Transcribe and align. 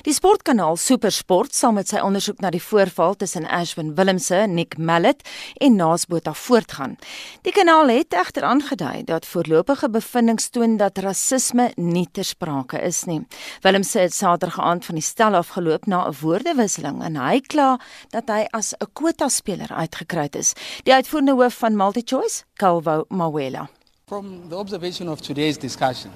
Die 0.00 0.14
sportkanaal 0.16 0.78
SuperSport 0.80 1.52
sal 1.52 1.74
met 1.76 1.90
sy 1.90 2.00
ondersoek 2.00 2.38
na 2.40 2.48
die 2.54 2.62
voorval 2.64 3.18
tussen 3.20 3.44
Ashwin 3.44 3.90
Willemse, 3.98 4.46
Nick 4.48 4.78
Mallet 4.78 5.20
en 5.60 5.76
Naasbotha 5.76 6.32
voortgaan. 6.32 6.94
Die 7.44 7.52
kanaal 7.52 7.92
het 7.92 8.16
egter 8.16 8.46
aangedui 8.48 9.04
dat 9.10 9.28
voorlopige 9.28 9.90
bevindinge 9.92 10.48
toon 10.54 10.78
dat 10.80 11.02
rasisme 11.04 11.68
nie 11.76 12.06
ter 12.12 12.24
sprake 12.24 12.80
is 12.80 13.02
nie. 13.04 13.20
Willemse 13.60 14.06
het 14.06 14.16
Saterdag 14.16 14.56
aand 14.64 14.88
van 14.88 14.96
die 14.96 15.04
stel 15.04 15.36
afgeloop 15.36 15.84
na 15.86 16.06
'n 16.08 16.16
woordewisseling 16.22 17.02
en 17.04 17.16
hy 17.16 17.40
kla 17.40 17.78
dat 18.10 18.28
hy 18.28 18.46
as 18.52 18.72
'n 18.80 18.88
kwota-speler 18.92 19.68
uitgekry 19.68 20.28
is. 20.32 20.54
Die 20.84 20.94
uitvoerende 20.94 21.32
hoof 21.32 21.54
van 21.54 21.76
MultiChoice, 21.76 22.44
Calvo 22.56 23.04
Mawela. 23.08 23.68
From 24.06 24.48
the 24.48 24.56
observation 24.56 25.08
of 25.08 25.20
today's 25.20 25.58
discussion, 25.58 26.10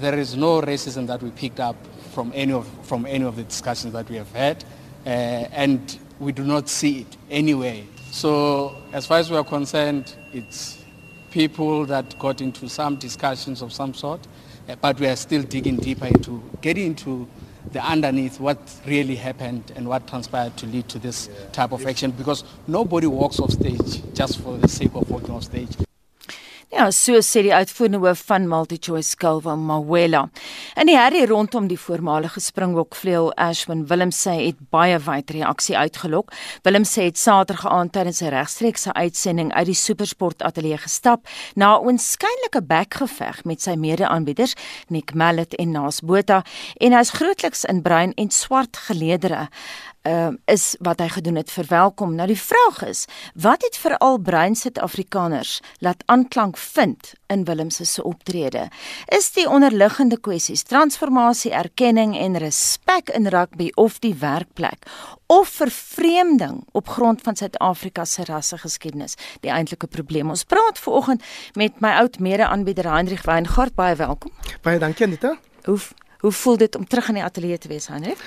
there 0.00 0.18
is 0.18 0.36
no 0.36 0.60
racism 0.60 1.06
that 1.06 1.22
we 1.22 1.30
picked 1.30 1.60
up 1.60 1.76
from 2.12 2.32
any 2.34 2.52
of 2.52 2.68
from 2.86 3.06
any 3.06 3.24
of 3.24 3.36
the 3.36 3.42
discussions 3.42 3.92
that 3.92 4.08
we 4.08 4.16
have 4.16 4.32
had, 4.32 4.64
uh, 5.06 5.08
and 5.08 5.98
we 6.20 6.32
do 6.32 6.44
not 6.44 6.68
see 6.68 7.00
it 7.00 7.16
anyway. 7.30 7.84
So, 8.10 8.76
as 8.92 9.06
far 9.06 9.18
as 9.18 9.30
we 9.30 9.36
are 9.36 9.44
concerned, 9.44 10.14
it's 10.32 10.82
people 11.30 11.84
that 11.86 12.16
got 12.18 12.40
into 12.40 12.68
some 12.68 12.96
discussions 12.96 13.60
of 13.60 13.72
some 13.72 13.92
sort, 13.92 14.20
uh, 14.68 14.76
but 14.80 15.00
we 15.00 15.06
are 15.08 15.16
still 15.16 15.42
digging 15.42 15.76
deeper 15.76 16.06
into 16.06 16.42
getting 16.60 16.86
into 16.86 17.28
the 17.72 17.84
underneath 17.84 18.38
what 18.38 18.58
really 18.86 19.16
happened 19.16 19.72
and 19.74 19.88
what 19.88 20.06
transpired 20.06 20.56
to 20.56 20.66
lead 20.66 20.88
to 20.88 20.98
this 20.98 21.28
type 21.52 21.72
of 21.72 21.84
action 21.86 22.10
because 22.12 22.44
nobody 22.66 23.06
walks 23.06 23.40
off 23.40 23.50
stage 23.50 24.02
just 24.14 24.40
for 24.40 24.56
the 24.58 24.68
sake 24.68 24.94
of 24.94 25.10
walking 25.10 25.30
off 25.30 25.44
stage. 25.44 25.83
Ja, 26.74 26.88
so 26.90 27.20
sê 27.22 27.44
die 27.46 27.52
uitvoerende 27.54 28.00
hoof 28.02 28.24
van 28.26 28.48
MultiChoice 28.50 29.12
Skulwa 29.12 29.52
Mawela. 29.54 30.24
In 30.74 30.88
die 30.90 30.96
herrie 30.98 31.22
rondom 31.30 31.68
die 31.70 31.78
voormalige 31.78 32.40
Springbok 32.42 32.96
vleuel 32.98 33.28
Ashwin 33.38 33.84
Willemse 33.86 34.32
het 34.40 34.58
baie 34.74 34.96
wyd 34.98 35.30
reaksie 35.36 35.76
uitgelok. 35.78 36.32
Willemse 36.66 37.04
het 37.06 37.20
Saterdag 37.20 37.70
aand 37.70 37.92
tydens 37.94 38.22
'n 38.22 38.34
regstreekse 38.34 38.92
uitsending 38.92 39.52
uit 39.54 39.66
die 39.66 39.78
Supersport 39.78 40.42
ateljee 40.42 40.78
gestap 40.78 41.28
na 41.54 41.78
'n 41.78 41.86
oënskynlike 41.86 42.66
bekgeveg 42.66 43.44
met 43.44 43.62
sy 43.62 43.76
mede-aanbieders 43.76 44.54
Nick 44.88 45.14
Mallet 45.14 45.54
en 45.54 45.70
Naas 45.70 46.00
Botha 46.00 46.42
en 46.80 46.92
hy's 46.92 47.10
grootliks 47.10 47.64
in 47.64 47.82
bruin 47.82 48.12
en 48.14 48.30
swart 48.30 48.76
geleedere 48.76 49.48
uh, 50.04 50.28
is 50.44 50.74
wat 50.80 51.00
hy 51.00 51.08
gedoen 51.08 51.38
het 51.40 51.50
verwelkom. 51.50 52.14
Nou 52.14 52.26
die 52.28 52.38
vraag 52.40 52.82
is, 52.86 53.04
wat 53.34 53.62
het 53.62 53.76
veral 53.80 54.18
bruin 54.18 54.56
Suid-Afrikaners 54.56 55.60
laat 55.78 56.02
aanklank 56.06 56.56
vind 56.56 57.12
in 57.26 57.44
Willem 57.44 57.70
se 57.70 57.84
se 57.84 58.04
optrede? 58.04 58.68
Is 59.06 59.32
die 59.32 59.48
onderliggende 59.48 60.20
kwessies 60.20 60.62
transformasie, 60.62 61.52
erkenning 61.52 62.16
en 62.18 62.38
respek 62.38 63.10
in 63.10 63.26
rugby 63.26 63.70
of 63.74 63.98
die 63.98 64.14
werkplek 64.14 64.86
of 65.26 65.48
vervreemding 65.48 66.64
op 66.72 66.88
grond 66.88 67.22
van 67.22 67.36
Suid-Afrika 67.36 68.04
se 68.04 68.24
rassegeskiedenis 68.24 69.16
die 69.40 69.50
eintlike 69.50 69.86
probleem? 69.86 70.30
Ons 70.30 70.44
praat 70.44 70.78
veraloggend 70.78 71.24
met 71.54 71.80
my 71.80 71.96
oud 72.04 72.18
mede-aanbieder 72.18 72.92
Hendrik 72.92 73.24
Weingart, 73.24 73.74
baie 73.74 73.96
welkom. 73.96 74.32
Baie 74.62 74.78
dankie 74.78 75.06
Anita. 75.06 75.36
Hoe 75.64 75.78
Hoe 76.24 76.32
voel 76.32 76.56
dit 76.56 76.76
om 76.76 76.86
terug 76.88 77.08
in 77.08 77.18
die 77.18 77.22
ateljee 77.22 77.58
te 77.60 77.68
wees, 77.68 77.86
Hendrik? 77.92 78.20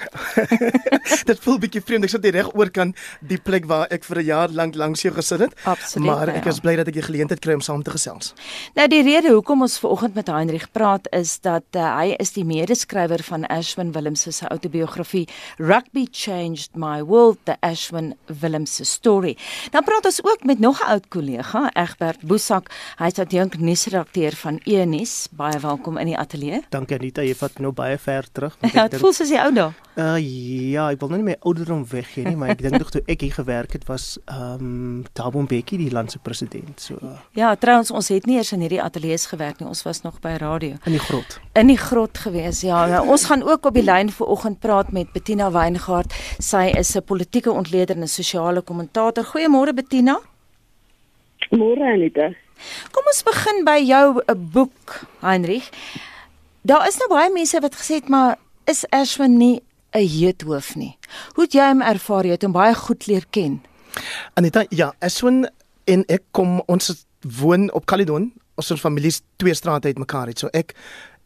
dit 1.29 1.39
voel 1.41 1.55
bietjie 1.63 1.81
vreemd. 1.81 2.05
Ek 2.05 2.11
sit 2.13 2.25
reg 2.35 2.51
oor 2.53 2.69
kan 2.69 2.91
die 3.25 3.39
plek 3.41 3.65
waar 3.65 3.89
ek 3.89 4.03
vir 4.05 4.19
'n 4.21 4.25
jaar 4.27 4.51
lank 4.53 4.75
langs 4.77 5.01
jou 5.01 5.09
gesit 5.15 5.41
het. 5.41 5.55
Absoluut. 5.65 6.05
Maar 6.05 6.29
ek 6.29 6.45
ja. 6.45 6.51
is 6.53 6.59
bly 6.61 6.75
dat 6.77 6.91
ek 6.91 6.93
die 6.99 7.05
geleentheid 7.07 7.41
kry 7.41 7.55
om 7.57 7.63
saam 7.65 7.81
te 7.81 7.89
gesels. 7.89 8.35
Nou 8.77 8.85
die 8.87 9.01
rede 9.01 9.31
hoekom 9.33 9.65
ons 9.65 9.79
vanoggend 9.81 10.13
met 10.13 10.29
Hendrik 10.29 10.67
praat 10.77 11.09
is 11.09 11.39
dat 11.41 11.65
uh, 11.73 11.87
hy 11.97 12.13
is 12.21 12.35
die 12.37 12.45
medeskrywer 12.45 13.23
van 13.23 13.47
Ashwin 13.49 13.91
Willemse 13.97 14.31
se 14.31 14.45
outobiografie 14.45 15.25
Rugby 15.57 16.05
Changed 16.11 16.77
My 16.77 17.01
World: 17.01 17.39
The 17.49 17.57
Ashwin 17.65 18.13
Willemse 18.27 18.85
Story. 18.85 19.37
Dan 19.71 19.83
praat 19.83 20.05
ons 20.05 20.21
ook 20.21 20.45
met 20.45 20.59
nog 20.59 20.83
'n 20.85 20.85
oud 20.85 21.07
kollega, 21.09 21.71
Egbert 21.73 22.21
Boesak. 22.21 22.69
Hy 23.01 23.09
is 23.09 23.19
adjunk 23.19 23.57
nuusredakteur 23.57 24.35
van 24.35 24.61
Enis. 24.65 25.27
Baie 25.31 25.59
welkom 25.59 25.97
in 25.97 26.05
die 26.05 26.17
ateljee. 26.17 26.61
Dankie 26.69 26.97
Anita, 26.97 27.21
jy 27.21 27.33
vat 27.33 27.57
nou 27.59 27.71
baie 27.71 27.86
baie 27.87 27.97
ver 27.97 28.31
terug. 28.31 28.57
Ja, 28.77 28.87
dit 28.91 28.99
voel 29.01 29.13
soos 29.15 29.31
jy 29.31 29.41
ou 29.41 29.51
daai. 29.55 29.73
Uh 29.97 30.17
ja, 30.21 30.89
ek 30.93 30.99
wil 31.01 31.09
nou 31.09 31.19
nie 31.21 31.29
my 31.31 31.35
ouderdom 31.47 31.81
weggee 31.89 32.27
nie, 32.27 32.35
maar 32.37 32.51
ek 32.53 32.61
dink 32.65 32.77
nog 32.77 32.91
toe 32.93 33.01
ek 33.09 33.23
hier 33.25 33.33
gewerk 33.33 33.73
het 33.73 33.87
was 33.89 34.17
ehm 34.27 34.61
um, 34.67 35.05
Thabo 35.17 35.41
Mbeki 35.41 35.79
die 35.81 35.89
landse 35.93 36.19
president. 36.21 36.83
So 36.83 36.99
Ja, 37.37 37.55
trouens 37.55 37.91
ons 37.91 38.11
het 38.13 38.27
nie 38.29 38.37
eers 38.37 38.53
in 38.53 38.61
hierdie 38.65 38.81
ateljee 38.83 39.17
gewerk 39.31 39.61
nie. 39.61 39.67
Ons 39.67 39.83
was 39.87 40.03
nog 40.03 40.19
by 40.21 40.35
radio. 40.41 40.77
In 40.85 40.93
die 40.97 41.01
grot. 41.01 41.39
In 41.57 41.71
die 41.71 41.79
grot 41.81 42.17
gewees. 42.21 42.61
Ja, 42.61 42.85
nou, 42.91 43.07
ons 43.15 43.25
gaan 43.25 43.43
ook 43.43 43.65
op 43.65 43.73
die 43.73 43.85
lyn 43.85 44.11
vanoggend 44.13 44.59
praat 44.59 44.91
met 44.93 45.11
Bettina 45.13 45.49
Weingart. 45.51 46.13
Sy 46.39 46.67
is 46.77 46.95
'n 46.95 47.03
politieke 47.03 47.51
ontleder 47.51 47.95
en 47.95 48.03
'n 48.03 48.07
sosiale 48.07 48.61
kommentator. 48.61 49.23
Goeiemôre 49.23 49.73
Bettina. 49.73 50.19
Môre 51.51 51.93
Anita. 51.93 52.33
Kom 52.91 53.05
ons 53.05 53.23
begin 53.23 53.63
by 53.65 53.79
jou 53.85 54.21
'n 54.27 54.49
boek, 54.53 55.01
Heinrich. 55.21 55.71
Daar 56.61 56.87
is 56.87 56.97
nou 56.97 57.09
baie 57.09 57.31
mense 57.33 57.59
wat 57.59 57.75
gesê 57.75 58.01
het 58.01 58.09
maar 58.09 58.37
is 58.65 58.85
Ashwin 58.89 59.37
nie 59.37 59.61
'n 59.93 60.07
heethoof 60.07 60.75
nie. 60.75 60.97
Hoe 61.33 61.43
het 61.43 61.53
jy 61.53 61.67
hom 61.67 61.81
ervaar? 61.81 62.25
Jy 62.25 62.31
het 62.31 62.43
hom 62.43 62.51
baie 62.51 62.75
goed 62.75 63.07
leer 63.07 63.25
ken. 63.29 63.61
Anita, 64.33 64.65
ja, 64.69 64.93
Ashwin 64.99 65.47
en 65.85 66.03
ek 66.07 66.23
kom 66.31 66.61
ons 66.67 67.05
woon 67.21 67.71
op 67.73 67.85
Caledon. 67.85 68.33
Ons 68.55 68.71
is 68.71 68.79
families 68.79 69.21
twee 69.37 69.53
strate 69.53 69.87
uit 69.87 69.97
mekaar 69.97 70.27
uit. 70.27 70.39
So 70.39 70.49
ek 70.53 70.75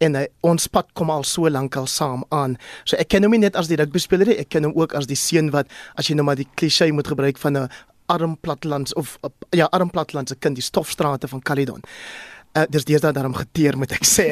en 0.01 0.15
hy, 0.15 0.25
ons 0.41 0.67
pad 0.67 0.87
kom 0.97 1.09
al 1.09 1.23
so 1.23 1.49
lank 1.49 1.75
al 1.75 1.87
saam 1.87 2.23
aan. 2.29 2.57
So 2.85 2.97
ek 2.97 3.11
ken 3.13 3.23
hom 3.23 3.37
net 3.39 3.55
as 3.55 3.67
die 3.67 3.77
rugbyspeler 3.77 4.33
ek 4.37 4.49
ken 4.49 4.63
hom 4.63 4.73
ook 4.75 4.95
as 4.97 5.07
die 5.09 5.19
seun 5.19 5.51
wat 5.51 5.67
as 5.95 6.09
jy 6.09 6.15
nou 6.15 6.25
maar 6.25 6.39
die 6.39 6.49
klise 6.55 6.91
moet 6.91 7.07
gebruik 7.07 7.37
van 7.37 7.57
'n 7.57 7.69
arm 8.11 8.37
platlands 8.37 8.93
of 8.93 9.17
ja, 9.49 9.65
arm 9.71 9.89
platlandse 9.89 10.35
kind, 10.35 10.55
die 10.55 10.63
stofstrate 10.63 11.27
van 11.27 11.41
Caledon. 11.41 11.81
Uh, 12.51 12.65
dis 12.69 12.83
deesdae 12.83 13.13
daarom 13.15 13.35
geteer 13.35 13.77
moet 13.79 13.93
ek 13.95 14.03
sê. 14.03 14.31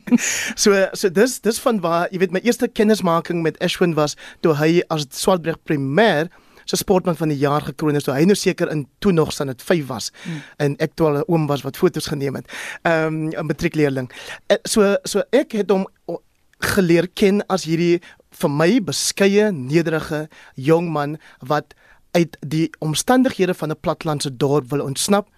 so 0.62 0.74
so 0.98 1.10
dis 1.10 1.38
dis 1.44 1.60
van 1.62 1.78
waar 1.80 2.08
jy 2.10 2.18
weet 2.18 2.32
my 2.34 2.40
eerste 2.42 2.66
kennismaking 2.66 3.42
met 3.44 3.58
Ashwin 3.62 3.94
was 3.94 4.16
toe 4.42 4.56
hy 4.58 4.80
as 4.90 5.06
Swartberg 5.14 5.60
primêr 5.62 6.26
so 6.64 6.76
sportman 6.76 7.16
van 7.16 7.30
die 7.30 7.38
jaar 7.38 7.62
gekroon 7.62 7.98
is. 7.98 8.06
So 8.06 8.14
hy 8.14 8.24
nou 8.26 8.36
seker 8.38 8.70
in 8.70 8.86
toe 9.02 9.12
nog 9.12 9.32
staan 9.32 9.52
dit 9.52 9.62
5 9.62 9.86
was 9.86 10.10
hmm. 10.24 10.42
en 10.66 10.76
ek 10.82 10.96
toe 10.98 11.06
al 11.06 11.18
'n 11.20 11.24
oom 11.28 11.46
was 11.46 11.62
wat 11.62 11.78
foto's 11.78 12.10
geneem 12.10 12.34
het. 12.34 12.50
Ehm 12.82 13.06
um, 13.06 13.30
'n 13.30 13.46
matriekleerling. 13.46 14.10
Uh, 14.50 14.56
so 14.64 14.96
so 15.04 15.22
ek 15.30 15.52
het 15.52 15.70
hom 15.70 15.86
geleer 16.58 17.08
ken 17.14 17.42
as 17.48 17.64
hierdie 17.64 18.00
vir 18.30 18.50
my 18.50 18.80
beskeie 18.80 19.50
nederige 19.52 20.28
jong 20.54 20.90
man 20.90 21.18
wat 21.40 21.74
uit 22.14 22.36
die 22.40 22.70
omstandighede 22.78 23.54
van 23.54 23.70
'n 23.70 23.80
platlandse 23.80 24.36
dorp 24.36 24.70
wil 24.70 24.84
ontsnap 24.84 25.28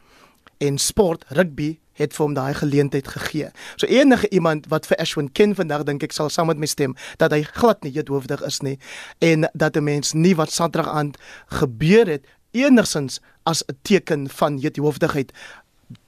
en 0.59 0.79
sport 0.79 1.25
rugby 1.29 1.79
het 1.95 2.15
vir 2.15 2.25
hom 2.25 2.35
daai 2.35 2.55
geleentheid 2.55 3.09
gegee. 3.09 3.51
So 3.77 3.87
enige 3.87 4.29
iemand 4.29 4.67
wat 4.69 4.87
vir 4.87 4.97
Ashwin 4.97 5.33
ken 5.33 5.55
vandag 5.55 5.85
dink 5.89 6.03
ek 6.03 6.13
sal 6.13 6.31
saam 6.31 6.47
met 6.47 6.59
my 6.59 6.67
stem 6.67 6.97
dat 7.19 7.33
hy 7.33 7.43
glad 7.43 7.83
nie 7.83 7.93
hoofdig 8.09 8.43
is 8.43 8.61
nie 8.61 8.79
en 9.19 9.49
dat 9.55 9.77
'n 9.77 9.85
mens 9.85 10.13
nie 10.13 10.35
wat 10.35 10.53
Saterdag 10.53 10.93
aand 10.93 11.19
gebeur 11.47 12.07
het 12.07 12.27
enigsins 12.55 13.21
as 13.43 13.63
'n 13.67 13.77
teken 13.83 14.29
van 14.29 14.59
hoofdigheid 14.83 15.33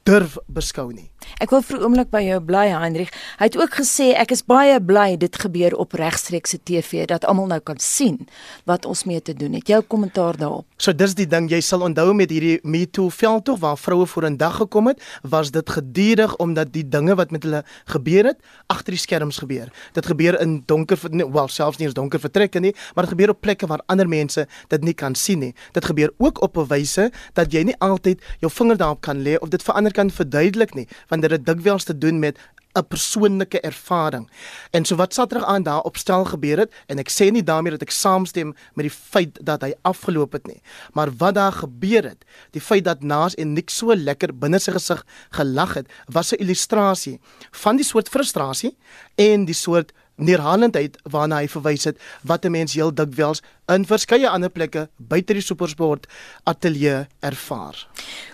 durf 0.07 0.39
beskou 0.47 0.93
nie. 0.95 1.11
Ek 1.43 1.51
wil 1.51 1.63
vir 1.63 1.77
'n 1.79 1.83
oomblik 1.83 2.11
by 2.11 2.23
jou 2.23 2.41
bly 2.41 2.69
Heinrich. 2.71 3.11
Hy 3.39 3.45
het 3.45 3.57
ook 3.57 3.75
gesê 3.75 4.15
ek 4.15 4.31
is 4.31 4.43
baie 4.43 4.81
bly 4.81 5.17
dit 5.17 5.37
gebeur 5.37 5.75
op 5.77 5.93
regstreekse 5.93 6.59
TV 6.63 7.05
dat 7.07 7.25
almal 7.25 7.47
nou 7.47 7.61
kan 7.61 7.79
sien 7.79 8.29
wat 8.65 8.87
ons 8.87 9.05
mee 9.05 9.21
te 9.21 9.35
doen 9.35 9.53
het. 9.53 9.67
Jou 9.67 9.83
kommentaar 9.83 10.37
daarop. 10.37 10.65
So 10.79 10.93
dis 10.93 11.15
die 11.15 11.27
ding 11.27 11.51
jy 11.51 11.61
sal 11.61 11.83
onthou 11.83 12.15
met 12.15 12.31
hierdie 12.31 12.61
Me 12.63 12.87
Too 12.87 13.09
veldtog 13.09 13.59
waar 13.59 13.77
vroue 13.77 14.07
voor 14.07 14.31
'n 14.31 14.37
dag 14.37 14.57
gekom 14.57 14.87
het, 14.87 15.03
was 15.23 15.51
dit 15.51 15.71
gedurig 15.71 16.37
omdat 16.37 16.73
die 16.73 16.89
dinge 16.89 17.15
wat 17.15 17.31
met 17.31 17.43
hulle 17.43 17.65
gebeur 17.87 18.25
het 18.25 18.39
agter 18.67 18.93
die 18.93 19.01
skerms 19.01 19.39
gebeur. 19.39 19.73
Dit 19.93 20.07
gebeur 20.07 20.41
in 20.41 20.63
donker 20.67 20.99
wel 21.33 21.49
selfs 21.49 21.79
nie 21.79 21.87
eens 21.87 21.95
donker 21.95 22.21
vertrekke 22.21 22.61
nie, 22.61 22.75
maar 22.95 23.05
dit 23.05 23.13
gebeur 23.13 23.31
op 23.31 23.41
plekke 23.41 23.67
waar 23.67 23.83
ander 23.87 24.09
mense 24.09 24.47
dit 24.69 24.83
nie 24.83 24.95
kan 24.95 25.15
sien 25.15 25.39
nie. 25.39 25.55
Dit 25.73 25.85
gebeur 25.85 26.13
ook 26.19 26.43
op 26.43 26.57
'n 26.57 26.67
wyse 26.67 27.11
dat 27.33 27.53
jy 27.53 27.63
nie 27.63 27.77
altyd 27.79 28.23
jou 28.41 28.53
vinger 28.53 28.77
daarop 28.77 29.01
kan 29.01 29.23
lê 29.23 29.39
of 29.39 29.49
dit 29.49 29.63
verander 29.63 29.93
kan 29.97 30.13
verduidelik 30.13 30.77
nie, 30.77 30.87
want 31.09 31.25
dit 31.25 31.35
het 31.35 31.47
dikwels 31.49 31.89
te 31.89 31.97
doen 31.97 32.21
met 32.23 32.39
'n 32.77 32.87
persoonlike 32.89 33.61
ervaring. 33.61 34.29
En 34.71 34.85
so 34.85 34.97
wat 34.97 35.15
Saterdag 35.15 35.49
aan 35.49 35.63
daar 35.63 35.81
opstel 35.81 36.25
gebeur 36.25 36.59
het 36.59 36.73
en 36.87 36.99
ek 36.99 37.11
sê 37.11 37.31
nie 37.33 37.43
daarmee 37.43 37.73
dat 37.73 37.83
ek 37.83 37.91
saamstem 37.91 38.55
met 38.75 38.85
die 38.89 38.93
feit 38.93 39.39
dat 39.41 39.63
hy 39.63 39.73
afgeloop 39.83 40.33
het 40.33 40.47
nie, 40.47 40.61
maar 40.93 41.11
wat 41.17 41.35
daar 41.35 41.53
gebeur 41.53 42.05
het, 42.05 42.25
die 42.51 42.61
feit 42.61 42.85
dat 42.85 43.03
Naas 43.03 43.35
en 43.35 43.53
Nick 43.53 43.71
so 43.71 43.95
lekker 43.95 44.35
binne 44.35 44.59
sy 44.59 44.73
gesig 44.77 45.05
gelag 45.31 45.75
het, 45.75 45.87
was 46.13 46.33
'n 46.33 46.41
illustrasie 46.41 47.21
van 47.51 47.77
die 47.77 47.85
soort 47.85 48.09
frustrasie 48.09 48.77
en 49.15 49.45
die 49.45 49.55
soort 49.55 49.93
neerhalendheid 50.17 50.99
waarna 51.11 51.41
hy 51.43 51.49
verwys 51.49 51.85
het 51.85 51.99
wat 52.23 52.45
'n 52.45 52.51
mens 52.51 52.75
heel 52.75 52.93
dikwels 52.95 53.43
in 53.69 53.85
verskeie 53.85 54.29
ander 54.29 54.51
plekke 54.51 54.89
buite 54.97 55.33
die 55.33 55.43
supersport 55.43 56.07
ateljee 56.45 57.07
ervaar. 57.21 57.89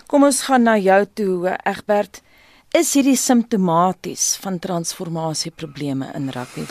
Kom 0.07 0.23
ons 0.23 0.41
gaan 0.41 0.63
na 0.63 0.77
jou 0.77 1.05
toe 1.13 1.57
Egbert. 1.63 2.21
Is 2.71 2.93
hierdie 2.93 3.17
simptomaties 3.17 4.37
van 4.41 4.59
transformasieprobleme 4.59 6.11
in 6.15 6.29
rugby? 6.29 6.65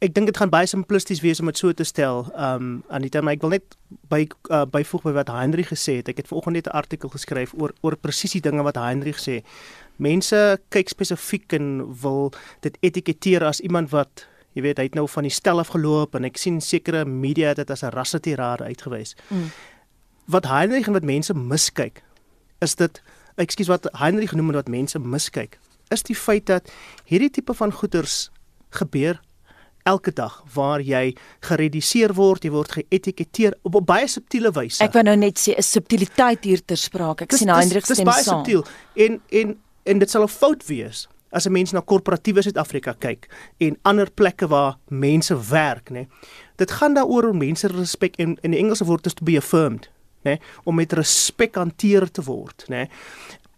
Ek 0.00 0.14
dink 0.14 0.26
dit 0.30 0.36
gaan 0.36 0.50
baie 0.52 0.66
simplisties 0.66 1.20
wees 1.24 1.40
om 1.40 1.50
dit 1.50 1.58
so 1.58 1.72
te 1.72 1.84
stel. 1.84 2.26
Um 2.34 2.82
Anita, 2.88 3.20
maar 3.20 3.36
ek 3.36 3.44
wil 3.44 3.54
net 3.56 3.76
by 4.12 4.24
uh, 4.50 4.64
byvoeg 4.70 5.04
by 5.08 5.12
wat 5.18 5.32
Heinrich 5.34 5.70
gesê 5.72 5.98
het. 6.00 6.10
Ek 6.12 6.22
het 6.22 6.30
vanoggend 6.30 6.60
net 6.60 6.66
'n 6.66 6.76
artikel 6.76 7.08
geskryf 7.08 7.54
oor 7.58 7.74
oor 7.80 7.96
presies 7.96 8.32
die 8.32 8.44
dinge 8.44 8.62
wat 8.62 8.76
Heinrich 8.76 9.20
sê. 9.20 9.42
Mense 9.96 10.60
kyk 10.68 10.88
spesifiek 10.88 11.52
en 11.52 11.94
wil 12.02 12.32
dit 12.60 12.76
etiketeer 12.80 13.44
as 13.44 13.60
iemand 13.60 13.90
wat 13.90 14.26
jy 14.54 14.62
weet, 14.62 14.78
hy 14.78 14.84
het 14.84 14.94
nou 14.94 15.06
van 15.08 15.22
die 15.22 15.30
stel 15.32 15.58
af 15.58 15.68
geloop 15.68 16.14
en 16.14 16.24
ek 16.24 16.36
sien 16.36 16.60
sekere 16.60 17.04
media 17.04 17.54
dit 17.54 17.70
as 17.70 17.82
'n 17.82 17.94
rassetirade 17.94 18.64
uitgewys. 18.64 19.14
Mm. 19.30 19.50
Wat 20.26 20.46
Heinrich 20.46 20.86
en 20.86 20.92
wat 20.92 21.04
mense 21.04 21.34
miskyk 21.34 22.02
is 22.60 22.74
dit 22.74 23.02
ekskuus 23.36 23.68
wat 23.68 23.88
Heinrich 23.92 24.30
genoem 24.30 24.46
het 24.46 24.56
wat 24.56 24.68
mense 24.68 24.98
miskyk 24.98 25.58
is 25.90 26.02
die 26.06 26.16
feit 26.16 26.46
dat 26.46 26.70
hierdie 27.04 27.30
tipe 27.30 27.54
van 27.54 27.72
goeders 27.72 28.30
gebeur 28.70 29.20
elke 29.84 30.12
dag 30.12 30.44
waar 30.54 30.80
jy 30.80 31.16
gereduseer 31.40 32.14
word, 32.14 32.44
jy 32.44 32.50
word 32.50 32.72
geetiketeer 32.72 33.56
op 33.62 33.76
'n 33.76 33.84
baie 33.84 34.08
subtiele 34.08 34.50
wyse. 34.50 34.82
Ek 34.84 34.92
wou 34.92 35.02
nou 35.02 35.16
net 35.16 35.38
sê 35.38 35.56
'n 35.56 35.62
subtiliteit 35.62 36.44
hier 36.44 36.64
ter 36.64 36.76
sprake. 36.76 37.22
Ek 37.22 37.30
dis, 37.30 37.38
sien 37.38 37.48
Hendrik 37.48 37.84
stem 37.84 37.96
saam. 37.96 38.04
Dit 38.04 38.16
is 38.16 38.24
baie 38.24 38.24
subtiel 38.24 38.64
en 38.94 39.20
en 39.30 39.58
en 39.84 39.98
dit 39.98 40.10
sal 40.10 40.22
'n 40.22 40.28
fout 40.28 40.66
wees 40.66 41.08
as 41.30 41.46
'n 41.46 41.52
mens 41.52 41.72
na 41.72 41.80
korporatiewe 41.80 42.42
Suid-Afrika 42.42 42.94
kyk 42.98 43.28
en 43.58 43.78
ander 43.82 44.10
plekke 44.10 44.48
waar 44.48 44.78
mense 44.88 45.34
werk, 45.50 45.90
nê. 45.90 46.06
Dit 46.56 46.70
gaan 46.70 46.94
daaroor 46.94 47.30
om 47.30 47.38
mense 47.38 47.66
respek 47.66 48.16
en 48.16 48.36
in 48.42 48.50
die 48.50 48.60
Engelse 48.60 48.84
woord 48.84 49.06
is 49.06 49.14
to 49.14 49.24
be 49.24 49.36
affirmed, 49.36 49.88
nê, 50.24 50.38
om 50.64 50.74
met 50.74 50.92
respek 50.92 51.54
hanteer 51.54 52.10
te 52.10 52.22
word, 52.22 52.64
nê. 52.68 52.88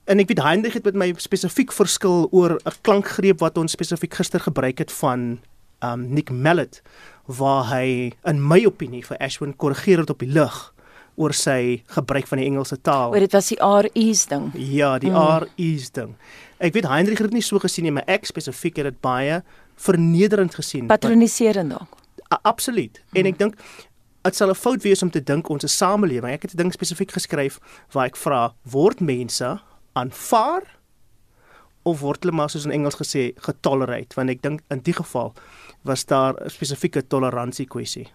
En 0.04 0.18
ek 0.18 0.28
weet 0.28 0.42
Heinrich 0.42 0.74
het 0.74 0.84
met 0.84 0.94
my 0.94 1.12
spesifiek 1.16 1.72
verskil 1.72 2.28
oor 2.30 2.58
'n 2.64 2.72
klankgreep 2.82 3.38
wat 3.40 3.58
ons 3.58 3.72
spesifiek 3.72 4.14
gister 4.14 4.40
gebruik 4.40 4.78
het 4.78 4.92
van 4.92 5.40
um 5.82 6.06
Nick 6.14 6.30
Mallet 6.30 6.82
waar 7.26 7.64
hy 7.70 8.12
in 8.28 8.40
my 8.42 8.64
opinie 8.66 9.02
vir 9.06 9.18
Ashwin 9.22 9.56
korrigeer 9.56 10.02
het 10.02 10.10
op 10.10 10.22
die 10.22 10.30
lig 10.30 10.72
oor 11.20 11.34
sy 11.36 11.82
gebruik 11.92 12.26
van 12.30 12.40
die 12.40 12.46
Engelse 12.48 12.78
taal. 12.80 13.12
Oor 13.12 13.20
dit 13.20 13.36
was 13.36 13.50
die 13.52 13.58
RE's 13.60 14.24
ding. 14.30 14.48
Ja, 14.56 14.96
die 14.98 15.12
mm. 15.12 15.44
RE's 15.44 15.90
ding. 15.92 16.14
Ek 16.62 16.74
weet 16.76 16.88
Heinrich 16.88 17.20
het 17.20 17.30
dit 17.30 17.40
nie 17.40 17.44
so 17.44 17.60
gesien 17.62 17.86
nie, 17.88 17.94
maar 17.94 18.08
ek 18.10 18.26
spesifiek 18.30 18.80
het 18.80 18.88
dit 18.88 19.00
baie 19.04 19.42
vernederend 19.82 20.54
gesien. 20.56 20.88
Patroniserend 20.88 21.74
dalk. 21.74 21.98
Absoluut. 22.42 23.02
Mm. 23.10 23.18
En 23.20 23.32
ek 23.32 23.40
dink 23.40 23.58
dit 24.22 24.36
sal 24.38 24.50
'n 24.50 24.54
fout 24.54 24.82
wees 24.82 25.02
om 25.02 25.10
te 25.10 25.20
dink 25.20 25.48
ons 25.48 25.64
is 25.64 25.76
samelewing. 25.76 26.32
Ek 26.32 26.42
het 26.42 26.54
'n 26.54 26.56
ding 26.56 26.72
spesifiek 26.72 27.12
geskryf 27.12 27.60
waar 27.92 28.06
ek 28.06 28.16
vra 28.16 28.54
word 28.64 29.00
mense 29.00 29.60
aanvaar 29.92 30.62
of 31.82 32.00
word 32.00 32.22
hulle 32.22 32.36
maar 32.36 32.50
soos 32.50 32.64
in 32.64 32.70
Engels 32.70 32.96
gesê 33.00 33.32
getolerate 33.36 34.14
want 34.14 34.30
ek 34.30 34.42
dink 34.42 34.62
in 34.70 34.80
die 34.86 34.94
geval 34.94 35.34
was 35.82 36.04
daar 36.04 36.34
'n 36.34 36.50
spesifieke 36.50 37.06
toleransie 37.06 37.66
kwessie. 37.66 38.08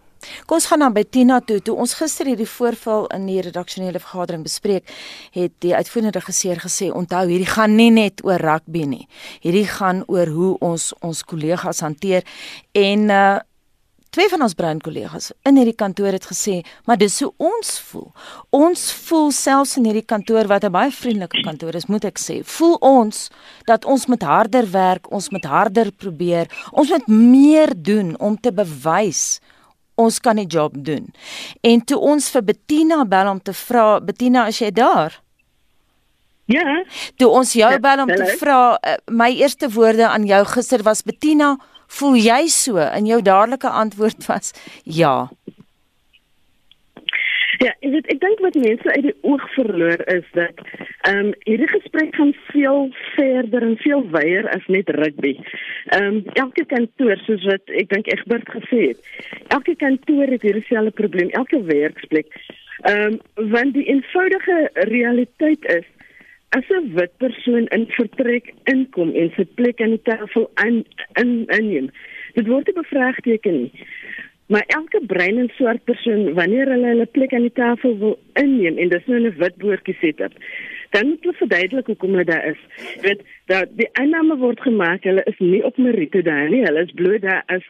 Kom 0.45 0.57
ons 0.57 0.65
gaan 0.65 0.79
dan 0.79 0.93
by 0.93 1.03
Tina 1.09 1.39
toe. 1.45 1.59
Toe 1.61 1.75
ons 1.75 1.93
gister 1.93 2.25
hierdie 2.25 2.49
voorval 2.49 3.07
in 3.15 3.27
die 3.29 3.41
redaksionele 3.41 3.99
vergadering 3.99 4.43
bespreek, 4.43 4.89
het 5.31 5.53
die 5.59 5.75
uitvoerende 5.75 6.19
regisseur 6.19 6.59
gesê, 6.63 6.91
"Onthou, 6.91 7.27
hierdie 7.27 7.53
gaan 7.53 7.75
nie 7.75 7.91
net 7.91 8.23
oor 8.23 8.39
rugby 8.39 8.83
nie. 8.83 9.07
Hierdie 9.41 9.67
gaan 9.67 10.03
oor 10.07 10.27
hoe 10.27 10.57
ons 10.59 10.93
ons 10.99 11.23
kollegas 11.23 11.79
hanteer." 11.79 12.23
En 12.71 13.09
uh 13.09 13.39
Twee 14.17 14.31
van 14.33 14.41
ons 14.41 14.55
bruin 14.57 14.79
kollegas 14.81 15.27
in 15.45 15.59
hierdie 15.59 15.75
kantoor 15.77 16.15
het 16.15 16.23
gesê, 16.25 16.63
maar 16.89 16.97
dis 16.97 17.19
hoe 17.21 17.27
ons 17.37 17.67
voel. 17.85 18.07
Ons 18.49 18.87
voel 19.05 19.27
selfs 19.29 19.75
in 19.77 19.85
hierdie 19.85 20.07
kantoor 20.09 20.49
wat 20.49 20.65
'n 20.65 20.73
baie 20.73 20.89
vriendelike 20.91 21.43
kantoor 21.45 21.75
is, 21.77 21.85
moet 21.85 22.05
ek 22.05 22.17
sê, 22.17 22.41
voel 22.43 22.73
ons 22.81 23.29
dat 23.67 23.85
ons 23.85 24.07
met 24.07 24.21
harder 24.21 24.65
werk, 24.71 25.11
ons 25.11 25.29
met 25.29 25.45
harder 25.45 25.91
probeer, 25.91 26.49
ons 26.71 26.89
moet 26.89 27.07
meer 27.07 27.69
doen 27.75 28.17
om 28.17 28.39
te 28.39 28.51
bewys 28.51 29.39
ons 29.95 30.19
kan 30.19 30.35
die 30.35 30.47
job 30.47 30.73
doen. 30.73 31.13
En 31.61 31.85
toe 31.85 31.99
ons 31.99 32.29
vir 32.29 32.41
Bettina 32.41 33.05
bel 33.05 33.29
om 33.29 33.39
te 33.41 33.53
vra, 33.53 33.99
Bettina, 33.99 34.47
is 34.47 34.59
jy 34.59 34.71
daar? 34.71 35.21
Ja. 36.45 36.83
Toe 37.15 37.29
ons 37.29 37.53
jou 37.53 37.71
ja, 37.71 37.79
bel 37.79 38.01
om 38.01 38.07
te 38.07 38.37
vra, 38.39 38.77
eh, 38.81 38.95
my 39.11 39.29
eerste 39.29 39.69
woorde 39.69 40.07
aan 40.07 40.25
jou 40.25 40.45
gister 40.45 40.83
was 40.83 41.03
Bettina, 41.03 41.57
Voel 41.87 42.19
jy 42.19 42.47
so? 42.47 42.77
En 42.77 43.05
jou 43.05 43.21
dadelike 43.21 43.69
antwoord 43.69 44.25
was 44.25 44.53
ja. 44.83 45.29
Ja, 47.57 47.71
ek 47.81 47.89
weet 47.89 48.09
ek 48.13 48.19
dink 48.21 48.41
wat 48.45 48.57
mense 48.61 48.91
uit 48.93 49.05
die 49.07 49.15
oog 49.25 49.45
verloor 49.55 50.01
is 50.13 50.25
dat 50.37 50.59
ehm 51.07 51.29
um, 51.29 51.29
hierdie 51.47 51.69
gesprek 51.71 52.13
gaan 52.15 52.33
veel 52.51 52.91
verder 53.15 53.65
en 53.65 53.77
veel 53.81 54.03
wyer 54.13 54.49
as 54.53 54.67
net 54.67 54.91
rugby. 54.99 55.33
Ehm 55.95 56.19
um, 56.19 56.19
elke 56.43 56.65
kantoor 56.69 57.17
soos 57.25 57.47
wat 57.49 57.73
ek 57.81 57.89
dink 57.95 58.11
Egbert 58.13 58.51
gesê 58.53 58.81
het, 58.91 59.01
elke 59.57 59.73
kantoor 59.81 60.29
het 60.35 60.45
hierdie 60.45 60.65
selfde 60.69 60.93
probleem, 61.01 61.33
elke 61.39 61.63
werksplek. 61.71 62.29
Ehm 62.83 63.17
um, 63.17 63.49
want 63.55 63.73
die 63.73 63.87
eenvoudige 63.89 64.59
realiteit 64.91 65.65
is 65.79 65.87
as 66.49 66.69
'n 66.69 66.93
wit 66.93 67.11
persoon 67.17 67.65
in 67.75 67.85
vertrek 67.87 68.53
inkom 68.63 69.11
en 69.15 69.31
sy 69.35 69.45
plek 69.59 69.81
aan 69.81 69.95
die 69.95 70.07
tafel 70.11 70.49
in 70.65 70.85
in 71.21 71.45
inneem. 71.57 71.89
Dit 72.33 72.47
word 72.47 72.65
nie 72.67 72.75
bevraagteken 72.81 73.57
nie. 73.61 73.71
Maar 74.47 74.63
elke 74.67 75.01
bruin 75.05 75.37
en 75.37 75.49
swart 75.55 75.83
persoon 75.83 76.33
wanneer 76.33 76.69
hulle 76.71 76.87
hulle 76.87 77.05
plek 77.05 77.33
aan 77.33 77.47
die 77.49 77.57
tafel 77.59 77.97
wil 77.97 78.19
inneem 78.33 78.77
en 78.77 78.89
dis 78.89 79.05
nou 79.05 79.19
'n 79.19 79.35
wit 79.37 79.57
boortjie 79.57 79.97
sit 79.99 80.21
op, 80.21 80.33
dan 80.91 81.07
moet 81.07 81.21
hulle 81.21 81.41
verduidelik 81.41 81.85
hoekom 81.85 82.11
hulle 82.11 82.23
daar 82.23 82.45
is. 82.45 82.61
Jy 82.95 83.01
weet 83.01 83.21
dat 83.45 83.67
die 83.77 83.89
aanname 83.93 84.37
word 84.37 84.61
gemaak 84.61 85.03
hulle 85.03 85.23
is 85.23 85.39
nie 85.39 85.63
op 85.63 85.77
meriete 85.77 86.21
daar 86.21 86.49
nie. 86.49 86.63
Hulle 86.63 86.81
is 86.81 86.91
bloot 86.91 87.21
daar 87.21 87.43
as 87.45 87.63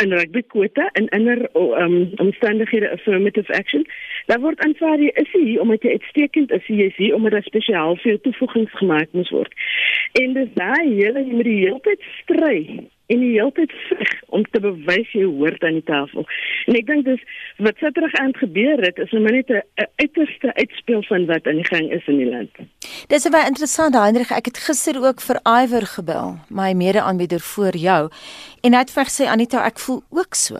'n 0.00 0.12
rugby 0.12 0.42
kwota 0.42 0.88
en 0.92 1.08
ander 1.08 1.48
um, 1.54 2.10
omstandighede 2.16 2.90
affirmative 2.90 3.52
action. 3.52 3.86
Daar 4.26 4.40
word 4.40 4.60
aanvaar 4.64 4.98
jy 4.98 5.10
is 5.14 5.32
hier 5.32 5.60
omdat 5.60 5.82
jy 5.82 5.90
uitstekend 5.90 6.50
is, 6.50 6.66
jy 6.66 6.88
is 6.88 6.96
hier 6.96 7.14
omdat 7.14 7.32
daar 7.32 7.48
spesiaal 7.50 7.96
vir 7.96 8.12
jou 8.12 8.20
toevoegings 8.26 8.72
gemaak 8.80 9.12
moes 9.12 9.30
word. 9.30 9.52
En 10.22 10.32
dis 10.32 10.48
daai 10.54 10.88
hele 10.94 11.26
jy 11.26 11.36
moet 11.36 11.50
die 11.50 11.60
hele 11.64 11.80
tyd 11.80 12.10
stry 12.22 12.58
en 13.12 13.22
die 13.22 13.32
hele 13.36 13.52
tyd 13.56 13.72
veg 13.90 14.12
om 14.32 14.44
te 14.54 14.60
bewys 14.64 15.10
jy 15.12 15.26
hoort 15.28 15.64
aan 15.66 15.78
die 15.78 15.86
tafel. 15.88 16.26
En 16.70 16.78
ek 16.78 16.86
dink 16.88 17.04
dis 17.08 17.24
wat 17.62 17.80
so 17.80 17.92
terug 17.94 18.14
aan 18.20 18.32
gebeur 18.40 18.80
het 18.84 19.00
is 19.02 19.12
nou 19.12 19.22
net 19.26 19.50
'n 19.50 19.62
uiterste 20.00 20.54
uitspeel 20.54 21.02
van 21.10 21.26
wat 21.26 21.46
aan 21.46 21.60
die 21.60 21.68
gang 21.68 21.90
is 21.92 22.06
in 22.06 22.18
die 22.18 22.30
land. 22.30 22.50
Dis 23.08 23.28
baie 23.28 23.46
interessant, 23.46 23.94
Hendrik. 23.94 24.30
Ek 24.30 24.46
het 24.46 24.58
gister 24.58 24.96
ook 25.02 25.20
vir 25.20 25.40
Iwer 25.44 25.86
gebel, 25.86 26.38
my 26.48 26.72
mede-aanbieder 26.72 27.40
voor 27.40 27.76
jou. 27.76 28.10
En 28.62 28.72
hy 28.72 28.78
het 28.78 28.90
vir 28.90 29.04
gesê 29.04 29.26
Anita, 29.26 29.64
ek 29.66 29.78
voel 29.78 30.02
ook 30.10 30.34
so. 30.34 30.56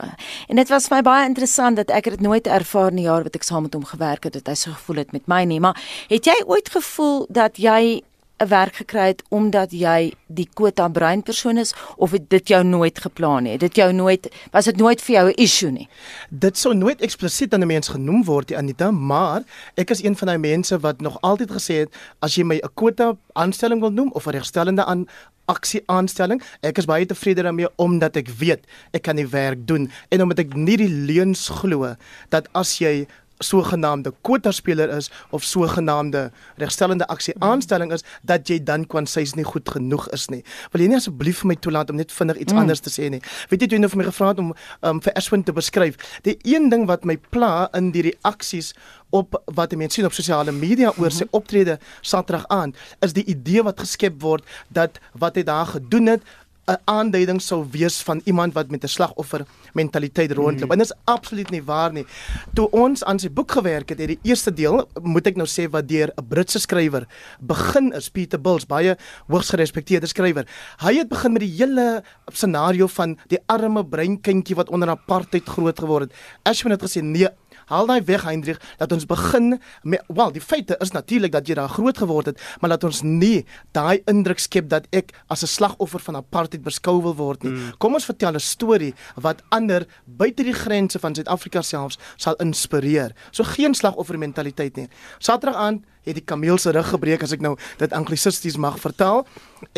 En 0.49 0.57
dit 0.57 0.69
was 0.69 0.89
vir 0.89 0.97
my 0.97 1.03
baie 1.03 1.29
interessant 1.29 1.77
dat 1.77 1.91
ek 1.91 2.05
dit 2.05 2.21
nooit 2.21 2.47
ervaar 2.47 2.91
in 2.91 2.97
die 2.97 3.07
jaar 3.07 3.23
wat 3.23 3.35
ek 3.35 3.43
saam 3.43 3.63
met 3.63 3.75
hom 3.75 3.85
gewerk 3.85 4.25
het, 4.25 4.33
dat 4.33 4.47
hy 4.47 4.55
so 4.55 4.71
gevoel 4.71 4.97
het 4.97 5.13
met 5.13 5.27
my 5.27 5.45
nie. 5.45 5.61
Maar 5.61 5.77
het 6.09 6.25
jy 6.25 6.43
ooit 6.47 6.69
gevoel 6.69 7.27
dat 7.29 7.57
jy 7.57 8.03
'n 8.43 8.49
werk 8.49 8.77
gekry 8.77 9.07
het 9.13 9.23
omdat 9.31 9.71
jy 9.71 10.13
die 10.27 10.49
kwota 10.55 10.89
bruin 10.89 11.23
persoon 11.23 11.59
is 11.59 11.75
of 11.97 12.11
het 12.11 12.29
dit 12.31 12.49
jou 12.49 12.65
nooit 12.65 12.99
geplan 12.99 13.43
nie? 13.43 13.59
Dit 13.59 13.77
jou 13.77 13.93
nooit 13.93 14.29
was 14.53 14.65
dit 14.65 14.77
nooit 14.77 15.01
vir 15.01 15.15
jou 15.15 15.29
'n 15.29 15.35
issue 15.37 15.71
nie? 15.71 15.89
Dit 16.31 16.59
sou 16.59 16.75
nooit 16.75 17.01
eksplisiet 17.01 17.55
aan 17.55 17.63
'n 17.63 17.67
mens 17.67 17.89
genoem 17.89 18.25
word, 18.25 18.49
die 18.49 18.57
Anita, 18.57 18.91
maar 18.91 19.43
ek 19.75 19.91
is 19.91 20.03
een 20.03 20.17
van 20.17 20.27
daai 20.27 20.39
mense 20.39 20.79
wat 20.79 21.01
nog 21.01 21.21
altyd 21.21 21.51
gesê 21.51 21.75
het 21.75 21.95
as 22.19 22.35
jy 22.35 22.45
my 22.45 22.57
'n 22.57 22.71
kwota 22.75 23.17
aanstelling 23.33 23.81
wil 23.81 23.91
noem 23.91 24.11
of 24.13 24.27
'n 24.27 24.31
regstellende 24.31 24.85
aan 24.85 25.07
aksie 25.45 25.83
aanstelling. 25.87 26.43
Ek 26.63 26.79
is 26.79 26.89
baie 26.89 27.07
tevrede 27.07 27.43
daarmee 27.43 27.71
omdat 27.83 28.17
ek 28.17 28.31
weet 28.39 28.67
ek 28.93 29.03
kan 29.03 29.19
die 29.19 29.27
werk 29.27 29.67
doen 29.67 29.91
en 30.11 30.23
omdat 30.23 30.39
ek 30.39 30.55
nie 30.55 30.77
die 30.77 30.91
leuns 30.91 31.49
glo 31.61 31.95
dat 32.29 32.49
as 32.59 32.79
jy 32.79 33.07
sogenaamde 33.43 34.13
kwota 34.23 34.53
speler 34.53 34.91
is 34.97 35.11
of 35.31 35.45
sogenaamde 35.45 36.31
regstellende 36.57 37.07
aksie 37.07 37.35
aanstelling 37.39 37.93
is 37.93 38.05
dat 38.23 38.49
jy 38.49 38.59
dan 38.63 38.87
kwansies 38.87 39.35
nie 39.35 39.45
goed 39.45 39.69
genoeg 39.69 40.09
is 40.15 40.29
nie. 40.33 40.43
Wil 40.73 40.85
jy 40.85 40.89
nie 40.93 41.01
asseblief 41.01 41.43
vir 41.43 41.53
my 41.53 41.59
toelaat 41.61 41.91
om 41.91 42.01
net 42.01 42.13
vinnig 42.13 42.41
iets 42.43 42.53
mm. 42.53 42.65
anders 42.65 42.81
te 42.85 42.93
sê 42.93 43.11
nie? 43.13 43.23
Weet 43.51 43.67
jy 43.67 43.73
jy 43.77 43.83
nou 43.83 43.91
vir 43.93 44.03
my 44.03 44.09
gevra 44.09 44.33
het 44.33 44.43
om 44.43 44.53
um, 44.55 45.03
vir 45.05 45.17
Ashwin 45.19 45.45
te 45.47 45.55
beskryf. 45.57 45.99
Die 46.27 46.37
een 46.49 46.71
ding 46.73 46.87
wat 46.91 47.07
my 47.09 47.19
pla 47.35 47.69
in 47.79 47.93
die 47.95 48.07
reaksies 48.11 48.73
op 49.13 49.37
wat 49.57 49.75
mense 49.77 49.99
sien 49.99 50.09
op 50.09 50.15
sosiale 50.17 50.53
media 50.57 50.93
oor 50.97 51.13
sy 51.13 51.27
mhm. 51.27 51.37
optrede 51.37 51.79
Saterdag 52.01 52.47
aan 52.49 52.73
is 53.05 53.13
die 53.17 53.25
idee 53.29 53.65
wat 53.67 53.83
geskep 53.85 54.21
word 54.25 54.47
dat 54.73 55.01
wat 55.13 55.37
hy 55.37 55.45
daar 55.49 55.69
gedoen 55.75 56.15
het 56.15 56.25
'n 56.71 56.79
aanduiding 56.85 57.41
sou 57.43 57.67
wees 57.71 58.03
van 58.03 58.21
iemand 58.25 58.55
wat 58.55 58.71
met 58.71 58.85
'n 58.85 58.87
slagoffer 58.89 59.47
mentaliteit 59.73 60.33
rondloop. 60.33 60.69
Mm. 60.69 60.73
En 60.73 60.79
dit 60.79 60.87
is 60.87 60.99
absoluut 61.05 61.51
nie 61.51 61.63
waar 61.63 61.93
nie. 61.93 62.07
Toe 62.55 62.71
ons 62.71 63.05
aan 63.05 63.19
sy 63.19 63.31
boek 63.31 63.51
gewerk 63.51 63.89
het, 63.89 63.99
het 63.99 64.09
die 64.09 64.19
eerste 64.23 64.53
deel, 64.53 64.89
moet 65.03 65.27
ek 65.27 65.37
nou 65.37 65.47
sê 65.47 65.71
wat 65.71 65.89
deur 65.89 66.13
'n 66.17 66.27
Britse 66.29 66.59
skrywer 66.59 67.07
begin 67.41 67.93
is 67.93 68.09
Peter 68.09 68.41
Bills, 68.41 68.67
baie 68.67 68.97
hoogs 69.27 69.51
gerespekteerde 69.51 70.07
skrywer. 70.07 70.47
Hy 70.79 70.95
het 70.95 71.09
begin 71.09 71.33
met 71.33 71.43
die 71.43 71.57
hele 71.57 72.03
scenario 72.33 72.87
van 72.87 73.19
die 73.29 73.39
arme 73.47 73.85
breinkindjie 73.85 74.57
wat 74.57 74.71
onder 74.71 74.89
apartheid 74.89 75.49
groot 75.49 75.79
geword 75.79 76.03
het. 76.03 76.13
Ashwin 76.43 76.73
het 76.73 76.83
gesê 76.83 77.03
nee, 77.03 77.29
Haal 77.73 77.89
daai 77.89 78.03
weg 78.05 78.25
Hendrik 78.29 78.61
dat 78.81 78.93
ons 78.93 79.07
begin 79.09 79.57
met 79.83 80.03
wel 80.13 80.33
die 80.35 80.45
feite 80.45 80.77
is 80.85 80.93
natuurlik 80.93 81.33
dat 81.33 81.49
jy 81.49 81.57
daar 81.57 81.73
groot 81.73 81.99
geword 81.99 82.33
het, 82.33 82.41
maar 82.61 82.75
laat 82.75 82.85
ons 82.85 83.01
nie 83.07 83.47
daai 83.73 84.03
indruk 84.11 84.43
skep 84.43 84.69
dat 84.69 84.89
ek 84.93 85.15
as 85.33 85.43
'n 85.43 85.49
slagoffer 85.49 86.01
van 86.01 86.17
apartheid 86.21 86.63
beskou 86.63 87.01
wil 87.03 87.17
word 87.17 87.43
nie. 87.43 87.53
Mm. 87.53 87.73
Kom 87.79 87.95
ons 87.95 88.05
vertel 88.05 88.35
'n 88.35 88.41
storie 88.41 88.95
wat 89.17 89.43
ander 89.49 89.87
buite 90.05 90.45
die 90.45 90.53
grense 90.53 90.99
van 90.99 91.15
Suid-Afrika 91.15 91.63
selfs 91.63 91.99
sal 92.17 92.35
inspireer. 92.35 93.13
So 93.31 93.45
geen 93.45 93.75
slagoffer 93.75 94.19
mentaliteit 94.19 94.77
nie. 94.77 94.89
Saterdag 95.19 95.57
aan 95.57 95.85
het 96.03 96.19
die 96.19 96.25
kameel 96.25 96.59
se 96.59 96.71
rug 96.75 96.89
gebreek 96.89 97.23
as 97.23 97.33
ek 97.33 97.43
nou 97.45 97.55
dit 97.79 97.93
anglisisties 97.93 98.57
mag 98.57 98.79
vertaal 98.83 99.23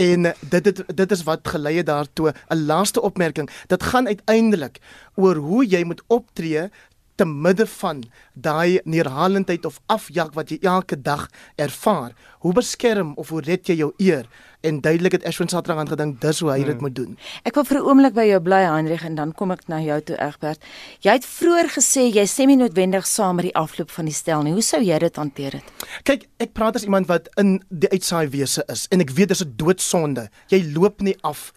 en 0.00 0.30
dit 0.40 0.64
het, 0.70 0.82
dit 0.96 1.12
is 1.12 1.24
wat 1.28 1.44
gelei 1.48 1.76
het 1.76 1.86
daartoe 1.86 2.32
'n 2.32 2.64
laaste 2.66 3.00
opmerking 3.00 3.50
dit 3.68 3.82
gaan 3.82 4.06
uiteindelik 4.06 4.80
oor 5.14 5.36
hoe 5.36 5.66
jy 5.66 5.84
moet 5.84 6.02
optree 6.06 6.70
te 7.14 7.24
midde 7.24 7.66
van 7.66 8.02
daai 8.34 8.80
neerhalendheid 8.84 9.64
of 9.64 9.80
afjak 9.86 10.34
wat 10.34 10.50
jy 10.50 10.58
elke 10.62 10.96
dag 11.00 11.28
ervaar 11.56 12.12
hoe 12.44 12.52
beskerm 12.52 13.14
of 13.16 13.28
hoe 13.28 13.40
red 13.40 13.68
jy 13.68 13.78
jou 13.82 13.92
eer 13.98 14.26
en 14.64 14.80
duidelik 14.80 15.12
het 15.12 15.24
Ashwin 15.28 15.48
Satrang 15.48 15.78
aan 15.78 15.88
gedink 15.88 16.20
dis 16.20 16.40
hoe 16.40 16.50
hy 16.50 16.62
dit 16.64 16.72
hmm. 16.72 16.80
moet 16.86 16.94
doen. 16.96 17.16
Ek 17.44 17.54
wil 17.58 17.66
vir 17.68 17.78
'n 17.78 17.84
oomblik 17.84 18.14
by 18.16 18.24
jou 18.28 18.40
bly 18.40 18.62
Hendrik 18.64 19.04
en 19.04 19.14
dan 19.14 19.32
kom 19.32 19.52
ek 19.52 19.68
na 19.68 19.80
jou 19.80 20.00
toe 20.00 20.16
Egbert. 20.16 20.60
Jy 21.04 21.12
het 21.12 21.26
vroeër 21.26 21.68
gesê 21.76 22.08
jy 22.08 22.24
stem 22.26 22.48
nie 22.48 22.56
noodwendig 22.56 23.06
saam 23.06 23.36
met 23.36 23.50
die 23.50 23.56
afloop 23.56 23.90
van 23.90 24.04
die 24.04 24.14
stel 24.14 24.42
nie. 24.42 24.52
Hoe 24.52 24.62
sou 24.62 24.80
jy 24.80 24.98
dit 24.98 25.16
hanteer 25.16 25.52
het? 25.60 25.86
Kyk, 26.04 26.28
ek 26.40 26.52
praat 26.52 26.76
as 26.76 26.84
iemand 26.84 27.06
wat 27.06 27.28
in 27.36 27.62
die 27.68 27.90
uitsaai 27.92 28.28
wese 28.28 28.64
is 28.68 28.86
en 28.90 29.00
ek 29.00 29.10
weet 29.10 29.28
dis 29.28 29.44
'n 29.44 29.54
doodsonde. 29.56 30.28
Jy 30.48 30.72
loop 30.72 31.00
nie 31.00 31.16
af 31.22 31.52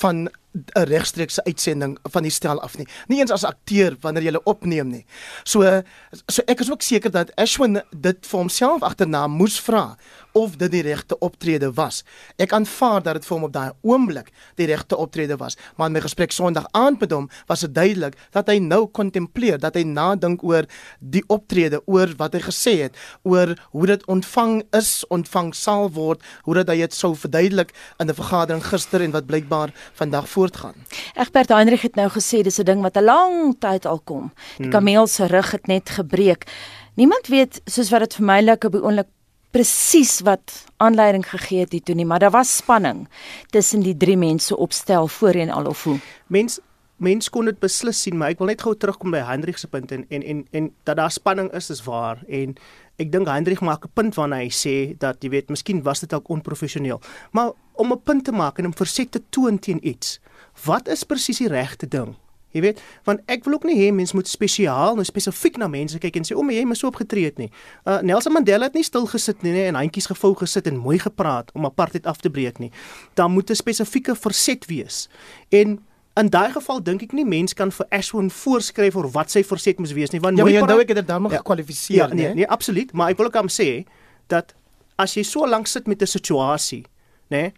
van 0.00 0.28
'n 0.52 0.84
regstreekse 0.84 1.44
uitsending 1.44 1.98
van 2.02 2.22
die 2.22 2.30
stel 2.30 2.60
af 2.60 2.76
nie. 2.78 2.86
Nie 3.08 3.20
eens 3.20 3.30
as 3.30 3.44
akteur 3.44 3.96
wanneer 4.00 4.22
jy 4.22 4.30
hulle 4.32 4.44
opneem 4.44 4.88
nie. 4.88 5.04
So 5.44 5.82
so 6.26 6.42
ek 6.46 6.60
is 6.60 6.70
ook 6.70 6.82
seker 6.82 7.10
dat 7.10 7.32
Ashwin 7.36 7.80
dit 7.90 8.26
vir 8.26 8.38
homself 8.38 8.82
agterna 8.82 9.26
moes 9.26 9.60
vra 9.60 9.96
of 10.32 10.56
dit 10.56 10.70
die 10.72 10.82
regte 10.82 11.18
optrede 11.18 11.72
was. 11.76 12.02
Ek 12.36 12.52
aanvaar 12.52 13.02
dat 13.02 13.20
dit 13.20 13.26
vir 13.28 13.36
hom 13.36 13.46
op 13.48 13.52
daai 13.52 13.72
oomblik 13.82 14.30
die 14.56 14.66
regte 14.66 14.96
optrede 14.96 15.36
was, 15.36 15.56
maar 15.76 15.86
in 15.86 15.92
my 15.92 16.00
gesprek 16.04 16.32
Sondag 16.32 16.66
aand 16.72 17.00
met 17.00 17.12
hom 17.12 17.28
was 17.48 17.60
dit 17.60 17.74
duidelik 17.74 18.16
dat 18.32 18.48
hy 18.48 18.58
nou 18.58 18.86
kontempleer, 18.86 19.58
dat 19.60 19.76
hy 19.76 19.84
nadink 19.88 20.42
oor 20.44 20.68
die 21.00 21.24
optrede, 21.28 21.82
oor 21.86 22.12
wat 22.20 22.36
hy 22.36 22.42
gesê 22.44 22.74
het, 22.86 22.96
oor 23.28 23.54
hoe 23.72 23.86
dit 23.86 24.06
ontvang 24.08 24.62
is, 24.76 25.02
ontvang 25.12 25.52
sal 25.56 25.90
word, 25.92 26.22
hoe 26.44 26.56
dit 26.60 26.72
hy 26.72 26.78
dit 26.82 26.96
sou 26.96 27.12
verduidelik 27.16 27.72
in 28.00 28.08
'n 28.08 28.14
vergadering 28.14 28.64
gister 28.64 29.02
en 29.02 29.12
wat 29.12 29.26
blykbaar 29.26 29.72
vandag 29.94 30.28
voortgaan. 30.42 30.74
Egbert 31.14 31.48
Heinrich 31.48 31.82
het 31.82 31.94
nou 31.94 32.08
gesê 32.10 32.42
dis 32.42 32.58
'n 32.58 32.64
ding 32.64 32.82
wat 32.82 32.96
'n 32.96 33.04
lang 33.04 33.56
tyd 33.58 33.86
al 33.86 34.00
kom. 34.04 34.32
Die 34.56 34.66
hmm. 34.66 34.70
kameel 34.70 35.06
se 35.06 35.26
rug 35.26 35.50
het 35.50 35.66
net 35.66 35.90
gebreek. 35.90 36.46
Niemand 36.94 37.26
weet 37.26 37.60
soos 37.64 37.90
wat 37.90 38.00
dit 38.00 38.14
vir 38.14 38.24
my 38.24 38.40
lyk 38.40 38.64
op 38.64 38.72
die 38.72 38.82
oomblik 38.82 39.08
presies 39.50 40.20
wat 40.20 40.64
aanleiding 40.76 41.24
gegee 41.28 41.60
het 41.60 41.72
hiertoe 41.72 41.94
nie, 41.94 42.06
maar 42.06 42.18
daar 42.18 42.30
was 42.30 42.56
spanning 42.56 43.08
tussen 43.50 43.80
die 43.80 43.96
drie 43.96 44.16
mense 44.16 44.56
opstel 44.56 45.08
voorheen 45.08 45.50
al 45.50 45.66
of 45.66 45.84
hoe. 45.84 45.98
Mens 46.26 46.60
mens 46.96 47.30
kon 47.30 47.44
dit 47.44 47.58
beslis 47.58 48.02
sien, 48.02 48.16
maar 48.16 48.30
ek 48.30 48.38
wil 48.38 48.46
net 48.46 48.62
gou 48.62 48.76
terugkom 48.76 49.10
by 49.10 49.18
Hendrik 49.26 49.58
se 49.58 49.68
punt 49.68 49.92
en 49.92 50.04
en 50.08 50.22
en, 50.22 50.46
en 50.50 50.70
dat 50.84 50.96
daar 50.96 51.10
spanning 51.10 51.50
is 51.52 51.70
is 51.70 51.84
waar 51.84 52.22
en 52.28 52.54
ek 53.02 53.10
dink 53.12 53.28
Hendrik 53.28 53.60
maak 53.60 53.84
'n 53.84 53.90
punt 53.94 54.14
wanneer 54.14 54.44
hy 54.44 54.50
sê 54.50 54.98
dat 54.98 55.22
jy 55.22 55.30
weet, 55.30 55.48
miskien 55.48 55.82
was 55.82 56.00
dit 56.00 56.14
ook 56.14 56.28
onprofessioneel. 56.28 57.00
Maar 57.32 57.52
om 57.72 57.92
'n 57.92 58.02
punt 58.02 58.24
te 58.24 58.32
maak 58.32 58.58
en 58.58 58.66
om 58.66 58.74
verset 58.74 59.10
te 59.10 59.22
toon 59.30 59.58
teen 59.58 59.80
iets, 59.82 60.20
wat 60.64 60.88
is 60.88 61.04
presies 61.04 61.38
die 61.38 61.48
regte 61.48 61.88
ding? 61.88 62.16
Jy 62.52 62.60
weet, 62.60 62.80
want 63.08 63.22
ek 63.32 63.46
wil 63.46 63.56
ook 63.56 63.64
nie 63.64 63.78
hê 63.78 63.88
mense 63.94 64.12
moet 64.16 64.28
spesiaal 64.28 64.98
nou 64.98 65.04
spesifiek 65.08 65.56
na 65.60 65.70
mense 65.72 65.96
kyk 66.00 66.18
en 66.20 66.26
sê 66.28 66.36
o, 66.36 66.42
maar 66.44 66.56
jy 66.58 66.66
het 66.68 66.80
so 66.80 66.90
opgetree 66.90 67.30
het 67.30 67.38
nie. 67.40 67.48
Uh 67.88 68.02
Nelson 68.04 68.34
Mandela 68.36 68.68
het 68.68 68.76
nie 68.76 68.84
stil 68.84 69.06
gesit 69.08 69.40
nie, 69.42 69.54
nee, 69.56 69.70
en 69.70 69.78
handjies 69.80 70.10
gevou 70.10 70.34
gesit 70.36 70.68
en 70.68 70.76
mooi 70.76 70.98
gepraat 71.00 71.48
om 71.56 71.64
apartheid 71.64 72.06
af 72.06 72.20
te 72.20 72.30
breek 72.30 72.60
nie. 72.60 72.70
Daar 73.16 73.30
moet 73.32 73.50
'n 73.50 73.56
spesifieke 73.56 74.14
verset 74.14 74.66
wees. 74.66 75.08
En 75.48 75.80
in 76.14 76.28
daai 76.28 76.52
geval 76.52 76.82
dink 76.82 77.02
ek 77.02 77.12
nie 77.12 77.24
mense 77.24 77.54
kan 77.54 77.70
vir 77.70 77.86
Ashwin 77.90 78.30
voorskryf 78.30 78.96
oor 78.96 79.08
wat 79.10 79.30
sy 79.30 79.42
verset 79.42 79.78
moet 79.78 79.92
wees 79.92 80.12
nie, 80.12 80.20
want 80.20 80.36
ja, 80.36 80.44
maar 80.44 80.52
jy 80.52 80.66
dink 80.66 80.80
ek 80.80 80.88
het 80.88 80.96
dit 80.96 81.06
dan 81.06 81.22
nog 81.22 81.32
ja, 81.32 81.38
gekwalifiseer, 81.38 81.96
ja, 81.96 82.06
nee. 82.08 82.26
Nee, 82.26 82.34
nee, 82.34 82.48
absoluut, 82.48 82.92
maar 82.92 83.10
ek 83.10 83.16
wil 83.16 83.26
ook 83.26 83.36
aan 83.36 83.48
sê 83.48 83.84
dat 84.28 84.54
as 84.96 85.14
jy 85.14 85.22
so 85.22 85.48
lank 85.48 85.66
sit 85.66 85.86
met 85.86 86.02
'n 86.02 86.06
situasie, 86.06 86.84
nê, 87.30 87.36
nee, 87.36 87.52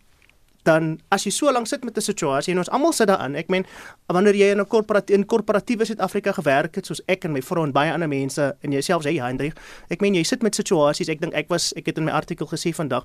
dan 0.64 0.98
as 1.14 1.24
jy 1.26 1.32
so 1.32 1.52
lank 1.52 1.68
sit 1.68 1.84
met 1.84 1.96
'n 1.96 2.00
situasie 2.00 2.52
en 2.52 2.58
ons 2.58 2.70
almal 2.70 2.92
sit 2.92 3.08
daarin. 3.08 3.36
Ek 3.36 3.48
meen 3.48 3.66
wanneer 4.06 4.34
jy 4.34 4.50
in 4.50 4.60
'n 4.60 4.66
korporatiewe 4.66 5.18
in 5.18 5.26
korporatiewe 5.26 5.84
Suid-Afrika 5.84 6.32
gewerk 6.32 6.74
het 6.74 6.86
soos 6.86 7.00
ek 7.06 7.24
en 7.24 7.32
my 7.32 7.42
vrou 7.42 7.64
en 7.64 7.72
baie 7.72 7.92
ander 7.92 8.08
mense 8.08 8.56
en 8.60 8.70
jouself 8.70 9.04
sê 9.04 9.14
ja, 9.14 9.26
Hendrik, 9.26 9.58
ek 9.88 10.00
meen 10.00 10.14
jy 10.14 10.22
sit 10.22 10.42
met 10.42 10.54
situasies. 10.54 11.08
Ek 11.08 11.20
dink 11.20 11.34
ek 11.34 11.48
was 11.48 11.72
ek 11.76 11.86
het 11.86 11.98
in 11.98 12.04
my 12.04 12.12
artikel 12.12 12.46
gesê 12.46 12.72
vandag 12.72 13.04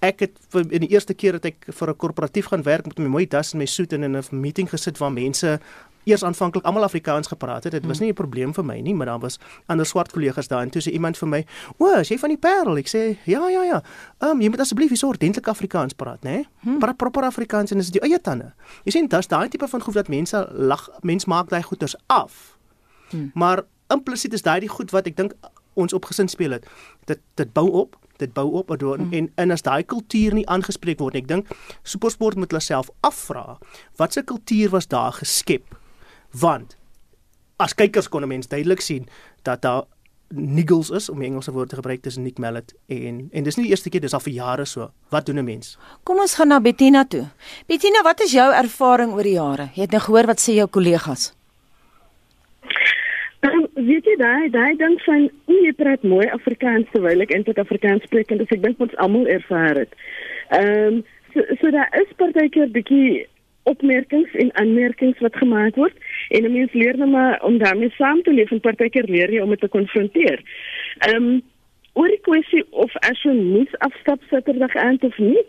ek 0.00 0.20
het 0.20 0.38
vir, 0.52 0.66
in 0.72 0.80
die 0.80 0.90
eerste 0.90 1.14
keer 1.14 1.38
dat 1.38 1.44
ek 1.44 1.66
vir 1.68 1.90
'n 1.90 1.96
korporatief 1.96 2.46
gaan 2.46 2.62
werk 2.62 2.86
met 2.86 2.98
my 2.98 3.06
mooi 3.06 3.26
das 3.26 3.52
en 3.52 3.58
my 3.58 3.66
soet 3.66 3.92
en 3.92 4.02
in 4.02 4.16
'n 4.16 4.24
meeting 4.30 4.68
gesit 4.68 4.98
waar 4.98 5.12
mense 5.12 5.60
eers 6.04 6.24
aanvanklik 6.24 6.64
almal 6.64 6.82
Afrikaans 6.82 7.26
gepraat 7.26 7.64
het. 7.64 7.72
Dit 7.72 7.86
was 7.86 7.96
hmm. 7.98 8.06
nie 8.06 8.12
'n 8.12 8.16
probleem 8.16 8.54
vir 8.54 8.64
my 8.64 8.80
nie, 8.80 8.94
maar 8.94 9.06
daar 9.06 9.18
was 9.18 9.38
ander 9.66 9.86
swart 9.86 10.12
kollegas 10.12 10.48
daar 10.48 10.62
en 10.62 10.70
toe 10.70 10.82
sê 10.82 10.92
iemand 10.92 11.18
vir 11.18 11.28
my, 11.28 11.46
"O, 11.76 11.98
is 11.98 12.08
jy 12.08 12.18
van 12.18 12.28
die 12.28 12.38
Parel?" 12.38 12.76
Ek 12.76 12.88
sê, 12.88 13.16
"Ja, 13.24 13.48
ja, 13.48 13.62
ja. 13.62 13.82
Ehm 14.18 14.30
um, 14.30 14.40
jy 14.40 14.48
moet 14.48 14.60
asseblief 14.60 14.88
hier 14.88 15.08
ordentlik 15.08 15.48
Afrikaans 15.48 15.92
praat, 15.92 16.22
né? 16.22 16.44
Hmm. 16.60 16.78
Praat 16.78 16.96
proper 16.96 17.22
Afrikaans 17.22 17.70
en 17.70 17.78
dis 17.78 17.90
die 17.90 18.00
eie 18.00 18.20
tande." 18.20 18.52
Jy 18.84 18.90
sien, 18.90 19.06
dis 19.06 19.26
daai 19.26 19.48
tipe 19.48 19.68
van 19.68 19.80
goed 19.80 19.94
dat 19.94 20.08
mense 20.08 20.48
lag, 20.52 20.88
mens 21.00 21.24
maak 21.24 21.48
daai 21.48 21.62
goeters 21.62 21.96
af. 22.06 22.58
Hmm. 23.10 23.30
Maar 23.34 23.62
implisiet 23.88 24.32
is 24.32 24.42
daai 24.42 24.60
die 24.60 24.68
goed 24.68 24.90
wat 24.90 25.06
ek 25.06 25.16
dink 25.16 25.34
ons 25.74 25.92
opgesin 25.92 26.28
speel 26.28 26.50
het. 26.50 26.66
Dit 27.04 27.18
dit 27.34 27.52
bou 27.52 27.70
op 27.70 27.96
dit 28.20 28.32
bou 28.36 28.46
op 28.60 28.70
mm. 28.70 29.12
en 29.12 29.30
en 29.34 29.50
as 29.50 29.62
daai 29.66 29.82
kultuur 29.82 30.34
nie 30.34 30.46
aangespreek 30.46 31.00
word 31.00 31.18
ek 31.20 31.28
dink 31.28 31.48
supersport 31.82 32.36
moet 32.36 32.52
hulle 32.52 32.64
self 32.64 32.90
afvra 33.06 33.58
wat 33.96 34.12
se 34.12 34.22
kultuur 34.22 34.70
was 34.76 34.88
daar 34.88 35.12
geskep 35.12 35.76
want 36.32 36.76
as 37.58 37.74
kykers 37.74 38.08
kon 38.08 38.22
'n 38.22 38.28
mens 38.28 38.48
duidelik 38.48 38.80
sien 38.80 39.08
dat 39.42 39.62
daar 39.62 39.84
niggles 40.30 40.90
is 40.90 41.08
om 41.10 41.18
die 41.18 41.26
Engelse 41.26 41.52
woord 41.52 41.68
te 41.68 41.78
gebruik 41.80 42.02
tussen 42.02 42.22
Nick 42.22 42.38
Mallet 42.38 42.74
en 42.86 43.28
en 43.32 43.42
dis 43.46 43.56
nie 43.56 43.66
die 43.66 43.72
eerste 43.74 43.90
keer 43.90 44.00
dis 44.00 44.14
al 44.14 44.22
vir 44.22 44.32
jare 44.32 44.64
so. 44.64 44.90
Wat 45.10 45.26
doen 45.26 45.38
'n 45.38 45.44
mens? 45.44 45.78
Kom 46.04 46.20
ons 46.20 46.34
gaan 46.34 46.48
na 46.48 46.60
Bettina 46.60 47.04
toe. 47.04 47.26
Bettina, 47.66 48.02
wat 48.02 48.20
is 48.20 48.32
jou 48.32 48.52
ervaring 48.52 49.12
oor 49.12 49.22
die 49.22 49.32
jare? 49.32 49.70
Jy 49.74 49.82
het 49.82 49.90
nou 49.90 50.00
gehoor 50.00 50.26
wat 50.26 50.40
sê 50.40 50.54
jou 50.54 50.66
kollegas? 50.66 51.32
Weet 53.80 54.04
jy 54.04 54.16
daai 54.20 54.50
daai 54.52 54.76
ding 54.76 54.96
van 55.06 55.22
jy 55.48 55.72
praat 55.78 56.02
mooi 56.04 56.26
Afrikaans 56.34 56.88
terwyl 56.92 57.24
ek 57.24 57.32
eintlik 57.32 57.60
Afrikaans 57.62 58.04
spreek 58.04 58.32
en 58.32 58.40
dis 58.42 58.52
ek 58.56 58.62
dink 58.64 58.80
ons 58.84 58.96
almal 59.04 59.28
ervaar 59.38 59.78
dit. 59.82 59.94
Ehm 60.58 60.98
um, 61.00 61.02
so 61.32 61.56
so 61.60 61.70
daar 61.72 61.88
is 62.00 62.10
partykeer 62.20 62.72
bietjie 62.74 63.24
opmerkings 63.70 64.34
en 64.42 64.50
aanmerkings 64.62 65.22
wat 65.24 65.38
gemaak 65.42 65.78
word 65.80 65.96
en 66.28 66.44
'n 66.44 66.52
mens 66.52 66.72
leer 66.72 66.96
net 66.98 67.08
maar 67.08 67.38
om 67.46 67.58
daarmee 67.58 67.92
saam 67.96 68.22
te 68.22 68.34
leef 68.34 68.50
en 68.50 68.60
partykeer 68.60 69.08
leer 69.08 69.32
jy 69.32 69.40
om 69.40 69.54
dit 69.56 69.60
te 69.60 69.72
konfronteer. 69.76 70.42
Ehm 71.08 71.16
um, 71.16 71.42
oor 71.92 72.08
die 72.08 72.24
kwessie 72.28 72.64
of 72.70 72.92
as 72.96 73.22
jy 73.22 73.32
moet 73.32 73.78
afstap 73.78 74.20
Saterdag 74.28 74.76
aand 74.76 75.04
of 75.04 75.18
nie, 75.18 75.42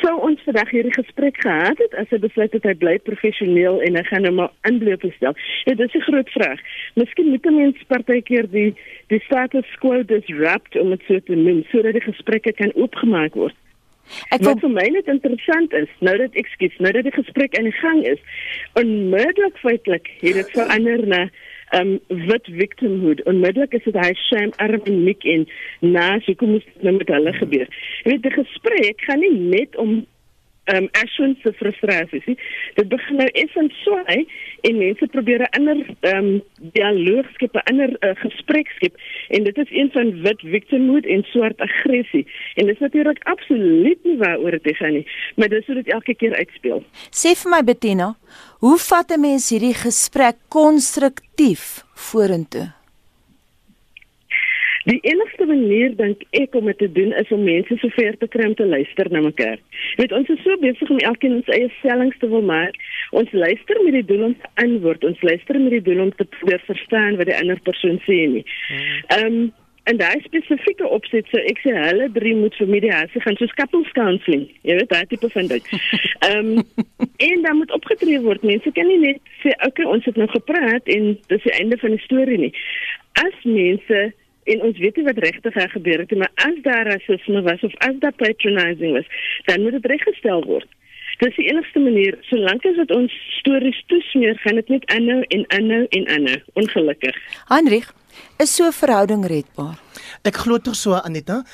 sou 0.00 0.14
ons 0.26 0.40
vandag 0.46 0.70
hierdie 0.72 0.94
gesprek 0.94 1.40
gehad 1.44 1.78
het 1.78 1.94
as 2.00 2.08
hy 2.12 2.18
besluit 2.22 2.52
het 2.56 2.68
hy 2.68 2.74
bly 2.80 2.94
professioneel 3.04 3.80
en 3.84 3.98
hy 3.98 4.04
gaan 4.08 4.24
nou 4.24 4.32
maar 4.38 4.52
inloop 4.68 5.04
stel. 5.16 5.36
Ja, 5.68 5.74
dit 5.74 5.88
is 5.88 5.94
'n 5.94 6.06
groot 6.08 6.30
vraag. 6.30 6.60
Miskien 6.94 7.28
moet 7.28 7.44
mense 7.44 7.84
partykeer 7.86 8.50
die 8.50 8.74
die 9.08 9.20
status 9.26 9.68
quo 9.78 10.02
disrupt 10.02 10.76
om 10.76 10.90
dit 10.90 11.02
so 11.06 11.20
te 11.20 11.34
noem 11.34 11.64
sodat 11.70 11.92
die 11.92 12.08
gesprekke 12.10 12.52
kan 12.52 12.72
oopgemaak 12.74 13.34
word. 13.34 13.54
Ek 14.34 14.42
wil 14.44 14.58
vir 14.60 14.70
my 14.70 14.86
net 14.92 15.06
interessant 15.08 15.72
is, 15.72 15.88
nou 16.04 16.16
dat 16.20 16.36
ekskuus, 16.36 16.76
nou 16.78 16.92
dat 16.92 17.06
die 17.06 17.14
gesprek 17.14 17.56
in 17.58 17.72
gang 17.72 18.04
is, 18.04 18.20
onmiddellik 18.74 19.56
feitelik 19.62 20.10
het 20.20 20.34
dit 20.34 20.50
verander 20.50 21.06
na 21.06 21.28
um 21.80 21.98
wit 22.08 22.46
victimhood. 22.46 23.22
Onmiddellik 23.30 23.74
is 23.78 23.84
dit 23.86 23.98
hy 23.98 24.10
shame 24.28 24.52
arm 24.62 24.82
en 24.90 25.04
nik 25.04 25.24
en 25.34 25.46
na, 25.80 26.08
so 26.24 26.34
kom 26.40 26.56
ons 26.58 26.66
nou 26.86 26.96
met 26.98 27.12
hulle 27.16 27.34
gebeur. 27.40 27.70
Jy 28.04 28.12
weet 28.12 28.26
die 28.26 28.34
gesprek 28.34 29.06
gaan 29.08 29.24
nie 29.24 29.34
net 29.56 29.78
om 29.80 30.02
um, 30.72 30.88
Ashwin 30.92 31.36
se 31.42 31.52
frustrasies. 31.52 32.26
Dit 32.74 32.88
begin 32.88 33.20
nou 33.20 33.28
effens 33.32 33.74
swaai 33.82 34.24
en 34.68 34.78
mense 34.78 35.06
probeer 35.12 35.44
'n 35.44 35.68
ehm 35.68 35.84
um, 36.14 36.42
dialoog 36.76 37.26
skep, 37.34 37.54
'n 37.54 37.66
ander 37.70 37.96
uh, 38.00 38.14
gesprek 38.22 38.68
skep 38.76 38.94
en 39.28 39.44
dit 39.44 39.58
is 39.58 39.70
een 39.70 39.90
van 39.90 40.22
wit 40.22 40.40
victimhood 40.40 41.06
en 41.06 41.22
swart 41.22 41.60
aggressie. 41.60 42.26
En 42.54 42.66
dit 42.66 42.74
is 42.74 42.80
natuurlik 42.80 43.22
absoluut 43.22 43.98
nie 44.04 44.16
waaroor 44.16 44.58
dit 44.62 44.76
gaan 44.76 44.92
nie, 44.92 45.06
maar 45.36 45.48
dis 45.48 45.66
hoe 45.66 45.74
dit 45.74 45.88
elke 45.88 46.14
keer 46.14 46.34
uitspeel. 46.34 46.84
Sê 47.10 47.34
vir 47.34 47.50
my 47.50 47.62
Bettina, 47.64 48.14
hoe 48.58 48.78
vat 48.78 49.10
'n 49.10 49.20
mens 49.20 49.50
hierdie 49.50 49.74
gesprek 49.74 50.36
konstruktief 50.48 51.84
vorentoe? 51.94 52.83
Die 54.84 54.98
enigste 55.00 55.46
manier 55.48 55.94
dink 55.96 56.26
ek 56.36 56.56
om 56.58 56.68
dit 56.68 56.78
te 56.82 56.90
doen 56.92 57.14
is 57.16 57.30
om 57.32 57.44
mense 57.46 57.76
so 57.80 57.88
ver 57.96 58.16
te 58.20 58.28
kry 58.28 58.50
om 58.50 58.54
te 58.58 58.66
luister 58.68 59.08
na 59.12 59.22
mekaar. 59.24 59.56
Jy 59.94 60.02
weet 60.02 60.14
ons 60.18 60.32
is 60.34 60.42
so 60.44 60.56
besig 60.60 60.90
om 60.92 61.00
elkeen 61.08 61.38
ons 61.38 61.52
eie 61.56 61.70
stellings 61.78 62.18
te 62.20 62.28
wil 62.28 62.44
maak. 62.44 62.76
Ons 63.16 63.32
luister 63.32 63.80
met 63.86 63.96
die 63.96 64.06
doel 64.10 64.26
om 64.28 64.34
te 64.36 64.50
antwoord. 64.60 65.06
Ons 65.08 65.22
luister 65.24 65.60
met 65.60 65.78
die 65.78 65.84
doel 65.88 66.02
om 66.04 66.10
te 66.18 66.26
probeer 66.36 66.60
verstaan 66.68 67.16
wat 67.20 67.30
die 67.30 67.36
ander 67.36 67.60
persoon 67.68 68.00
sê 68.08 68.24
nie. 68.36 68.46
Ehm 69.16 69.28
um, 69.28 69.44
en 69.84 69.98
daai 70.00 70.20
spesifieke 70.24 70.86
opset 70.96 71.26
so 71.28 71.36
ek 71.44 71.58
sê 71.60 71.72
hulle 71.76 72.06
drie 72.14 72.32
moet 72.36 72.54
vir 72.56 72.70
mediasie 72.72 73.20
gaan 73.20 73.36
soos 73.36 73.52
couples 73.58 73.90
counseling. 73.96 74.46
Jy 74.64 74.78
weet 74.78 74.92
daai 74.92 75.04
tipe 75.10 75.28
van 75.32 75.48
ding. 75.48 75.64
Ehm 76.28 76.52
um, 76.58 76.84
en 77.28 77.46
dan 77.46 77.56
moet 77.60 77.72
opgetree 77.76 78.20
word. 78.24 78.44
Mense 78.44 78.72
kan 78.76 78.88
nie 78.88 79.00
net 79.00 79.32
sê 79.40 79.56
okay, 79.64 79.88
ons 79.88 80.04
het 80.08 80.20
nou 80.20 80.28
gepraat 80.32 80.92
en 80.92 81.10
dis 81.32 81.48
die 81.48 81.56
einde 81.56 81.80
van 81.80 81.96
die 81.96 82.04
storie 82.04 82.38
nie. 82.46 82.52
As 83.24 83.36
mense 83.48 84.02
en 84.44 84.62
ons 84.68 84.78
weet 84.78 84.96
nie 84.96 85.06
wat 85.08 85.18
regtig 85.24 85.52
gaan 85.56 85.70
gebeur 85.72 86.02
het 86.04 86.10
nie, 86.10 86.20
maar 86.22 86.32
as 86.48 86.56
daar 86.62 86.86
rasisme 86.86 87.42
was 87.42 87.62
of 87.66 87.74
as 87.88 87.98
daar 88.04 88.16
patronizing 88.22 88.92
was, 88.98 89.08
dan 89.44 89.62
moet 89.62 89.76
dit 89.78 89.86
reggestel 89.94 90.44
word. 90.44 90.68
Dis 91.18 91.36
die 91.36 91.46
enigste 91.46 91.78
manier, 91.78 92.16
solank 92.28 92.64
as 92.66 92.78
dit 92.80 92.90
ons 92.90 93.12
stories 93.38 93.78
toesmeer, 93.86 94.38
gaan 94.42 94.58
dit 94.58 94.72
net 94.74 94.86
aanhou 94.96 95.20
en 95.36 95.44
aanhou 95.58 95.84
en 95.98 96.08
aanhou, 96.16 96.40
ongelukkig. 96.62 97.18
Heinrich, 97.52 97.92
is 98.42 98.54
so 98.56 98.66
'n 98.66 98.72
verhouding 98.72 99.26
redbaar? 99.26 99.78
Ek 100.22 100.36
glo 100.36 100.58
tog 100.58 100.74
so 100.74 100.92
Anita 100.92 101.44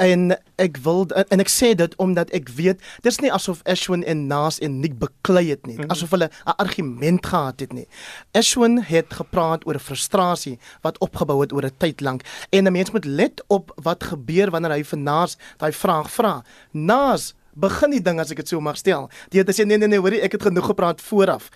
en 0.00 0.32
ek 0.60 0.78
wil 0.84 1.04
en 1.12 1.42
ek 1.42 1.50
sê 1.52 1.72
dit 1.76 1.94
omdat 2.00 2.30
ek 2.36 2.48
weet 2.56 2.80
dis 3.04 3.18
nie 3.20 3.32
asof 3.32 3.60
Ashwin 3.68 4.02
en 4.08 4.26
Nas 4.30 4.58
en 4.64 4.78
Nick 4.80 4.96
beklei 5.00 5.50
het 5.50 5.66
nie. 5.68 5.76
Mhm. 5.76 5.90
asof 5.92 6.10
hulle 6.16 6.30
'n 6.30 6.56
argument 6.56 7.26
gehad 7.26 7.60
het 7.60 7.72
nie. 7.72 7.86
Ashwin 8.32 8.80
het 8.82 9.12
gepraat 9.12 9.66
oor 9.66 9.74
'n 9.74 9.86
frustrasie 9.88 10.58
wat 10.82 10.98
opgebou 10.98 11.40
het 11.40 11.52
oor 11.52 11.64
'n 11.64 11.76
tyd 11.78 12.00
lank. 12.00 12.22
En 12.50 12.66
'n 12.66 12.72
mens 12.72 12.90
moet 12.90 13.04
let 13.04 13.42
op 13.48 13.72
wat 13.82 14.04
gebeur 14.04 14.50
wanneer 14.50 14.72
hy 14.72 14.84
vir 14.84 14.98
Nas 14.98 15.36
daai 15.58 15.72
vraag 15.72 16.10
vra. 16.10 16.44
Nas 16.72 17.34
begin 17.54 17.90
die 17.90 18.02
ding 18.02 18.20
as 18.20 18.30
ek 18.30 18.36
dit 18.36 18.48
so 18.48 18.60
mag 18.60 18.76
stel. 18.76 19.10
Die 19.28 19.40
het 19.40 19.48
gesê 19.48 19.66
nee 19.66 19.78
nee 19.78 19.88
nee 19.88 19.98
hoorie 19.98 20.20
ek 20.20 20.32
het 20.32 20.42
genoeg 20.42 20.66
gepraat 20.66 21.00
vooraf. 21.00 21.48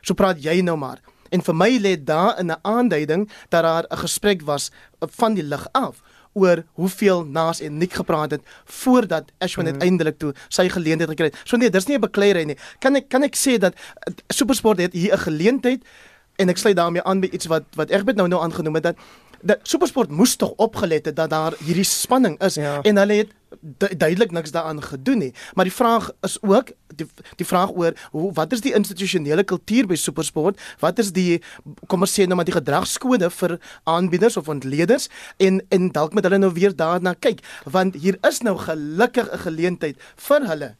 So 0.00 0.14
praat 0.14 0.42
jy 0.42 0.60
nou 0.60 0.76
maar. 0.76 1.00
En 1.30 1.42
vir 1.42 1.54
my 1.54 1.78
lê 1.78 2.04
daar 2.04 2.42
'n 2.42 2.56
aanduiding 2.62 3.30
dat 3.48 3.62
daar 3.62 3.84
'n 3.90 3.96
gesprek 3.96 4.42
was 4.42 4.70
van 5.00 5.34
die 5.34 5.44
lig 5.44 5.66
af 5.72 6.02
oor 6.32 6.64
hoeveel 6.72 7.24
Nas 7.24 7.60
en 7.60 7.78
Nick 7.78 7.92
gepraat 7.92 8.30
het 8.30 8.42
voordat 8.64 9.32
Ashwin 9.38 9.66
mm. 9.66 9.72
uiteindelik 9.72 10.18
toe 10.18 10.34
sy 10.48 10.68
geleentheid 10.68 11.10
gekry 11.10 11.30
het. 11.30 11.40
So 11.44 11.56
nee, 11.56 11.70
dis 11.70 11.86
nie 11.86 11.96
'n 11.96 12.00
bekleierery 12.00 12.44
nie. 12.44 12.58
Kan 12.78 12.96
ek 12.96 13.08
kan 13.08 13.22
ek 13.22 13.36
sê 13.36 13.58
dat 13.58 13.74
uh, 13.74 14.14
SuperSport 14.28 14.78
het 14.78 14.92
hier 14.92 15.14
'n 15.14 15.18
geleentheid 15.18 15.82
en 16.36 16.48
ek 16.48 16.56
sluit 16.56 16.76
daarmee 16.76 17.02
aan 17.02 17.20
by 17.20 17.28
iets 17.32 17.46
wat 17.46 17.64
wat 17.74 17.90
Egbert 17.90 18.16
nou 18.16 18.28
nou 18.28 18.42
aangenoem 18.42 18.74
het 18.74 18.82
dat 18.82 18.96
dat 19.42 19.58
SuperSport 19.62 20.10
moes 20.10 20.36
tog 20.36 20.52
opgelet 20.56 21.04
het 21.04 21.16
dat 21.16 21.30
daar 21.30 21.54
hierdie 21.64 21.84
spanning 21.84 22.40
is 22.40 22.54
Ja. 22.54 22.80
en 22.82 22.96
hulle 22.96 23.12
het 23.12 23.30
duidelik 23.96 24.30
niks 24.30 24.50
daaraan 24.50 24.82
gedoen 24.82 25.18
nie. 25.18 25.34
Maar 25.54 25.64
die 25.64 25.74
vraag 25.74 26.10
is 26.20 26.38
ook 26.42 26.70
die 26.94 27.06
die 27.36 27.46
vraag 27.46 27.70
oor 27.70 27.92
hoe 28.10 28.32
wat 28.32 28.52
is 28.52 28.60
die 28.60 28.74
institusionele 28.74 29.44
kultuur 29.44 29.86
by 29.86 29.94
SuperSport? 29.94 30.60
Wat 30.78 30.98
is 30.98 31.12
die 31.12 31.42
kom 31.86 32.06
ons 32.06 32.14
sê 32.14 32.26
nou 32.26 32.38
maar 32.38 32.48
die 32.48 32.56
gedragskode 32.56 33.30
vir 33.30 33.58
aanbieders 33.84 34.36
of 34.36 34.48
ontleeders 34.48 35.08
en 35.36 35.60
en 35.68 35.90
dalk 35.94 36.14
moet 36.14 36.28
hulle 36.28 36.38
nou 36.38 36.52
weer 36.54 36.76
daarna 36.76 37.14
kyk 37.18 37.42
want 37.64 37.94
hier 37.94 38.18
is 38.28 38.40
nou 38.46 38.56
gelukkig 38.58 39.28
'n 39.32 39.44
geleentheid 39.46 39.96
vir 40.16 40.46
hulle 40.46 40.74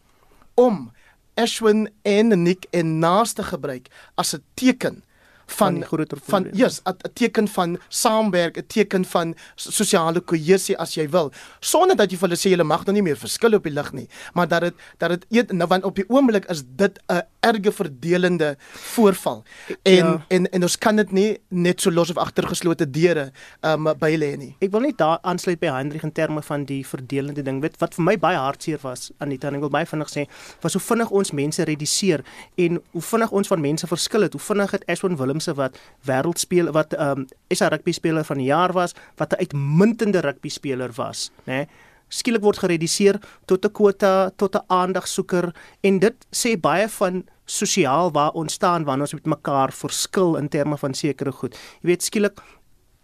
om 0.54 0.90
Ashwin 1.34 1.88
en 2.02 2.42
Nick 2.42 2.66
en 2.70 2.98
Naas 2.98 3.32
te 3.32 3.42
gebruik 3.42 3.88
as 4.14 4.34
'n 4.34 4.42
teken 4.54 5.02
Van 5.50 5.84
van 5.88 6.06
van 6.26 6.46
yes, 6.52 6.80
'n 6.84 6.94
teken 7.14 7.48
van 7.48 7.78
saamwerk, 7.88 8.56
'n 8.58 8.66
teken 8.66 9.04
van 9.04 9.34
so- 9.56 9.70
sosiale 9.70 10.20
kohesie 10.20 10.76
as 10.78 10.94
jy 10.94 11.08
wil, 11.10 11.32
sonder 11.60 11.96
dat 11.96 12.10
jy 12.10 12.16
vir 12.18 12.28
hulle 12.28 12.38
sê 12.38 12.50
julle 12.50 12.64
mag 12.64 12.84
nou 12.86 12.92
nie 12.92 13.02
meer 13.02 13.16
verskil 13.16 13.54
op 13.54 13.62
die 13.64 13.72
lig 13.72 13.92
nie, 13.92 14.08
maar 14.34 14.48
dat 14.48 14.60
dit 14.60 14.74
dat 14.98 15.10
dit 15.10 15.26
eet 15.30 15.52
nou 15.52 15.68
want 15.68 15.84
op 15.84 15.96
die 15.96 16.04
oomblik 16.08 16.44
is 16.50 16.62
dit 16.76 16.98
'n 17.08 17.22
erge 17.40 17.72
verdelende 17.72 18.56
voorval. 18.94 19.44
En 19.82 19.94
Ja. 20.06 20.24
en 20.28 20.50
en 20.50 20.62
ons 20.62 20.78
kan 20.78 20.96
dit 20.96 21.12
nie 21.12 21.38
net 21.48 21.80
so 21.80 21.90
los 21.90 22.10
of 22.10 22.16
agter 22.16 22.46
geslote 22.48 22.90
deure 22.90 23.32
um 23.62 23.84
by 23.98 24.16
lê 24.18 24.36
nie. 24.36 24.56
Ek 24.60 24.70
wil 24.70 24.80
net 24.80 24.98
daar 24.98 25.18
aansluit 25.22 25.58
by 25.60 25.66
Hendrik 25.66 26.02
in 26.02 26.12
terme 26.12 26.42
van 26.42 26.64
die 26.64 26.86
verdelende 26.86 27.42
ding. 27.42 27.60
Weet 27.60 27.76
wat 27.78 27.94
vir 27.94 28.04
my 28.04 28.16
baie 28.18 28.36
hartseer 28.36 28.78
was 28.82 29.10
Anita 29.18 29.48
en 29.48 29.54
ek 29.54 29.60
wil 29.60 29.70
baie 29.70 29.86
vinnig 29.86 30.08
sê, 30.08 30.26
was 30.60 30.72
hoe 30.72 30.82
vinnig 30.82 31.10
ons 31.10 31.30
mense 31.32 31.62
reduseer 31.64 32.20
en 32.56 32.80
hoe 32.92 33.02
vinnig 33.02 33.30
ons 33.30 33.48
van 33.48 33.60
mense 33.60 33.86
verskil 33.86 34.22
het. 34.22 34.32
Hoe 34.32 34.40
vinnig 34.40 34.70
het 34.70 34.86
Ashwin 34.86 35.16
Willemse 35.40 35.54
wat 35.54 35.78
wêreldspeler 36.06 36.72
wat 36.72 36.94
ehm 36.94 37.24
um, 37.24 37.28
SA 37.48 37.68
rugby 37.68 37.92
speler 37.92 38.24
van 38.24 38.38
die 38.38 38.50
jaar 38.50 38.72
was, 38.72 38.94
wat 39.16 39.32
'n 39.32 39.40
uitmuntende 39.40 40.20
rugby 40.20 40.48
speler 40.48 40.90
was, 40.96 41.30
né? 41.46 41.52
Nee? 41.52 41.66
Skielik 42.08 42.42
word 42.42 42.58
gereduseer 42.58 43.20
tot 43.46 43.64
'n 43.64 43.72
kwota, 43.72 44.30
tot 44.36 44.54
'n 44.54 44.64
aandagsoeker 44.66 45.54
en 45.82 45.98
dit 45.98 46.26
sê 46.30 46.58
baie 46.60 46.88
van 46.88 47.24
sosiaal 47.46 48.12
waar 48.12 48.32
ons 48.32 48.52
staan 48.52 48.84
wanneer 48.84 49.02
ons 49.02 49.14
met 49.14 49.26
mekaar 49.26 49.72
verskil 49.72 50.36
in 50.36 50.48
terme 50.48 50.76
van 50.76 50.94
sekere 50.94 51.32
goed. 51.32 51.54
Jy 51.82 51.86
weet 51.86 52.02
skielik 52.02 52.40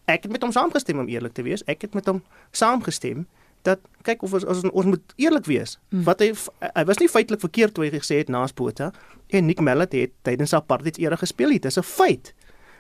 ek 0.07 0.23
het 0.23 0.33
met 0.33 0.43
hom 0.43 0.53
saamgestem 0.53 0.99
om 0.99 1.09
eerlik 1.09 1.33
te 1.33 1.43
wees. 1.43 1.65
Ek 1.67 1.83
het 1.83 1.95
met 1.95 2.07
hom 2.07 2.23
saamgestem 2.53 3.27
dat 3.67 3.83
kyk 4.07 4.23
of 4.23 4.33
ons 4.39 4.47
ons, 4.47 4.65
ons 4.71 4.89
moet 4.93 5.15
eerlik 5.21 5.47
wees. 5.51 5.77
Mm. 5.91 6.07
Wat 6.09 6.23
hy 6.23 6.33
hy 6.63 6.85
was 6.89 7.03
nie 7.03 7.11
feitelik 7.11 7.43
verkeerd 7.43 7.77
toe 7.77 7.87
hy 7.87 7.93
gesê 7.95 8.23
het 8.23 8.33
naas 8.33 8.55
Botha 8.57 8.93
en 9.35 9.47
Nick 9.51 9.61
Mallet 9.61 9.95
het 9.99 10.13
tydens 10.27 10.55
apartheid 10.57 11.01
era 11.03 11.19
gespeel 11.19 11.57
het. 11.57 11.67
Dis 11.69 11.79
'n 11.79 11.87
feit. 11.87 12.35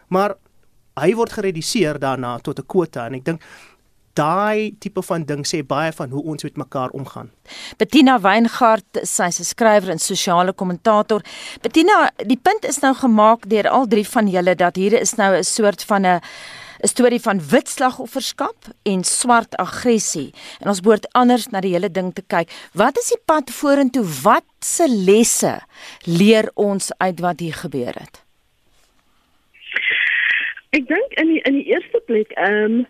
Maar 0.08 0.36
hy 0.96 1.14
word 1.14 1.32
gereduseer 1.32 1.98
daarna 1.98 2.38
tot 2.38 2.58
'n 2.58 2.66
kwota 2.66 3.06
en 3.06 3.14
ek 3.14 3.24
dink 3.24 3.42
daai 4.16 4.72
tipe 4.80 5.02
van 5.02 5.24
ding 5.28 5.44
sê 5.46 5.60
baie 5.66 5.92
van 5.92 6.10
hoe 6.10 6.22
ons 6.32 6.44
met 6.46 6.56
mekaar 6.56 6.90
omgaan. 6.96 7.30
Bettina 7.76 8.16
Weingart, 8.20 9.00
sy's 9.02 9.40
'n 9.40 9.44
skrywer 9.44 9.90
en 9.90 9.98
sosiale 9.98 10.52
kommentator. 10.52 11.20
Bettina, 11.62 12.10
die 12.26 12.40
punt 12.42 12.64
is 12.64 12.80
nou 12.80 12.94
gemaak 12.94 13.48
deur 13.48 13.68
al 13.68 13.86
drie 13.86 14.08
van 14.08 14.28
julle 14.28 14.54
dat 14.54 14.76
hier 14.76 15.00
is 15.00 15.14
nou 15.16 15.36
'n 15.36 15.44
soort 15.44 15.84
van 15.84 16.06
'n 16.06 16.20
'n 16.82 16.86
storie 16.86 17.20
van 17.20 17.40
wit 17.50 17.68
slagofferskap 17.68 18.56
en 18.82 19.04
swart 19.04 19.56
aggressie. 19.56 20.30
En 20.60 20.68
ons 20.68 20.80
behoort 20.80 21.12
anders 21.12 21.46
na 21.48 21.60
die 21.60 21.72
hele 21.72 21.90
ding 21.90 22.14
te 22.14 22.22
kyk. 22.26 22.48
Wat 22.72 22.98
is 22.98 23.08
die 23.08 23.22
pad 23.24 23.50
vorentoe? 23.50 24.04
Wat 24.22 24.44
se 24.58 24.88
lesse 24.88 25.60
leer 26.04 26.50
ons 26.54 26.92
uit 26.98 27.20
wat 27.20 27.40
hier 27.40 27.54
gebeur 27.54 27.94
het? 27.94 28.24
Ek 30.70 30.84
dink 30.88 31.12
in 31.20 31.32
die 31.32 31.40
in 31.48 31.54
die 31.60 31.68
eerste 31.72 32.02
plek 32.06 32.32
ehm 32.36 32.64
um, 32.64 32.86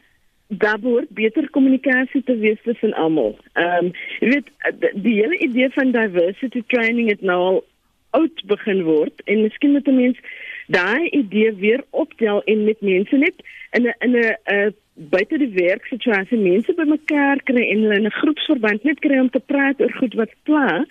daar 0.48 0.78
behoort 0.78 1.10
beter 1.10 1.50
kommunikasie 1.50 2.22
te 2.22 2.36
wees 2.38 2.58
tussen 2.62 2.92
almal. 2.94 3.38
Ehm 3.52 3.86
um, 3.86 3.92
jy 4.20 4.28
weet 4.28 4.50
die, 4.94 5.14
hele 5.22 5.38
idee 5.38 5.70
van 5.70 5.90
diversity 5.90 6.62
training 6.66 7.10
het 7.10 7.20
nou 7.20 7.38
al 7.38 7.64
oud 8.10 8.42
begin 8.46 8.82
word 8.86 9.22
en 9.24 9.42
miskien 9.42 9.72
moet 9.72 9.88
'n 9.88 9.96
mens 9.96 10.18
daai 10.66 11.08
idee 11.10 11.54
weer 11.54 11.84
optel 11.90 12.42
en 12.44 12.64
met 12.64 12.80
mense 12.80 13.16
net 13.16 13.34
in 13.70 13.82
'n 13.82 13.94
in 13.98 14.10
'n 14.10 14.36
uh, 14.54 14.72
buite 14.96 15.38
die 15.38 15.52
werksituasie 15.52 16.38
mense 16.40 16.72
bymekaar 16.74 17.42
kry 17.44 17.64
en 17.70 17.82
hulle 17.84 17.96
in 18.00 18.06
'n 18.08 18.18
groepsverband 18.20 18.84
net 18.84 18.98
kry 19.04 19.18
om 19.18 19.30
te 19.30 19.42
praat 19.52 19.80
oor 19.80 19.92
goed 19.92 20.14
wat 20.14 20.32
pla 20.42 20.84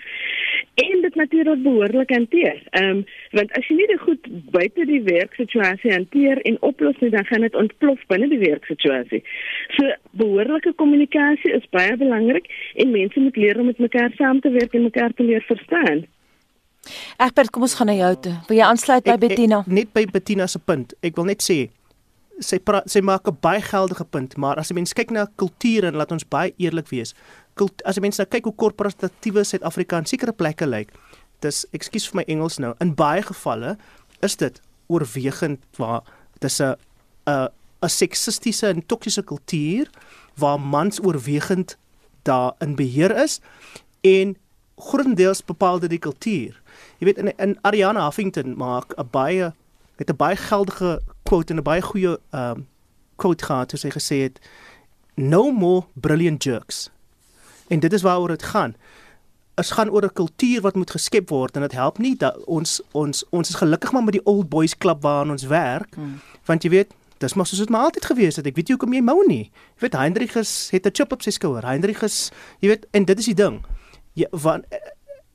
en 0.75 1.01
dit 1.01 1.15
natuurlik 1.15 1.63
behoorlik 1.63 2.09
hanteer. 2.09 2.61
Ehm 2.69 2.89
um, 2.89 3.05
want 3.31 3.51
as 3.57 3.67
jy 3.67 3.75
nie 3.75 3.88
dit 3.88 3.99
goed 3.99 4.27
buite 4.51 4.85
die 4.85 5.01
werksituasie 5.01 5.91
hanteer 5.91 6.41
en 6.41 6.61
oplos 6.61 6.99
nie, 6.99 7.09
dan 7.09 7.25
gaan 7.25 7.41
dit 7.41 7.55
ontplof 7.55 7.99
binne 8.07 8.27
die 8.27 8.43
werksituasie. 8.43 9.23
So 9.77 9.93
behoorlike 10.11 10.73
kommunikasie 10.73 11.53
is 11.53 11.69
baie 11.69 11.97
belangrik 11.97 12.45
en 12.75 12.91
mense 12.91 13.19
moet 13.19 13.35
leer 13.38 13.59
om 13.59 13.65
met 13.65 13.79
mekaar 13.79 14.11
saam 14.17 14.39
te 14.39 14.49
werk 14.49 14.73
en 14.73 14.83
mekaar 14.83 15.13
te 15.13 15.23
leer 15.23 15.41
verstaan. 15.47 16.05
Egbert, 17.17 17.50
kom 17.52 17.62
ons 17.62 17.74
gaan 17.74 17.88
na 17.88 17.93
jou 17.93 18.15
toe. 18.21 18.34
Wil 18.48 18.58
jy 18.58 18.63
aansluit 18.63 19.04
by 19.04 19.10
Ek- 19.10 19.24
ek- 19.24 19.30
Bettina? 19.30 19.63
Net 19.67 19.93
by 19.93 20.06
Bettina 20.06 20.48
se 20.48 20.60
punt. 20.60 20.93
Ek 21.02 21.15
wil 21.15 21.26
net 21.26 21.41
sê 21.43 21.69
sy 22.39 22.60
pra, 22.60 22.82
sy 22.86 23.00
maak 23.02 23.28
'n 23.28 23.38
baie 23.41 23.62
geldige 23.62 24.04
punt, 24.06 24.38
maar 24.38 24.58
as 24.58 24.69
'n 24.71 24.76
mens 24.76 24.93
kyk 24.93 25.12
na 25.12 25.26
kulture 25.38 25.88
en 25.88 25.95
laat 25.95 26.12
ons 26.12 26.24
baie 26.28 26.54
eerlik 26.58 26.89
wees. 26.89 27.13
Kult, 27.56 27.82
as 27.86 27.98
'n 27.98 28.02
mens 28.02 28.17
nou 28.17 28.26
kyk 28.28 28.43
hoe 28.43 28.54
korporatiewe 28.56 29.43
Suid-Afrika 29.43 29.98
in 29.98 30.06
sekere 30.06 30.34
plekke 30.34 30.67
lyk, 30.67 30.89
dis 31.41 31.65
ekskuus 31.74 32.08
vir 32.10 32.15
my 32.15 32.24
Engels 32.28 32.58
nou, 32.60 32.74
in 32.82 32.93
baie 32.95 33.21
gevalle 33.21 33.78
is 34.21 34.36
dit 34.36 34.62
oorwegend 34.88 35.60
waar 35.78 36.02
dis 36.39 36.60
'n 36.62 36.76
'n 37.28 37.48
'n 37.84 37.89
seksistiese 37.89 38.67
en 38.67 38.86
toksiese 38.86 39.24
kultuur 39.24 39.89
waar 40.38 40.60
mans 40.60 41.00
oorwegend 41.00 41.78
daar 42.24 42.54
in 42.60 42.76
beheer 42.76 43.15
is 43.24 43.39
en 44.04 44.36
grootendeels 44.78 45.41
bepaal 45.45 45.80
dit 45.80 45.89
die 45.89 46.00
kultuur. 46.00 46.62
Jy 46.97 47.05
weet 47.05 47.17
in 47.17 47.38
in 47.38 47.58
Ariana 47.62 48.05
Huffington 48.05 48.58
maak 48.58 48.93
'n 48.97 49.08
baie 49.12 49.53
het 49.95 50.10
'n 50.10 50.15
baie 50.15 50.36
geldige 50.36 51.01
quote 51.23 51.53
en 51.53 51.60
'n 51.60 51.63
baie 51.63 51.81
goeie 51.81 52.19
ehm 52.31 52.51
um, 52.51 52.67
quote 53.15 53.45
gehad 53.45 53.67
toe 53.67 53.79
sy 53.79 53.89
gesê 53.89 54.17
het 54.27 54.39
no 55.15 55.51
more 55.51 55.86
brilliant 55.93 56.43
jerks. 56.43 56.89
En 57.67 57.79
dit 57.79 57.93
is 57.93 58.01
waaroor 58.01 58.27
dit 58.27 58.43
gaan. 58.43 58.75
Dit 59.53 59.71
gaan 59.71 59.89
oor 59.89 60.03
'n 60.03 60.13
kultuur 60.13 60.62
wat 60.62 60.75
moet 60.75 60.91
geskep 60.91 61.29
word 61.29 61.55
en 61.55 61.62
dit 61.62 61.71
help 61.71 61.97
nie 61.97 62.15
dat 62.17 62.43
ons 62.43 62.81
ons 62.91 63.23
ons 63.29 63.49
is 63.49 63.55
gelukkig 63.55 63.91
maar 63.91 64.03
met 64.03 64.13
die 64.13 64.25
old 64.25 64.49
boys 64.49 64.77
club 64.77 65.01
waaraan 65.01 65.31
ons 65.31 65.43
werk. 65.43 65.95
Hmm. 65.95 66.19
Want 66.45 66.63
jy 66.63 66.69
weet, 66.69 66.93
dis 67.17 67.34
maar 67.34 67.45
soos 67.45 67.60
dit 67.60 67.69
maar 67.69 67.84
altyd 67.84 68.05
gewees 68.05 68.36
het. 68.36 68.45
Ek 68.45 68.55
weet 68.55 68.67
jy 68.67 68.75
hoekom 68.75 68.93
jy 68.93 69.01
mou 69.01 69.27
nie. 69.27 69.51
Jy 69.75 69.79
weet 69.79 69.93
Hendrik 69.93 70.36
is 70.36 70.69
het 70.71 70.86
'n 70.86 70.93
chip 70.93 71.12
op 71.12 71.21
sy 71.21 71.29
skouer. 71.29 71.65
Hendrik 71.65 72.01
is 72.01 72.31
jy 72.60 72.67
weet 72.67 72.88
en 72.91 73.05
dit 73.05 73.19
is 73.19 73.25
die 73.25 73.36
ding. 73.36 73.65
Ja, 74.13 74.27
van 74.31 74.63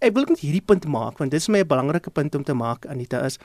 ek 0.00 0.14
wil 0.14 0.24
net 0.28 0.40
hierdie 0.40 0.64
punt 0.64 0.86
maak 0.86 1.18
want 1.18 1.30
dit 1.30 1.40
is 1.40 1.48
my 1.48 1.60
'n 1.60 1.66
belangrike 1.66 2.10
punt 2.10 2.34
om 2.34 2.44
te 2.44 2.54
maak 2.54 2.86
Anita 2.86 3.24
is 3.24 3.38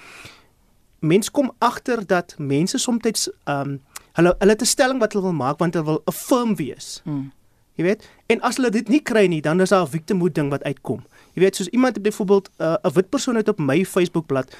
mens 0.99 1.31
kom 1.31 1.51
agter 1.59 2.05
dat 2.07 2.35
mense 2.37 2.77
soms 2.77 3.29
ehm 3.43 3.69
um, 3.69 3.81
hulle 4.15 4.35
hulle 4.39 4.51
het 4.51 4.61
'n 4.61 4.65
stelling 4.65 4.99
wat 4.99 5.13
hulle 5.13 5.23
wil 5.23 5.33
maak 5.33 5.59
want 5.59 5.73
hulle 5.73 5.85
wil 5.85 6.01
'n 6.05 6.11
firm 6.11 6.55
wees. 6.55 7.01
Hmm. 7.03 7.31
Jy 7.75 7.83
weet, 7.83 8.09
en 8.31 8.41
as 8.41 8.55
hulle 8.55 8.69
dit 8.71 8.87
nie 8.87 9.01
kry 9.03 9.25
nie, 9.27 9.41
dan 9.41 9.61
is 9.61 9.69
daar 9.69 9.83
'n 9.83 9.91
victimhood 9.91 10.35
ding 10.35 10.49
wat 10.49 10.63
uitkom. 10.63 11.03
Jy 11.33 11.41
weet, 11.41 11.55
soos 11.55 11.67
iemand 11.67 11.95
het 11.95 12.03
byvoorbeeld 12.03 12.49
uh, 12.57 12.67
'n 12.67 12.87
uh, 12.87 12.91
wit 12.93 13.09
persoon 13.09 13.35
het 13.35 13.49
op 13.49 13.59
my 13.59 13.85
Facebookblad 13.85 14.55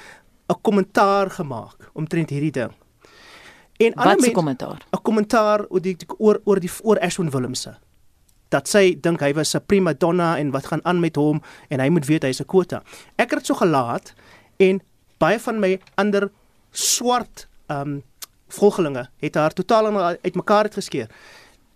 'n 0.48 0.60
kommentaar 0.60 1.30
gemaak 1.30 1.90
omtrent 1.92 2.30
hierdie 2.30 2.50
ding. 2.50 2.72
En 3.76 3.92
Wat 3.94 4.20
'n 4.20 4.32
kommentaar? 4.32 4.86
'n 4.92 5.02
Kommentaar 5.02 5.66
oor 5.68 5.80
die 5.80 5.96
oor 6.18 6.40
oor 6.44 6.60
die 6.60 6.70
oor 6.82 6.98
Ashwin 7.00 7.30
Willemse. 7.30 7.78
Dat 8.48 8.68
sy 8.68 8.98
dink 9.00 9.20
hy 9.20 9.32
was 9.34 9.54
'n 9.54 9.64
prima 9.66 9.92
donna 9.92 10.38
en 10.38 10.50
wat 10.50 10.66
gaan 10.66 10.84
aan 10.84 11.00
met 11.00 11.16
hom 11.16 11.42
en 11.68 11.80
hy 11.80 11.88
moet 11.88 12.06
weet 12.06 12.22
hy's 12.22 12.40
'n 12.40 12.46
kwota. 12.46 12.82
Ek 13.16 13.30
het 13.30 13.38
dit 13.38 13.46
so 13.46 13.54
gelaat 13.54 14.14
en 14.56 14.80
baie 15.18 15.38
van 15.40 15.60
my 15.60 15.80
ander 15.94 16.30
swart 16.70 17.48
ehm 17.66 17.80
um, 17.80 18.02
volgelinge 18.48 19.08
het 19.18 19.34
haar 19.34 19.52
totaal 19.52 20.18
uitmekaar 20.22 20.62
uitgeskeer. 20.62 21.10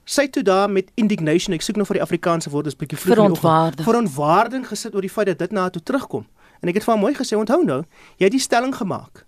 Sy 0.05 0.29
toe 0.29 0.43
daar 0.43 0.71
met 0.71 0.91
indignation, 0.95 1.55
ek 1.55 1.63
soek 1.63 1.77
nou 1.79 1.87
vir 1.87 2.01
die 2.01 2.03
Afrikaanse 2.03 2.51
woord, 2.51 2.67
is 2.67 2.77
bietjie 2.79 2.99
vroeg 2.99 3.15
genoeg. 3.15 3.39
Verontwaardiging. 3.39 3.87
Verontwaardiging 3.87 4.67
gesit 4.67 4.95
oor 4.95 5.07
die 5.07 5.13
feit 5.13 5.27
dat 5.27 5.39
dit 5.39 5.53
na 5.55 5.69
toe 5.71 5.83
terugkom. 5.83 6.27
En 6.61 6.69
ek 6.69 6.81
het 6.81 6.87
vir 6.87 6.95
haar 6.95 7.03
mooi 7.03 7.13
gesê, 7.15 7.39
onthou 7.39 7.61
nou, 7.65 7.83
jy 8.19 8.27
het 8.27 8.35
die 8.35 8.43
stelling 8.43 8.75
gemaak. 8.77 9.25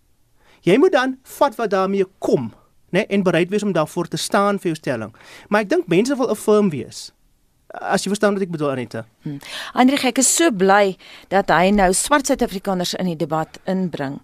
Jy 0.66 0.76
moet 0.82 0.94
dan 0.94 1.16
vat 1.38 1.54
wat 1.58 1.70
daarmee 1.70 2.06
kom, 2.18 2.50
né, 2.90 3.02
nee, 3.02 3.06
en 3.14 3.22
bereid 3.22 3.50
wees 3.50 3.62
om 3.62 3.72
daarvoor 3.72 4.10
te 4.10 4.18
staan 4.20 4.58
vir 4.58 4.72
jou 4.72 4.78
stelling. 4.78 5.14
Maar 5.48 5.66
ek 5.66 5.70
dink 5.70 5.86
mense 5.90 6.16
wil 6.18 6.34
affirm 6.34 6.70
wees. 6.74 7.10
As 7.72 8.04
jy 8.04 8.12
verstaan 8.12 8.34
wat 8.36 8.44
ek 8.44 8.52
bedoel 8.52 8.70
Anita. 8.74 9.06
Hmm. 9.24 9.38
Andre, 9.72 9.96
ek 10.08 10.18
is 10.20 10.28
so 10.28 10.52
bly 10.52 10.96
dat 11.32 11.48
hy 11.48 11.70
nou 11.72 11.92
swart 11.96 12.28
Suid-Afrikaners 12.28 12.94
in 13.00 13.08
die 13.12 13.16
debat 13.16 13.60
inbring. 13.64 14.20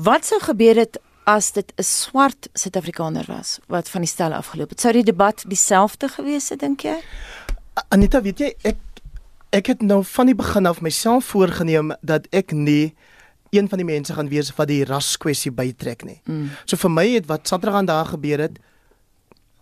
Wat 0.00 0.24
sou 0.24 0.40
gebeur 0.40 0.80
het 0.80 0.96
as 1.28 1.52
dit 1.52 1.72
'n 1.76 1.82
swart 1.82 2.48
Suid-Afrikaner 2.54 3.24
was 3.28 3.60
wat 3.68 3.88
van 3.88 4.00
die 4.00 4.10
stel 4.10 4.32
afgeloop 4.32 4.70
het? 4.70 4.80
Sou 4.80 4.92
die 4.92 5.04
debat 5.04 5.44
dieselfde 5.46 6.08
gewees 6.08 6.48
het 6.48 6.60
dink 6.60 6.80
jy? 6.80 6.96
Anita, 7.88 8.22
weet 8.22 8.38
jy, 8.38 8.54
ek 8.62 8.76
ek 9.54 9.66
het 9.66 9.82
nou 9.82 10.02
van 10.04 10.26
die 10.26 10.34
begin 10.34 10.66
af 10.66 10.80
myself 10.80 11.24
voorgenem 11.24 11.94
dat 12.02 12.26
ek 12.34 12.52
nie 12.52 12.94
een 13.54 13.68
van 13.68 13.78
die 13.78 13.86
mense 13.86 14.14
gaan 14.14 14.28
wees 14.28 14.50
wat 14.56 14.68
die 14.68 14.84
raskwessie 14.84 15.52
bytrek 15.52 16.04
nie. 16.04 16.20
Mm. 16.24 16.50
So 16.64 16.76
vir 16.76 16.90
my 16.90 17.06
het 17.14 17.26
wat 17.30 17.48
Saterdag 17.48 17.78
aan 17.78 17.86
daar 17.86 18.10
gebeur 18.10 18.38
het 18.38 18.58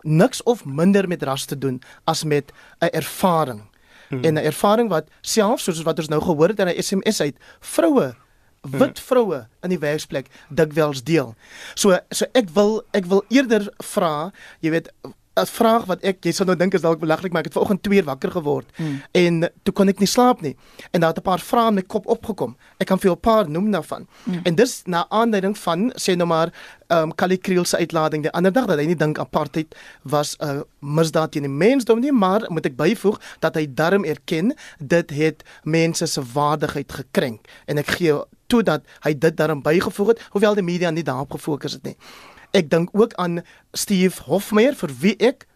niks 0.02 0.42
of 0.42 0.64
minder 0.64 1.08
met 1.08 1.22
ras 1.22 1.44
te 1.44 1.58
doen 1.58 1.82
as 2.04 2.24
met 2.24 2.52
'n 2.80 2.86
ervaring. 2.86 3.62
Mm. 4.08 4.24
En 4.24 4.34
'n 4.34 4.44
ervaring 4.44 4.88
wat 4.88 5.08
selfs 5.20 5.64
soos 5.64 5.82
wat 5.82 5.98
ons 5.98 6.08
nou 6.08 6.22
gehoor 6.22 6.48
het 6.48 6.58
in 6.58 6.68
'n 6.68 6.82
SMS 6.82 7.20
uit 7.20 7.36
vroue 7.60 8.14
wit 8.62 9.00
vroue 9.00 9.46
in 9.62 9.72
die 9.74 9.78
werksplek 9.78 10.28
dikwels 10.48 11.02
deel. 11.02 11.34
So 11.74 11.98
so 12.14 12.26
ek 12.32 12.50
wil 12.54 12.82
ek 12.94 13.08
wil 13.10 13.24
eerder 13.28 13.66
vra, 13.82 14.30
jy 14.60 14.70
weet 14.70 14.92
'n 15.34 15.46
vraag 15.46 15.84
wat 15.88 16.02
ek 16.04 16.24
jy 16.24 16.32
sou 16.36 16.44
nou 16.46 16.56
dink 16.56 16.74
is 16.74 16.84
dalk 16.84 17.00
belaglik 17.00 17.32
maar 17.32 17.40
ek 17.40 17.48
het 17.48 17.56
vanoggend 17.56 17.82
2 17.82 17.98
uur 17.98 18.04
wakker 18.04 18.30
geword 18.30 18.68
mm. 18.76 19.00
en 19.12 19.48
toe 19.62 19.72
kon 19.74 19.88
ek 19.88 19.98
nie 19.98 20.08
slaap 20.08 20.40
nie. 20.40 20.56
En 20.92 21.00
daar 21.00 21.14
het 21.14 21.18
'n 21.18 21.22
paar 21.22 21.40
vrae 21.40 21.68
in 21.68 21.74
my 21.74 21.82
kop 21.82 22.06
opgekom. 22.06 22.56
Ek 22.78 22.86
kan 22.86 22.98
vir 22.98 23.10
'n 23.10 23.20
paar 23.20 23.48
noem 23.48 23.70
daarvan. 23.70 24.06
Mm. 24.24 24.40
en 24.44 24.54
dis 24.54 24.82
na 24.84 25.06
aanleiding 25.08 25.58
van 25.58 25.92
sê 25.96 26.16
nou 26.16 26.26
maar 26.28 26.52
ehm 26.88 27.02
um, 27.02 27.14
Kali 27.14 27.38
Kriel 27.38 27.64
se 27.64 27.76
uitlading 27.76 28.22
die 28.22 28.32
ander 28.32 28.52
dag 28.52 28.66
dat 28.66 28.78
hy 28.78 28.84
nie 28.84 28.96
dink 28.96 29.18
apartheid 29.18 29.74
was 30.02 30.36
'n 30.38 30.44
uh, 30.44 30.60
misdaad 30.78 31.32
teen 31.32 31.42
die 31.42 31.50
mensdom 31.50 32.00
nie 32.00 32.12
maar 32.12 32.44
moet 32.48 32.66
ek 32.66 32.76
byvoeg 32.76 33.20
dat 33.40 33.54
hy 33.54 33.66
darm 33.74 34.04
erken 34.04 34.54
dit 34.78 35.10
het 35.10 35.42
mense 35.62 36.06
se 36.06 36.22
waardigheid 36.32 36.92
gekrenk. 36.92 37.48
En 37.66 37.78
ek 37.78 37.86
gee 37.86 38.20
toe 38.46 38.62
dat 38.62 38.82
hy 39.00 39.18
dit 39.18 39.36
daarin 39.36 39.62
bygevoeg 39.62 40.08
het 40.08 40.20
hoewel 40.30 40.54
die 40.54 40.64
media 40.64 40.90
nie 40.90 41.02
daarop 41.02 41.30
gefokus 41.30 41.72
het 41.72 41.82
nie 41.82 41.96
Ek 42.52 42.70
dink 42.70 42.92
ook 42.92 43.14
aan 43.14 43.40
Steve 43.72 44.22
Hofmeyer 44.28 44.76
vir 44.76 44.92
wie 45.00 45.16
ek 45.16 45.46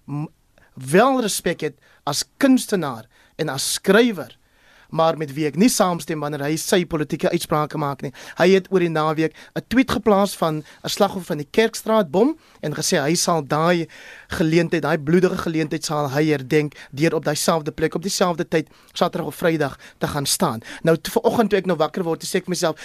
wel 0.75 1.21
respek 1.25 1.61
het 1.61 1.77
as 2.05 2.25
kunstenaar 2.41 3.05
en 3.37 3.53
as 3.53 3.73
skrywer 3.77 4.37
maar 4.91 5.17
met 5.19 5.33
wie 5.35 5.47
ek 5.49 5.57
nie 5.59 5.71
saamstem 5.73 6.21
wanneer 6.23 6.45
hy 6.47 6.55
sy 6.61 6.85
politieke 6.89 7.31
uitsprake 7.33 7.79
maak 7.81 8.05
nie. 8.05 8.13
Hy 8.39 8.49
het 8.55 8.69
oor 8.71 8.85
die 8.85 8.93
naweek 8.93 9.35
'n 9.35 9.65
tweet 9.69 9.91
geplaas 9.91 10.37
van 10.37 10.63
'n 10.63 10.89
slagoffer 10.89 11.35
van 11.35 11.39
die 11.39 11.49
Kerkstraat 11.51 12.11
bom 12.11 12.37
en 12.63 12.73
gesê 12.75 13.01
hy 13.01 13.15
sal 13.15 13.43
daai 13.43 13.89
geleentheid, 14.29 14.83
daai 14.83 14.99
bloedige 14.99 15.39
geleentheid 15.39 15.85
sal 15.85 16.09
hy 16.11 16.25
herdenk 16.31 16.75
deur 16.93 17.15
op 17.15 17.25
daai 17.25 17.37
selfde 17.37 17.73
plek 17.73 17.95
op 17.95 18.03
dieselfde 18.03 18.49
tyd 18.49 18.69
Saterdag 18.93 19.27
of 19.27 19.35
Vrydag 19.35 19.79
te 19.99 20.07
gaan 20.07 20.27
staan. 20.27 20.61
Nou 20.83 20.97
vanoggend 21.03 21.51
toe 21.51 21.59
ek 21.59 21.67
nou 21.67 21.77
wakker 21.77 22.03
word, 22.03 22.25
sê 22.25 22.37
ek 22.37 22.49
myself 22.49 22.77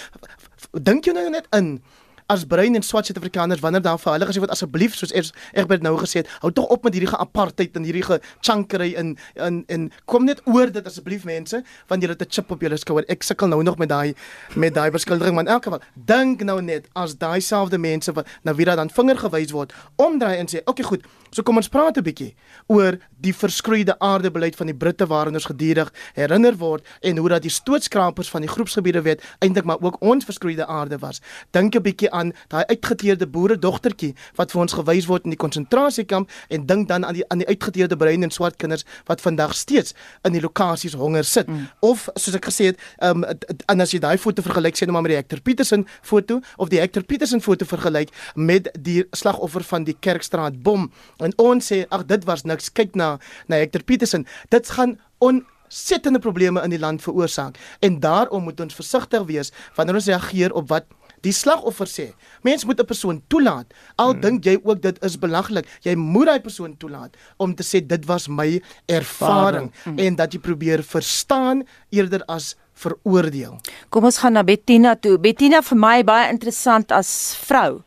dink 0.72 1.04
jy 1.04 1.12
nou 1.12 1.30
net 1.30 1.46
in 1.52 1.82
as 2.32 2.44
bruin 2.48 2.78
en 2.78 2.84
swart 2.86 3.10
Suid-Afrikaners 3.10 3.60
wanneer 3.60 3.84
daar 3.84 4.00
vir 4.00 4.12
hulle 4.14 4.28
gesê 4.30 4.42
word 4.42 4.54
asseblief 4.54 4.96
soos 4.98 5.12
Egbert 5.52 5.84
nou 5.84 5.94
gesê 6.00 6.22
het, 6.22 6.30
hou 6.42 6.52
tog 6.54 6.70
op 6.72 6.86
met 6.86 6.96
hierdie 6.96 7.10
geapartheid 7.10 7.76
en 7.76 7.86
hierdie 7.88 8.04
gechankery 8.06 8.92
in 9.00 9.14
in 9.36 9.62
en 9.72 9.88
kom 10.10 10.24
net 10.28 10.40
oor 10.48 10.72
dit 10.72 10.86
asseblief 10.88 11.26
mense 11.28 11.62
want 11.90 12.02
julle 12.02 12.16
het 12.16 12.22
'n 12.22 12.30
chip 12.30 12.50
op 12.50 12.60
julle 12.60 12.76
skouer. 12.76 13.04
Ek 13.08 13.22
sukkel 13.22 13.48
nou 13.48 13.62
nog 13.62 13.78
met 13.78 13.88
daai 13.88 14.14
met 14.56 14.74
daai 14.74 14.90
beskuldiging 14.90 15.34
maar 15.34 15.44
in 15.44 15.52
elk 15.52 15.64
geval 15.64 15.82
dink 15.94 16.42
nou 16.42 16.60
net 16.62 16.88
as 16.94 17.16
daai 17.16 17.40
selfde 17.40 17.78
mense 17.78 18.12
wat 18.12 18.26
na 18.42 18.54
wie 18.54 18.64
dan 18.64 18.90
vinger 18.90 19.18
gewys 19.18 19.50
word 19.50 19.72
omdraai 19.96 20.38
en 20.38 20.46
sê, 20.46 20.58
"Oké 20.60 20.70
okay, 20.70 20.84
goed, 20.84 21.02
so 21.30 21.42
kom 21.42 21.56
ons 21.56 21.68
praat 21.68 21.96
'n 21.96 22.02
bietjie 22.02 22.34
oor 22.66 22.98
die 23.20 23.34
verskroeide 23.34 23.98
aardebeleid 23.98 24.56
van 24.56 24.66
die 24.66 24.74
Britte 24.74 25.06
waarin 25.06 25.34
ons 25.34 25.44
gedurig 25.44 25.92
herinner 26.14 26.56
word 26.56 26.86
en 27.00 27.16
hoe 27.16 27.28
dat 27.28 27.42
die 27.42 27.50
stootskrapers 27.50 28.30
van 28.30 28.40
die 28.40 28.50
groepsgebiede 28.50 29.02
weet 29.02 29.22
eintlik 29.38 29.64
maar 29.64 29.80
ook 29.80 29.96
ons 30.00 30.24
verskroeide 30.24 30.66
aarde 30.66 30.98
was. 30.98 31.20
Dink 31.50 31.74
'n 31.74 31.82
bietjie 31.82 32.10
aan 32.10 32.21
daai 32.52 32.62
uitgeteerde 32.70 33.26
boere 33.26 33.58
dogtertjie 33.58 34.12
wat 34.38 34.54
vir 34.54 34.60
ons 34.62 34.76
gewys 34.78 35.08
word 35.10 35.26
in 35.26 35.34
die 35.34 35.40
konsentrasiekamp 35.40 36.30
en 36.48 36.66
dink 36.66 36.88
dan 36.88 37.04
aan 37.04 37.18
die 37.18 37.24
aan 37.28 37.42
die 37.42 37.48
uitgeteerde 37.48 37.96
bruin 37.96 38.22
en 38.22 38.30
swart 38.30 38.56
kinders 38.62 38.86
wat 39.10 39.20
vandag 39.20 39.56
steeds 39.58 39.96
in 40.22 40.36
die 40.36 40.40
lokasies 40.40 40.94
honger 40.94 41.24
sit. 41.24 41.48
Mm. 41.48 41.66
Of 41.80 42.08
soos 42.14 42.38
ek 42.38 42.46
gesê 42.50 42.70
het, 42.70 42.80
ehm 43.02 43.24
um, 43.24 43.40
en 43.66 43.80
as 43.80 43.92
jy 43.94 44.00
daai 44.02 44.18
foto 44.18 44.42
vergelyk 44.46 44.78
sê 44.78 44.86
nou 44.86 44.94
maar 44.94 45.06
met 45.06 45.16
die 45.16 45.20
Hector 45.20 45.40
Petersen 45.40 45.86
foto 46.02 46.40
of 46.56 46.70
die 46.72 46.80
Hector 46.80 47.02
Petersen 47.02 47.40
foto 47.40 47.66
vergelyk 47.68 48.12
met 48.34 48.70
die 48.78 49.02
slagoffer 49.16 49.64
van 49.64 49.86
die 49.88 49.96
Kerkstraat 49.98 50.62
bom 50.62 50.90
en 51.18 51.34
ons 51.42 51.72
sê 51.72 51.84
ag 51.90 52.06
dit 52.10 52.28
was 52.28 52.44
niks 52.48 52.70
kyk 52.72 52.94
na 52.98 53.16
na 53.48 53.62
Hector 53.62 53.82
Petersen 53.82 54.26
dit 54.54 54.70
gaan 54.76 54.98
on 55.18 55.44
sittende 55.72 56.20
probleme 56.20 56.60
in 56.60 56.72
die 56.74 56.80
land 56.80 57.02
veroorsaak 57.02 57.56
en 57.80 58.00
daarom 58.00 58.44
moet 58.48 58.60
ons 58.60 58.76
versigtig 58.76 59.24
wees 59.30 59.52
wanneer 59.76 60.00
ons 60.00 60.10
reageer 60.10 60.52
op 60.52 60.68
wat 60.68 60.90
die 61.22 61.34
slagoffer 61.34 61.88
sê. 61.90 62.06
Mens 62.42 62.64
moet 62.64 62.80
'n 62.80 62.86
persoon 62.86 63.22
toelaat. 63.28 63.66
Al 63.96 64.12
hmm. 64.12 64.20
dink 64.20 64.44
jy 64.44 64.58
ook 64.62 64.82
dit 64.82 64.98
is 65.04 65.18
belaglik, 65.18 65.66
jy 65.82 65.94
moet 65.94 66.26
daai 66.26 66.40
persoon 66.40 66.76
toelaat 66.76 67.16
om 67.36 67.54
te 67.54 67.62
sê 67.62 67.80
dit 67.86 68.04
was 68.06 68.28
my 68.28 68.60
ervaring 68.86 69.70
hmm. 69.84 69.98
en 69.98 70.16
dat 70.16 70.32
jy 70.32 70.40
probeer 70.40 70.82
verstaan 70.82 71.62
eerder 71.90 72.22
as 72.26 72.56
veroordeel. 72.74 73.60
Kom 73.88 74.04
ons 74.04 74.18
gaan 74.18 74.32
na 74.32 74.42
Bettina 74.42 74.96
toe. 74.96 75.18
Bettina 75.18 75.62
vir 75.62 75.78
my 75.78 76.02
baie 76.02 76.30
interessant 76.30 76.92
as 76.92 77.36
vrou 77.46 77.82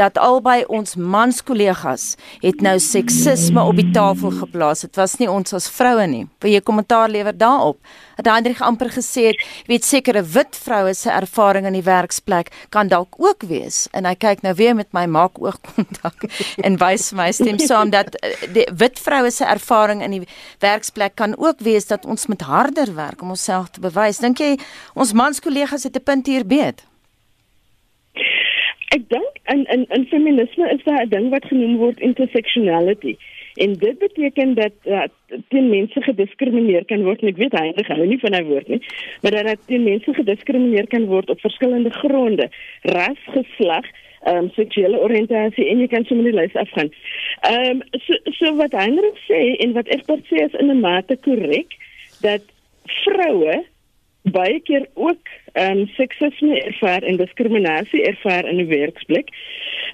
dat 0.00 0.18
albei 0.18 0.64
ons 0.68 0.94
manskollegas 0.96 2.14
het 2.40 2.62
nou 2.64 2.78
seksisme 2.80 3.62
op 3.62 3.76
die 3.76 3.90
tafel 3.92 4.32
geplaas. 4.40 4.84
Dit 4.86 4.96
was 4.96 5.18
nie 5.20 5.28
ons 5.30 5.52
as 5.56 5.68
vroue 5.72 6.06
nie. 6.08 6.24
Wil 6.40 6.54
jy 6.54 6.62
kommentaar 6.64 7.12
lewer 7.12 7.36
daarop? 7.36 7.78
Het 8.16 8.28
Hendrik 8.28 8.60
amper 8.64 8.90
gesê 8.94 9.30
het, 9.30 9.44
weet 9.68 9.84
sekere 9.84 10.22
wit 10.24 10.56
vroue 10.56 10.94
se 10.96 11.12
ervaring 11.12 11.68
in 11.68 11.76
die 11.76 11.84
werksplek 11.84 12.52
kan 12.72 12.88
dalk 12.88 13.18
ook 13.20 13.44
wees. 13.48 13.86
En 13.96 14.08
hy 14.08 14.14
kyk 14.20 14.44
nou 14.46 14.54
weer 14.56 14.76
met 14.76 14.88
my 14.96 15.06
maak 15.10 15.40
oogkontak 15.40 16.26
en 16.66 16.80
wys 16.80 17.10
my 17.16 17.30
stem 17.36 17.60
saam 17.60 17.92
dat 17.92 18.16
eh, 18.20 18.48
die 18.56 18.66
wit 18.80 19.00
vroue 19.00 19.32
se 19.34 19.44
ervaring 19.44 20.04
in 20.04 20.18
die 20.18 20.22
werksplek 20.64 21.16
kan 21.20 21.36
ook 21.36 21.60
wees 21.64 21.88
dat 21.92 22.06
ons 22.08 22.28
met 22.32 22.44
harder 22.48 22.94
werk 22.96 23.22
om 23.22 23.36
onsself 23.36 23.72
te 23.74 23.84
bewys. 23.84 24.22
Dink 24.24 24.40
jy 24.40 24.56
ons 24.94 25.12
manskollegas 25.12 25.84
het 25.88 25.96
'n 25.96 26.04
punt 26.04 26.26
hier 26.26 26.46
beet? 26.46 26.84
Ek 28.94 29.08
dink 29.08 29.38
in 29.52 29.64
in 29.74 29.84
in 29.96 30.06
feminisme 30.10 30.70
is 30.74 30.82
daar 30.84 31.04
'n 31.04 31.08
ding 31.08 31.28
wat 31.30 31.44
genoem 31.44 31.76
word 31.76 32.00
intersectionality. 32.00 33.16
En 33.54 33.72
dit 33.72 33.98
beteken 33.98 34.54
dat 34.54 34.72
uh, 34.84 35.02
teen 35.48 35.68
mense 35.68 36.02
gediskrimineer 36.02 36.84
kan 36.84 37.02
word. 37.02 37.22
Ek 37.22 37.36
weet 37.36 37.52
hy 37.58 37.72
hou 37.86 38.06
nie 38.06 38.18
van 38.18 38.30
daai 38.30 38.44
woord 38.44 38.68
nie, 38.68 38.82
maar 39.22 39.30
dat 39.30 39.66
teen 39.66 39.82
mense 39.84 40.14
gediskrimineer 40.14 40.86
kan 40.86 41.06
word 41.06 41.30
op 41.30 41.40
verskillende 41.40 41.90
gronde: 41.90 42.50
ras, 42.82 43.20
geslag, 43.34 43.86
ehm 44.20 44.36
um, 44.36 44.50
seksuele 44.54 45.00
oriëntasie 45.00 45.68
en 45.70 45.78
jy 45.80 45.86
kan 45.88 46.04
sommer 46.04 46.26
die 46.28 46.36
lys 46.36 46.54
afgaan. 46.54 46.90
Ehm 47.48 47.80
um, 47.80 47.82
so 48.06 48.14
so 48.38 48.54
wat 48.56 48.74
Heinrich 48.76 49.20
sê 49.28 49.40
en 49.64 49.72
wat 49.72 49.88
tot 50.06 50.24
sê 50.28 50.44
is 50.44 50.56
in 50.60 50.70
'n 50.70 50.80
mate 50.80 51.16
korrek 51.26 51.78
dat 52.20 52.42
vroue 53.04 53.64
baie 54.22 54.60
keer 54.60 54.86
ook 54.94 55.28
ehm 55.52 55.78
um, 55.78 55.86
seksisme 55.96 56.60
ervaar 56.62 57.02
en 57.02 57.16
diskriminasie 57.16 58.02
ervaar 58.04 58.48
in 58.48 58.56
die 58.56 58.70
werksplek. 58.70 59.28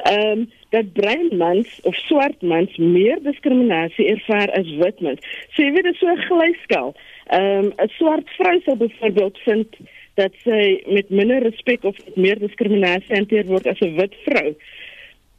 Ehm 0.02 0.38
um, 0.38 0.50
dat 0.70 0.92
bruin 0.92 1.36
mans 1.36 1.78
of 1.82 1.94
swart 1.94 2.42
mans 2.42 2.76
meer 2.76 3.18
diskriminasie 3.22 4.08
ervaar 4.08 4.50
as 4.50 4.70
wit 4.82 5.00
mans. 5.00 5.20
So 5.54 5.62
jy 5.62 5.72
weet 5.72 5.84
dit 5.84 5.94
is 5.94 6.00
so 6.00 6.10
'n 6.10 6.26
glyskaal. 6.28 6.94
Ehm 7.26 7.64
um, 7.64 7.72
'n 7.76 7.88
swart 7.98 8.30
vrou 8.38 8.60
sal 8.64 8.76
byvoorbeeld 8.76 9.38
vind 9.38 9.76
dat 10.14 10.32
sy 10.44 10.82
met 10.86 11.10
minder 11.10 11.42
respek 11.42 11.84
of 11.84 11.96
meer 12.14 12.38
diskriminasie 12.38 13.14
hanteer 13.14 13.46
word 13.46 13.66
as 13.66 13.80
'n 13.80 13.94
wit 13.96 14.14
vrou. 14.24 14.54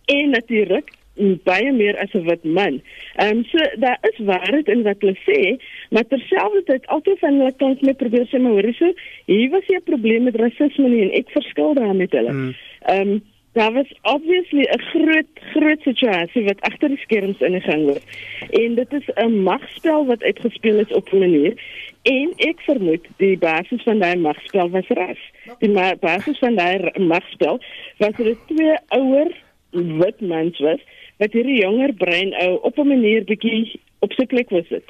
En 0.05 0.29
natuurlik 0.29 0.96
baie 1.43 1.71
meer 1.71 1.97
as 1.97 2.13
'n 2.13 2.25
wit 2.27 2.43
man. 2.43 2.81
Ehm 3.15 3.37
um, 3.37 3.43
so 3.51 3.57
daar 3.79 3.97
is 4.01 4.25
waarheid 4.25 4.67
in 4.67 4.83
wat 4.83 5.01
hulle 5.01 5.17
sê, 5.25 5.57
maar 5.89 6.07
terselfdertyd 6.07 6.87
altyd 6.87 7.19
van 7.19 7.39
hulle 7.39 7.53
kant 7.57 7.81
met 7.81 7.97
probeer 7.97 8.27
sê 8.27 8.39
maar 8.41 8.51
hoorie 8.51 8.73
so, 8.73 8.93
hier 9.25 9.49
was 9.49 9.65
hier 9.67 9.79
'n 9.79 9.89
probleem 9.91 10.23
met 10.23 10.35
rasisme 10.35 10.89
nie 10.89 11.01
en 11.01 11.11
ek 11.11 11.29
verskil 11.29 11.73
daarmee 11.73 12.05
met 12.05 12.11
hulle. 12.11 12.29
Hmm. 12.29 12.53
Ehm 12.81 13.09
um, 13.09 13.21
daar 13.57 13.73
was 13.73 13.93
obviously 14.01 14.61
'n 14.61 14.81
groot 14.81 15.31
groot 15.53 15.81
situasie 15.81 16.43
wat 16.43 16.61
agter 16.61 16.89
die 16.89 16.97
skerms 16.97 17.39
ingegaan 17.39 17.83
word. 17.83 18.03
En 18.49 18.75
dit 18.75 18.93
is 18.93 19.07
'n 19.15 19.41
magspel 19.43 20.05
wat 20.05 20.23
uitgespeel 20.23 20.79
is 20.79 20.93
op 20.93 21.11
'n 21.11 21.19
manier 21.19 21.53
en 22.01 22.33
ek 22.37 22.59
vermoed 22.59 23.05
die 23.17 23.37
basis 23.37 23.83
van 23.83 23.99
daai 23.99 24.15
magspel 24.15 24.69
was 24.69 24.87
ras. 24.87 25.21
Die 25.59 25.73
basis 25.99 26.37
van 26.37 26.55
daai 26.55 26.91
magspel 26.99 27.59
was 27.97 28.15
dit 28.15 28.37
twee 28.47 28.75
ouer 28.87 29.31
wit 29.71 30.21
mans 30.21 30.59
was 30.59 30.81
wat 31.21 31.33
hierdie 31.33 31.61
jonger 31.61 31.93
brein 31.97 32.33
ou 32.43 32.59
op 32.69 32.77
'n 32.77 32.87
manier 32.87 33.25
bietjie 33.25 33.79
op 33.99 34.13
sy 34.13 34.25
plek 34.25 34.49
was 34.49 34.67
dit. 34.69 34.83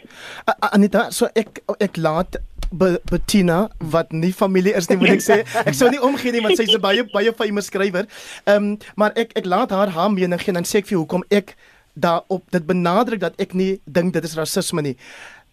Anita, 0.60 1.10
so 1.12 1.28
ek 1.36 1.64
ek 1.80 1.98
laat 1.98 2.38
Be 2.72 3.00
Bettina 3.10 3.70
wat 3.80 4.12
nie 4.12 4.34
familie 4.34 4.74
is 4.76 4.90
nie 4.90 4.98
moet 4.98 5.10
ek 5.16 5.24
sê. 5.24 5.38
Ek 5.64 5.74
sou 5.74 5.88
nie 5.90 6.02
omgee 6.04 6.34
nie 6.36 6.42
want 6.44 6.60
sy's 6.60 6.76
'n 6.76 6.82
baie 6.84 7.04
baie 7.14 7.32
famous 7.32 7.72
skrywer. 7.72 8.06
Ehm 8.44 8.56
um, 8.64 8.78
maar 8.96 9.12
ek 9.16 9.32
ek 9.40 9.46
laat 9.46 9.72
haar 9.72 9.88
haar 9.96 10.12
mening 10.12 10.40
gee 10.40 10.52
en 10.52 10.60
dan 10.60 10.68
sê 10.68 10.84
ek 10.84 10.88
vir 10.92 10.98
hoekom 11.00 11.24
ek 11.32 11.56
daarop 11.96 12.44
dit 12.52 12.66
benadruk 12.68 13.20
dat 13.20 13.40
ek 13.40 13.54
nie 13.54 13.80
dink 13.86 14.14
dit 14.14 14.24
is 14.24 14.36
rasisme 14.36 14.82
nie. 14.82 14.98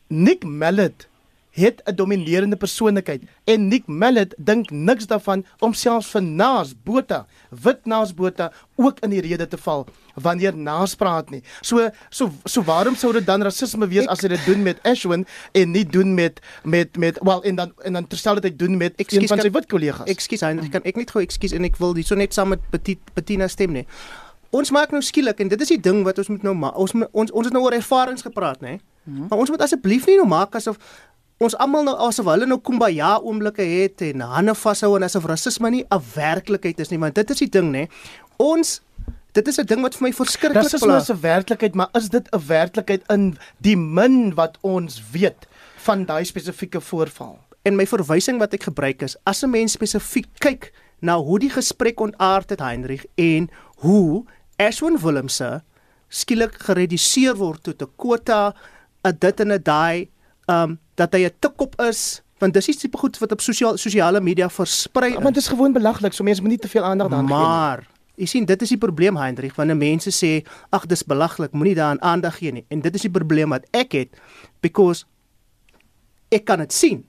Nick 0.09 0.45
Mallet 0.45 1.07
het 1.55 1.83
'n 1.85 1.95
dominerende 1.95 2.57
persoonlikheid 2.57 3.23
en 3.45 3.69
Nick 3.69 3.87
Mallet 3.87 4.35
dink 4.39 4.71
niks 4.71 5.07
daarvan 5.07 5.45
om 5.59 5.73
selfs 5.73 6.11
vir 6.11 6.23
Naas 6.23 6.75
Botha, 6.83 7.27
wit 7.51 7.85
Naas 7.85 8.15
Botha 8.15 8.53
ook 8.75 8.99
in 9.01 9.11
die 9.11 9.21
rede 9.21 9.49
te 9.49 9.57
val 9.57 9.87
wanneer 10.15 10.57
Naas 10.57 10.95
praat 10.95 11.31
nie. 11.31 11.43
So 11.61 11.91
so 12.11 12.31
so 12.45 12.63
waarom 12.63 12.97
sou 12.97 13.13
dit 13.13 13.27
dan 13.27 13.43
rasisme 13.43 13.89
wees 13.89 14.03
ek, 14.03 14.11
as 14.11 14.21
hy 14.21 14.29
dit 14.29 14.45
doen 14.47 14.63
met 14.63 14.83
Ashwin 14.83 15.27
en 15.53 15.71
nie 15.71 15.85
doen 15.87 16.15
met 16.15 16.41
met 16.63 16.97
met 16.97 17.19
wel 17.23 17.43
en 17.43 17.55
dan 17.55 17.73
en 17.83 17.93
dan 17.93 18.07
terselfdertyd 18.07 18.59
doen 18.59 18.77
met 18.77 18.93
excuse, 18.97 19.23
een 19.23 19.29
van 19.29 19.41
sy 19.41 19.51
wit 19.51 19.67
kollegas. 19.67 20.07
Ekskuus, 20.07 20.43
ek 20.43 20.71
kan 20.71 20.83
ek 20.85 20.97
net 20.97 21.11
gou 21.11 21.23
ekskuus 21.23 21.53
en 21.53 21.65
ek 21.65 21.77
wil 21.77 21.95
hierso 21.95 22.15
net 22.15 22.35
saam 22.35 22.49
met 22.49 22.71
Petit 22.71 22.99
Bettina 23.15 23.49
stem 23.49 23.73
nie. 23.73 23.87
Ons 24.55 24.71
maak 24.71 24.91
nou 24.91 25.03
skielik 25.03 25.41
en 25.43 25.49
dit 25.49 25.61
is 25.61 25.69
die 25.69 25.81
ding 25.81 26.05
wat 26.07 26.19
ons 26.19 26.29
moet 26.29 26.43
nou 26.43 26.55
ons 26.75 26.95
ons 27.11 27.31
ons 27.31 27.47
het 27.47 27.55
nou 27.55 27.65
oor 27.65 27.75
ervarings 27.75 28.23
gepraat 28.23 28.61
nê. 28.61 28.79
Hmm. 29.05 29.27
Maar 29.29 29.39
ons 29.39 29.51
moet 29.51 29.61
asseblief 29.61 30.07
nie 30.07 30.17
nou 30.17 30.29
maak 30.29 30.55
asof 30.55 30.79
ons 31.39 31.57
almal 31.59 31.85
nou 31.85 31.95
asof 32.07 32.29
hulle 32.31 32.47
nou 32.47 32.61
kumbaya 32.63 33.19
oomblikke 33.23 33.65
het 33.67 34.03
en 34.07 34.21
hande 34.21 34.55
vashou 34.55 34.95
en 34.97 35.07
asof 35.07 35.27
rasisme 35.27 35.71
nie 35.71 35.85
'n 35.91 36.03
werklikheid 36.15 36.81
is 36.81 36.91
nie, 36.91 36.99
want 36.99 37.15
dit 37.15 37.31
is 37.31 37.39
die 37.39 37.49
ding 37.49 37.73
nê. 37.73 37.89
Ons 38.39 38.81
dit 39.33 39.49
is 39.49 39.59
'n 39.59 39.67
ding 39.67 39.83
wat 39.83 39.95
vir 39.95 40.09
my 40.09 40.13
verskriklik 40.13 40.65
is. 40.65 40.73
Rasisme 40.73 40.97
is 40.97 41.11
'n 41.11 41.21
werklikheid, 41.21 41.75
maar 41.75 41.89
is 41.95 42.09
dit 42.09 42.29
'n 42.33 42.47
werklikheid 42.47 43.03
in 43.11 43.37
die 43.59 43.77
min 43.77 44.35
wat 44.35 44.59
ons 44.63 45.03
weet 45.13 45.47
van 45.77 46.05
daai 46.05 46.25
spesifieke 46.25 46.81
voorval? 46.81 47.39
En 47.65 47.77
my 47.77 47.87
verwysing 47.87 48.39
wat 48.39 48.53
ek 48.55 48.63
gebruik 48.63 49.03
is 49.03 49.17
as 49.25 49.43
'n 49.43 49.51
mens 49.51 49.73
spesifiek 49.73 50.29
kyk 50.39 50.73
na 51.01 51.17
hoe 51.17 51.39
die 51.39 51.51
gesprek 51.51 52.01
ontaard 52.01 52.51
het 52.51 52.61
Heinrich 52.61 53.05
en 53.15 53.51
hoe 53.77 54.25
Ashwin 54.57 54.99
Willemse 54.99 55.63
skielik 56.09 56.55
gereduseer 56.63 57.37
word 57.37 57.63
tot 57.63 57.83
'n 57.83 57.91
kwota, 57.97 58.55
'n 59.05 59.17
dit 59.19 59.41
en 59.41 59.53
'n 59.53 59.63
daai 59.63 60.09
um 60.47 60.79
dat 60.95 61.13
hy 61.13 61.25
'n 61.25 61.37
tikkop 61.39 61.81
is 61.81 62.23
want 62.39 62.55
dis 62.55 62.69
iets 62.69 62.79
tipe 62.79 62.99
goed 62.99 63.19
wat 63.19 63.33
op 63.33 63.41
sosiale 63.41 63.77
sosiale 63.77 64.21
media 64.21 64.49
versprei 64.51 65.13
ja, 65.13 65.21
want 65.21 65.35
dit 65.35 65.43
is 65.43 65.49
gewoon 65.49 65.73
belaglik 65.73 66.13
so 66.13 66.25
mense 66.25 66.43
moet 66.43 66.51
nie 66.51 66.59
te 66.59 66.69
veel 66.69 66.85
aandag 66.85 67.09
daaraan 67.09 67.29
gee 67.29 67.37
maar 67.37 67.95
jy 68.21 68.29
sien 68.31 68.47
dit 68.47 68.63
is 68.63 68.73
die 68.75 68.81
probleem 68.81 69.19
Hendrik 69.19 69.57
wanneer 69.59 69.79
mense 69.79 70.13
sê 70.15 70.33
ag 70.75 70.87
dis 70.91 71.03
belaglik 71.07 71.55
moenie 71.57 71.75
daaraan 71.79 72.03
aandag 72.03 72.39
gee 72.39 72.53
nie. 72.55 72.65
En 72.71 72.83
dit 72.85 72.95
is 72.95 73.07
die 73.07 73.13
probleem 73.13 73.55
wat 73.55 73.67
ek 73.75 73.97
het 73.99 74.21
because 74.63 75.05
ek 76.35 76.47
kan 76.47 76.63
dit 76.63 76.73
sien 76.73 77.03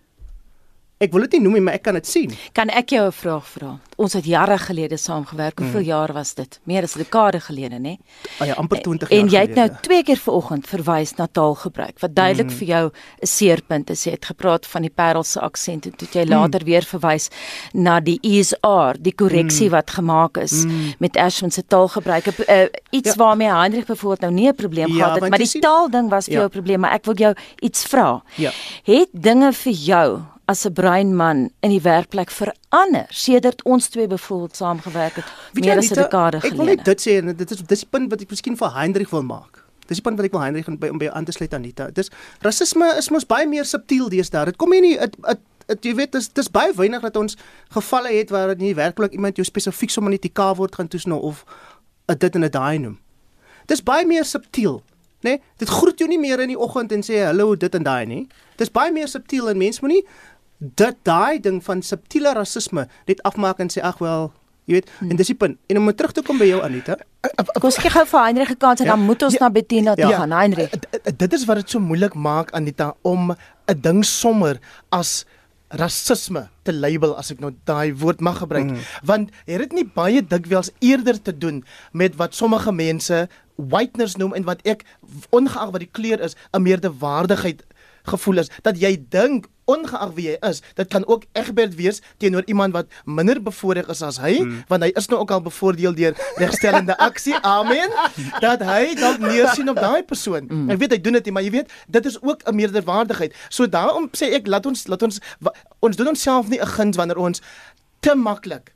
Ek 1.03 1.12
wil 1.12 1.25
dit 1.25 1.34
nie 1.36 1.43
noem 1.43 1.58
nie, 1.58 1.62
maar 1.65 1.75
ek 1.75 1.84
kan 1.84 1.97
dit 1.97 2.08
sien. 2.08 2.31
Kan 2.55 2.69
ek 2.71 2.93
jou 2.95 3.03
'n 3.08 3.12
vraag 3.12 3.47
vra? 3.51 3.79
Ons 3.97 4.13
het 4.13 4.25
jare 4.25 4.58
gelede 4.58 4.97
saamgewerk. 4.97 5.60
Hoeveel 5.60 5.81
mm. 5.81 5.88
jaar 5.88 6.13
was 6.13 6.34
dit? 6.34 6.60
Meer 6.63 6.84
as 6.84 6.95
'n 6.95 6.99
dekade 6.99 7.39
gelede, 7.39 7.79
né? 7.79 7.97
Ah 8.39 8.47
ja, 8.47 8.53
amper 8.53 8.81
20 8.81 9.10
jaar. 9.10 9.19
En 9.19 9.27
jy 9.27 9.39
het 9.39 9.55
nou 9.55 9.69
twee 9.81 10.03
keer 10.03 10.17
vanoggend 10.17 10.67
verwys 10.67 11.15
na 11.15 11.27
taalgebruik 11.27 11.99
wat 11.99 12.15
duidelik 12.15 12.51
mm. 12.51 12.58
vir 12.58 12.67
jou 12.67 12.91
'n 13.19 13.27
seerpunt 13.27 13.89
is. 13.89 14.03
Jy 14.03 14.12
het 14.12 14.25
gepraat 14.25 14.65
van 14.65 14.81
die 14.81 14.89
Parelse 14.89 15.39
aksent 15.41 15.86
en 15.86 15.95
toe 15.95 16.08
jy 16.12 16.25
later 16.25 16.62
mm. 16.62 16.65
weer 16.65 16.84
verwys 16.84 17.29
na 17.73 17.99
die 17.99 18.19
ESR, 18.21 18.95
die 18.99 19.15
korreksie 19.15 19.67
mm. 19.67 19.71
wat 19.71 19.89
gemaak 19.89 20.38
is 20.38 20.63
mm. 20.63 20.93
met 20.99 21.17
Ashwin 21.17 21.51
se 21.51 21.63
taalgebruik. 21.67 22.25
Uh, 22.25 22.65
iets 22.91 23.10
ja. 23.10 23.15
waarmee 23.15 23.51
Hendrik 23.51 23.86
byvoorbeeld 23.86 24.21
nou 24.21 24.34
nie 24.34 24.47
'n 24.47 24.55
probleem 24.55 24.88
ja, 24.88 24.95
gehad 24.95 25.19
het, 25.19 25.29
maar 25.29 25.39
die 25.39 25.47
sien... 25.47 25.62
taalding 25.62 26.10
was 26.10 26.25
vir 26.25 26.34
ja. 26.34 26.39
jou 26.39 26.47
'n 26.47 26.51
probleem, 26.51 26.79
maar 26.79 26.93
ek 26.93 27.05
wil 27.05 27.15
jou 27.15 27.36
iets 27.60 27.84
vra. 27.84 28.23
Ja. 28.36 28.51
Het 28.84 29.10
dinge 29.12 29.53
vir 29.53 29.73
jou 29.73 30.21
as 30.45 30.65
'n 30.65 30.73
bruin 30.73 31.15
man 31.15 31.49
in 31.60 31.69
die 31.69 31.81
werkplek 31.81 32.29
verander 32.29 33.05
sedert 33.10 33.63
ons 33.63 33.88
twee 33.88 34.08
bevoeld 34.08 34.55
saamgewerk 34.55 35.15
het 35.15 35.25
meer 35.53 35.77
as 35.77 35.89
'n 35.89 35.93
dekade 35.93 36.39
gelede. 36.39 36.53
Ek 36.53 36.58
wil 36.58 36.65
net 36.65 36.86
dit 36.86 37.01
sê 37.01 37.12
en 37.17 37.36
dit 37.36 37.51
is 37.51 37.62
dis 37.62 37.79
die 37.79 37.89
punt 37.89 38.10
wat 38.10 38.21
ek 38.21 38.29
miskien 38.29 38.58
vir 38.58 38.73
Hendrik 38.73 39.10
wil 39.10 39.23
maak. 39.23 39.63
Dis 39.86 39.97
die 39.97 40.03
punt 40.03 40.17
wat 40.17 40.25
ek 40.25 40.31
wil 40.31 40.41
Hendrik 40.41 40.79
by 40.79 40.88
om 40.88 40.97
by 40.97 41.10
aan 41.10 41.25
te 41.25 41.31
sluit 41.31 41.53
Anita. 41.53 41.89
Dis 41.89 42.10
rasisme 42.41 42.97
is 42.97 43.10
mos 43.10 43.25
baie 43.25 43.47
meer 43.47 43.65
subtiel 43.65 44.10
deesdae. 44.10 44.45
Dit 44.45 44.58
kom 44.58 44.69
nie 44.69 44.97
dit 44.97 45.15
dit 45.67 45.86
jy 45.86 45.95
weet 45.95 46.12
dis 46.12 46.27
dis 46.34 46.51
baie 46.51 46.73
weinig 46.73 47.01
dat 47.01 47.15
ons 47.15 47.38
gevalle 47.73 48.12
het 48.13 48.29
waar 48.29 48.47
dit 48.47 48.58
nie 48.58 48.75
werklik 48.75 49.12
iemand 49.12 49.36
jou 49.36 49.45
spesifiek 49.45 49.89
sommer 49.89 50.12
net 50.12 50.21
die 50.21 50.34
K 50.34 50.53
woord 50.58 50.75
gaan 50.75 50.88
toets 50.88 51.05
nou 51.05 51.21
of 51.21 51.45
dit 52.05 52.36
en 52.36 52.51
daai 52.51 52.77
noem. 52.79 52.99
Dis 53.65 53.81
baie 53.81 54.05
meer 54.05 54.25
subtiel. 54.25 54.84
Nee, 55.25 55.41
dit 55.58 55.69
groet 55.69 55.99
jou 55.99 56.08
nie 56.10 56.19
meer 56.21 56.39
in 56.39 56.51
die 56.53 56.60
oggend 56.60 56.91
en 56.91 57.01
sê 57.01 57.23
hallo 57.25 57.55
dit 57.55 57.75
en 57.75 57.84
daai 57.84 58.05
nie. 58.05 58.27
Dis 58.60 58.69
baie 58.69 58.91
meer 58.93 59.08
subtiel 59.10 59.49
en 59.49 59.58
mense 59.58 59.81
moenie 59.81 60.03
dat 60.58 60.96
daai 61.04 61.39
ding 61.39 61.63
van 61.63 61.82
subtiele 61.82 62.34
rasisme 62.34 62.88
net 63.06 63.22
afmaak 63.24 63.60
en 63.60 63.70
sê 63.70 63.84
ag 63.84 63.98
wel 63.98 64.32
jy 64.65 64.80
weet 64.80 64.89
hmm. 64.98 65.12
en 65.12 65.20
dis 65.20 65.30
die 65.30 65.38
punt. 65.38 65.58
En 65.70 65.78
om 65.78 65.94
terug 65.94 66.15
te 66.15 66.24
kom 66.26 66.39
by 66.41 66.48
jou 66.50 66.62
Anita. 66.65 66.98
Kom 67.54 67.70
ons 67.70 67.78
kyk 67.82 67.94
gou 67.94 68.06
vir 68.10 68.22
Heinrich 68.24 68.52
gekans 68.56 68.82
en 68.82 68.89
ja, 68.89 68.96
dan 68.96 69.06
moet 69.06 69.26
ons 69.28 69.38
ja, 69.38 69.44
na 69.44 69.50
Bettina 69.54 69.96
toe 69.98 70.10
ja, 70.10 70.22
gaan 70.24 70.34
Heinrich. 70.34 70.74
Dit 71.06 71.38
is 71.38 71.46
wat 71.50 71.62
dit 71.62 71.76
so 71.76 71.82
moeilik 71.84 72.18
maak 72.18 72.54
Anita 72.58 72.94
om 73.02 73.32
'n 73.32 73.82
ding 73.82 74.04
sommer 74.06 74.60
as 74.89 75.26
rasisme 75.70 76.48
te 76.63 76.74
label 76.74 77.15
as 77.18 77.32
ek 77.34 77.39
nou 77.41 77.52
daai 77.65 77.94
woord 77.94 78.22
mag 78.22 78.38
gebruik. 78.38 78.70
Mm. 78.70 78.82
want 79.04 79.30
het 79.46 79.60
dit 79.60 79.74
nie 79.74 79.86
baie 79.86 80.22
dikwels 80.22 80.72
eerder 80.80 81.22
te 81.22 81.34
doen 81.38 81.63
met 81.91 82.15
wat 82.15 82.36
sommige 82.36 82.72
mense 82.72 83.28
whiteness 83.56 84.15
noem 84.15 84.34
en 84.34 84.44
wat 84.44 84.62
ek 84.68 84.84
ongeag 85.30 85.72
wat 85.72 85.82
die 85.82 85.91
kleur 85.91 86.20
is 86.20 86.36
'n 86.54 86.62
meerderwaardigheid 86.62 87.63
gevoel 88.06 88.44
is 88.44 88.52
dat 88.62 88.80
jy 88.80 88.96
dink 89.10 89.48
ongeag 89.65 90.12
wie 90.13 90.28
jy 90.30 90.36
is, 90.46 90.62
dit 90.78 90.89
kan 90.94 91.06
ook 91.10 91.26
Egbert 91.34 91.76
wees 91.76 92.02
teenoor 92.22 92.46
iemand 92.46 92.74
wat 92.74 92.91
minder 93.06 93.41
bevoordeel 93.41 93.89
is 93.89 94.02
as 94.06 94.20
hy, 94.22 94.38
mm. 94.41 94.65
want 94.70 94.86
hy 94.86 94.91
is 94.94 95.10
nou 95.10 95.20
ook 95.24 95.34
al 95.34 95.41
bevoordeel 95.46 95.96
deur 95.98 96.18
regstellende 96.41 96.98
aksie. 97.02 97.34
Amen. 97.58 97.94
Dat 98.44 98.62
hy 98.65 98.94
dalk 99.00 99.24
neersien 99.24 99.70
op 99.74 99.82
daai 99.82 100.04
persoon. 100.06 100.46
Mm. 100.50 100.76
Ek 100.76 100.82
weet 100.84 100.98
hy 100.98 101.02
doen 101.02 101.18
dit 101.20 101.30
nie, 101.30 101.36
maar 101.38 101.48
jy 101.48 101.54
weet, 101.60 101.74
dit 101.89 102.12
is 102.12 102.20
ook 102.22 102.46
'n 102.46 102.56
meerderwaardigheid. 102.56 103.34
So 103.50 103.65
daarom 103.65 104.10
sê 104.13 104.34
ek 104.38 104.48
laat 104.48 104.65
ons 104.65 104.88
laat 104.88 105.02
ons 105.02 105.20
ons 105.82 105.96
doen 105.96 106.13
onsself 106.13 106.48
nie 106.50 106.62
'n 106.62 106.74
guns 106.78 106.98
wanneer 106.98 107.18
ons 107.18 107.41
te 108.00 108.15
maklik 108.15 108.74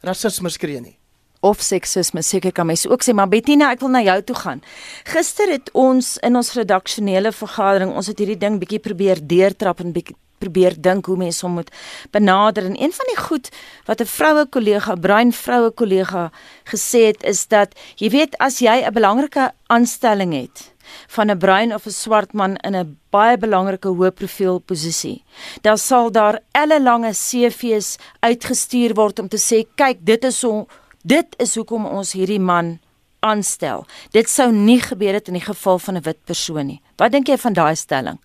rasisme 0.00 0.48
skree 0.48 0.80
nie 0.80 0.99
of 1.40 1.60
seksisme 1.64 2.22
seker 2.22 2.52
kan 2.52 2.66
mens 2.66 2.86
ook 2.86 3.02
sê 3.02 3.14
maar 3.16 3.28
Bettina 3.28 3.70
ek 3.72 3.80
wil 3.80 3.92
na 3.94 4.02
jou 4.04 4.22
toe 4.22 4.36
gaan. 4.36 4.62
Gister 5.04 5.50
het 5.50 5.70
ons 5.72 6.16
in 6.26 6.36
ons 6.36 6.54
redaksionele 6.54 7.32
vergadering 7.32 7.94
ons 7.96 8.06
het 8.06 8.18
hierdie 8.18 8.38
ding 8.40 8.58
bietjie 8.60 8.82
probeer 8.84 9.22
deurtrap 9.22 9.80
en 9.80 9.94
bietjie 9.96 10.16
probeer 10.40 10.76
dink 10.80 11.08
hoe 11.10 11.18
mense 11.20 11.44
hom 11.44 11.58
moet 11.60 11.70
benader 12.16 12.64
en 12.64 12.76
een 12.80 12.92
van 12.96 13.12
die 13.12 13.20
goed 13.20 13.50
wat 13.88 14.00
'n 14.00 14.12
vroue 14.16 14.46
kollega, 14.46 14.94
bruin 14.94 15.32
vroue 15.32 15.70
kollega 15.70 16.30
gesê 16.72 17.00
het 17.12 17.22
is 17.22 17.46
dat 17.46 17.74
jy 17.96 18.10
weet 18.10 18.38
as 18.38 18.58
jy 18.58 18.76
'n 18.84 18.92
belangrike 18.92 19.52
aanstelling 19.68 20.32
het 20.32 20.72
van 21.06 21.30
'n 21.30 21.38
bruin 21.38 21.74
of 21.74 21.86
'n 21.86 21.90
swart 21.90 22.32
man 22.32 22.56
in 22.56 22.76
'n 22.76 22.98
baie 23.10 23.36
belangrike 23.38 23.88
hoë 23.88 24.10
profiel 24.10 24.58
posisie. 24.58 25.24
Dan 25.60 25.78
sal 25.78 26.10
daar 26.10 26.40
ellelange 26.52 27.12
CV's 27.12 27.96
uitgestuur 28.20 28.94
word 28.94 29.18
om 29.18 29.28
te 29.28 29.38
sê 29.38 29.66
kyk 29.74 29.98
dit 30.00 30.24
is 30.24 30.42
hoe 30.42 30.66
Dit 31.02 31.36
is 31.40 31.54
hoekom 31.54 31.86
ons 31.86 32.12
hierdie 32.12 32.40
man 32.40 32.78
aanstel. 33.20 33.86
Dit 34.12 34.28
sou 34.28 34.50
nie 34.52 34.80
gebeur 34.80 35.16
het 35.16 35.28
in 35.28 35.38
die 35.38 35.44
geval 35.44 35.78
van 35.78 35.96
'n 35.96 36.02
wit 36.02 36.24
persoon 36.24 36.66
nie. 36.66 36.80
Wat 36.96 37.12
dink 37.12 37.26
jy 37.28 37.36
van 37.36 37.52
daai 37.52 37.74
stelling? 37.76 38.18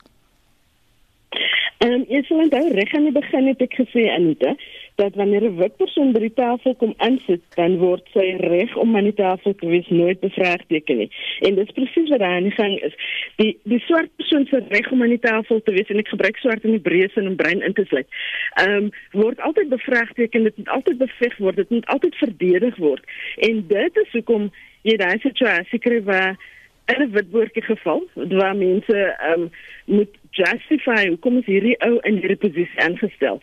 Ehm 1.78 1.92
um, 1.92 2.06
jy 2.10 2.22
sal 2.24 2.38
onthou 2.38 2.72
reg 2.72 2.94
aan 2.94 3.04
die 3.04 3.12
begin 3.12 3.48
het 3.48 3.62
ek 3.62 3.74
gesê 3.74 4.10
Anita 4.10 4.56
dat 4.96 5.16
wanneer 5.16 5.44
'n 5.44 5.56
wit 5.56 5.76
persoon 5.78 6.12
by 6.12 6.20
die 6.20 6.34
tafel 6.34 6.76
kom 6.76 6.94
insit, 6.98 7.42
dan 7.56 7.78
word 7.78 8.08
sy 8.14 8.36
reg 8.40 8.76
om 8.76 8.96
aan 8.96 9.04
die 9.04 9.14
tafel 9.14 9.56
te 9.56 9.68
wees 9.68 9.88
nooit 9.88 10.20
bevraagteken 10.20 10.98
nie. 10.98 11.10
En 11.40 11.56
dit 11.56 11.68
is 11.68 11.74
presies 11.74 12.10
wat 12.10 12.20
daar 12.20 12.36
aan 12.36 12.50
die 12.50 12.60
gang 12.60 12.80
is. 12.82 12.96
Die 13.36 13.58
die 13.64 13.80
swart 13.80 14.10
persoon 14.16 14.46
se 14.46 14.64
reg 14.70 14.92
om 14.92 15.02
aan 15.02 15.16
die 15.16 15.20
tafel 15.20 15.62
te 15.62 15.72
wees 15.72 15.90
en 15.90 15.98
ek 15.98 16.08
gebruik 16.08 16.38
swart 16.38 16.64
in 16.64 16.72
die 16.72 16.86
breë 16.90 17.12
sin 17.14 17.28
om 17.28 17.36
brein 17.36 17.62
in 17.62 17.74
te 17.74 17.86
sluit. 17.86 18.08
Ehm 18.54 18.76
um, 18.76 18.90
word 19.12 19.40
altyd 19.40 19.70
bevraagteken, 19.70 20.44
dit 20.44 20.58
moet 20.58 20.70
altyd 20.70 20.98
beveg 20.98 21.38
word, 21.38 21.56
dit 21.56 21.70
moet 21.70 21.86
altyd 21.86 22.16
verdedig 22.16 22.76
word. 22.76 23.04
En 23.36 23.68
dit 23.68 23.98
is 23.98 24.12
hoekom 24.12 24.52
jy 24.82 24.98
daai 24.98 25.20
situasie 25.20 25.80
kry 25.80 26.04
waar 26.04 26.38
in 26.86 27.02
'n 27.02 27.12
witboortjie 27.12 27.64
geval 27.64 28.04
waar 28.14 28.56
mense 28.56 28.98
ehm 28.98 29.42
um, 29.42 29.50
moet 29.86 30.14
justify 30.30 31.08
hoekom 31.08 31.38
is 31.38 31.46
hierdie 31.46 31.78
ou 31.80 31.98
in 32.02 32.18
hierdie 32.18 32.44
posisie 32.46 32.80
aangestel. 32.80 33.42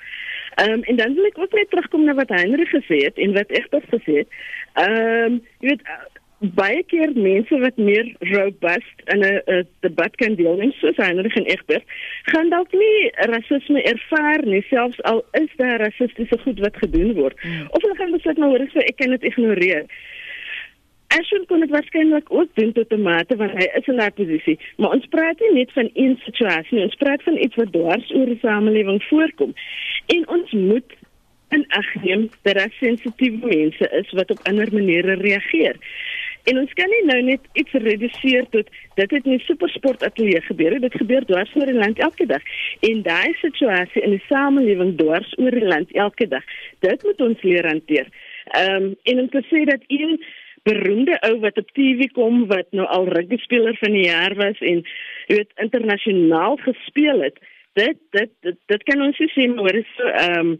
Ehm 0.54 0.70
um, 0.70 0.82
en 0.82 0.96
dan 0.96 1.14
wil 1.14 1.24
ek 1.24 1.38
ook 1.38 1.52
net 1.52 1.70
terugkom 1.70 2.04
na 2.04 2.14
wat 2.14 2.28
Heinrich 2.28 2.70
gesê 2.70 3.04
het 3.04 3.16
en 3.18 3.32
wat 3.32 3.50
Egbert 3.50 3.88
gesê 3.94 4.16
het. 4.22 4.28
Ehm 4.72 5.32
um, 5.32 5.40
jy 5.60 5.68
weet 5.68 5.82
baie 6.42 6.82
keer 6.90 7.12
mense 7.14 7.58
wat 7.58 7.76
meer 7.76 8.08
robust 8.18 9.02
in 9.14 9.20
'n 9.24 9.66
debat 9.80 10.16
kan 10.16 10.34
deelneem 10.34 10.72
soos 10.72 10.96
Heinrich 10.96 11.36
en 11.36 11.46
Egbert 11.46 11.84
gaan 12.22 12.48
dalk 12.48 12.72
nie 12.72 13.10
rasisme 13.14 13.82
ervaar 13.82 14.42
nie 14.44 14.64
selfs 14.70 15.02
al 15.02 15.24
is 15.32 15.50
daar 15.56 15.80
rassistiese 15.80 16.38
goed 16.38 16.58
wat 16.58 16.76
gedoen 16.76 17.12
word. 17.14 17.40
Hmm. 17.40 17.66
Of 17.70 17.82
hulle 17.82 17.96
gaan 17.96 18.10
besluit 18.10 18.38
maar 18.38 18.48
hoor 18.48 18.66
ek 18.66 18.74
sê 18.74 18.78
ek 18.78 18.96
kan 18.96 19.10
dit 19.10 19.22
ignoreer. 19.22 19.86
Ashwin 21.12 21.46
kon 21.46 21.60
dit 21.60 21.70
waarskynlik 21.70 22.30
ook 22.32 22.50
doen 22.54 22.72
tot 22.72 22.92
'n 22.92 23.02
mate 23.02 23.36
want 23.36 23.52
hy 23.58 23.66
is 23.78 23.86
in 23.86 23.96
daardie 23.96 24.24
posisie, 24.24 24.58
maar 24.76 24.94
ons 24.96 25.06
praat 25.06 25.40
nie 25.40 25.52
net 25.52 25.72
van 25.72 25.90
een 25.94 26.16
situasie 26.24 26.76
nie, 26.76 26.84
ons 26.84 27.00
praat 27.04 27.22
van 27.22 27.36
iets 27.36 27.54
wat 27.54 27.72
dwars 27.72 28.10
oor 28.14 28.26
die 28.26 28.38
samelewing 28.40 29.02
voorkom. 29.02 29.52
En 30.06 30.28
ons 30.28 30.50
moet 30.50 30.92
in 31.48 31.64
ag 31.68 31.94
neem 32.02 32.28
dat 32.42 32.54
daar 32.54 32.74
sensitiewe 32.80 33.46
mense 33.46 33.88
is 34.00 34.10
wat 34.10 34.30
op 34.30 34.40
ander 34.42 34.72
maniere 34.72 35.14
reageer. 35.14 35.76
En 36.42 36.58
ons 36.58 36.72
kan 36.72 36.90
nie 36.90 37.04
nou 37.06 37.20
net 37.22 37.40
iets 37.52 37.72
reduseer 37.72 38.46
tot 38.50 38.70
dit 38.94 39.10
het 39.10 39.24
in 39.24 39.36
die 39.36 39.44
supersport 39.44 40.02
ateljee 40.02 40.40
gebeur. 40.40 40.80
Dit 40.80 40.96
gebeur 40.98 41.24
dwars 41.24 41.54
oor 41.54 41.70
die 41.70 41.78
land 41.78 41.98
elke 41.98 42.26
dag. 42.26 42.42
En 42.80 43.02
daai 43.02 43.34
situasie 43.40 44.02
in 44.02 44.16
die 44.16 44.24
samelewing 44.26 44.96
dwars 44.98 45.34
oor 45.38 45.54
die 45.54 45.68
land 45.74 45.92
elke 45.92 46.28
dag, 46.28 46.44
dit 46.80 47.02
moet 47.02 47.20
ons 47.20 47.42
leer 47.42 47.68
hanteer. 47.68 48.08
Ehm 48.58 48.82
um, 48.82 48.94
en 49.02 49.20
om 49.20 49.28
te 49.30 49.44
sê 49.50 49.62
dat 49.68 49.84
een 49.86 50.18
beroemde 50.62 51.16
ou 51.28 51.38
wat 51.40 51.58
op 51.58 51.70
TV 51.76 52.10
kom 52.16 52.46
wat 52.50 52.68
nou 52.70 52.86
al 52.86 53.08
rugby 53.08 53.38
speler 53.42 53.76
van 53.80 53.96
die 53.96 54.06
jaar 54.06 54.34
was 54.38 54.60
en 54.60 54.82
jy 55.26 55.38
weet 55.38 55.64
internasionaal 55.64 56.56
gespeel 56.66 57.22
het. 57.22 57.40
Dit 57.78 57.98
dit 58.10 58.30
dit, 58.46 58.58
dit 58.66 58.82
kan 58.82 59.02
ons 59.02 59.24
sê 59.34 59.48
maar 59.54 59.74
is 59.74 59.90
so 59.96 60.12
ehm 60.12 60.52
um, 60.52 60.54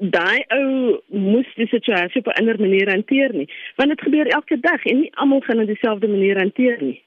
daai 0.00 0.40
ou 0.56 0.96
moes 1.12 1.48
die 1.60 1.68
situasie 1.68 2.22
op 2.22 2.30
'n 2.32 2.38
ander 2.40 2.60
manier 2.60 2.88
hanteer 2.88 3.34
nie 3.36 3.48
want 3.76 3.90
dit 3.92 4.00
gebeur 4.00 4.26
elke 4.26 4.60
dag 4.60 4.84
en 4.84 5.00
nie 5.00 5.12
almal 5.14 5.40
gaan 5.40 5.60
op 5.60 5.66
dieselfde 5.66 6.08
manier 6.08 6.38
hanteer 6.38 6.82
nie. 6.82 7.02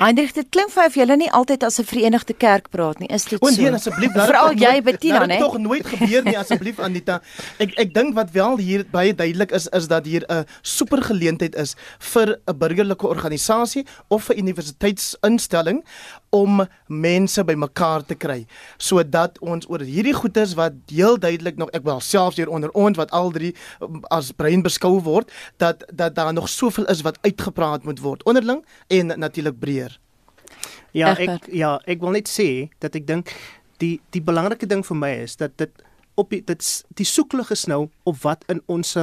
Heinrich, 0.00 0.32
dit 0.34 0.48
klink 0.50 0.72
vir 0.72 0.94
julle 0.96 1.16
nie 1.20 1.28
altyd 1.36 1.62
as 1.62 1.78
'n 1.78 1.84
verenigde 1.84 2.34
kerk 2.34 2.70
praat 2.70 2.98
nie. 2.98 3.08
Is 3.08 3.24
dit 3.24 3.38
so? 3.38 3.50
Nee, 3.50 3.70
asseblief, 3.70 4.12
veral 4.12 4.54
jy 4.56 4.82
Bettina, 4.82 5.26
né? 5.26 5.38
Dit 5.38 5.38
tog 5.38 5.58
nooit 5.58 5.86
gebeur 5.86 6.24
nie 6.24 6.38
asseblief 6.38 6.80
Anita. 6.80 7.20
Ek 7.58 7.78
ek 7.78 7.94
dink 7.94 8.14
wat 8.14 8.30
wel 8.32 8.56
hier 8.56 8.84
baie 8.90 9.14
duidelik 9.14 9.52
is 9.52 9.68
is 9.68 9.86
dat 9.86 10.06
hier 10.06 10.24
'n 10.28 10.44
supergeleentheid 10.62 11.54
is 11.54 11.76
vir 11.98 12.40
'n 12.46 12.58
burgerlike 12.58 13.06
organisasie 13.06 13.86
of 14.08 14.30
'n 14.30 14.38
universiteitsinstelling 14.38 15.84
om 16.32 16.66
mense 16.86 17.44
bymekaar 17.44 18.04
te 18.08 18.14
kry 18.14 18.46
sodat 18.80 19.36
ons 19.44 19.68
oor 19.68 19.80
hierdie 19.84 20.14
goeters 20.16 20.54
wat 20.54 20.72
heel 20.88 21.18
duidelik 21.20 21.56
nog 21.60 21.68
ek 21.76 21.84
wel 21.84 22.00
selfs 22.00 22.36
hier 22.40 22.48
onder 22.48 22.70
ons 22.72 22.96
wat 22.96 23.10
al 23.10 23.30
drie 23.30 23.52
um, 23.84 24.00
as 24.08 24.32
brein 24.32 24.62
beskou 24.62 24.96
word 25.04 25.28
dat 25.60 25.84
dat 25.92 26.14
daar 26.14 26.32
nog 26.32 26.48
soveel 26.48 26.88
is 26.88 27.04
wat 27.04 27.18
uitgepraat 27.20 27.84
moet 27.84 28.00
word 28.00 28.24
onderling 28.24 28.64
en 28.88 29.12
natuurlik 29.18 29.51
breër. 29.54 29.98
Ja, 30.92 31.14
ek 31.16 31.48
ja, 31.52 31.78
ek 31.88 32.00
wil 32.00 32.10
net 32.10 32.28
sê 32.28 32.68
dat 32.78 32.94
ek 32.94 33.06
dink 33.06 33.32
die 33.80 34.00
die 34.10 34.22
belangrike 34.22 34.66
ding 34.66 34.84
vir 34.86 34.96
my 34.96 35.12
is 35.24 35.36
dat 35.36 35.56
dit 35.56 35.84
op 36.20 36.30
die 36.30 36.42
dit 36.44 36.84
die 37.00 37.08
soeklig 37.08 37.50
is 37.50 37.66
nou 37.66 37.88
op 38.04 38.18
wat 38.22 38.44
in 38.52 38.60
ons 38.66 38.96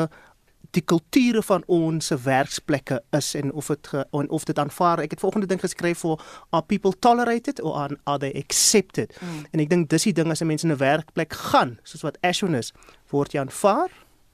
die 0.77 0.83
kulture 0.85 1.41
van 1.41 1.63
ons 1.71 2.11
werksplekke 2.23 2.99
is 3.17 3.31
en 3.37 3.51
of 3.57 3.71
dit 3.73 3.89
en 3.93 4.29
of 4.29 4.45
dit 4.45 4.59
aanvaar. 4.59 5.01
Ek 5.01 5.15
het 5.15 5.23
volgende 5.23 5.49
ding 5.49 5.61
geskryf 5.61 6.03
vir 6.05 6.21
are 6.53 6.65
people 6.65 6.93
tolerated 7.01 7.61
or 7.61 7.73
are, 8.05 8.19
they 8.19 8.33
accepted? 8.37 9.15
Mm. 9.19 9.47
En 9.51 9.63
ek 9.65 9.71
dink 9.71 9.89
dis 9.89 10.09
die 10.09 10.13
ding 10.13 10.29
as 10.31 10.41
'n 10.41 10.47
mens 10.47 10.63
in 10.63 10.71
'n 10.71 10.77
werkplek 10.77 11.33
gaan, 11.33 11.79
soos 11.83 12.05
wat 12.05 12.17
Ashwin 12.21 12.55
is, 12.55 12.71
word 13.09 13.33
jy 13.33 13.39
aanvaar 13.39 13.89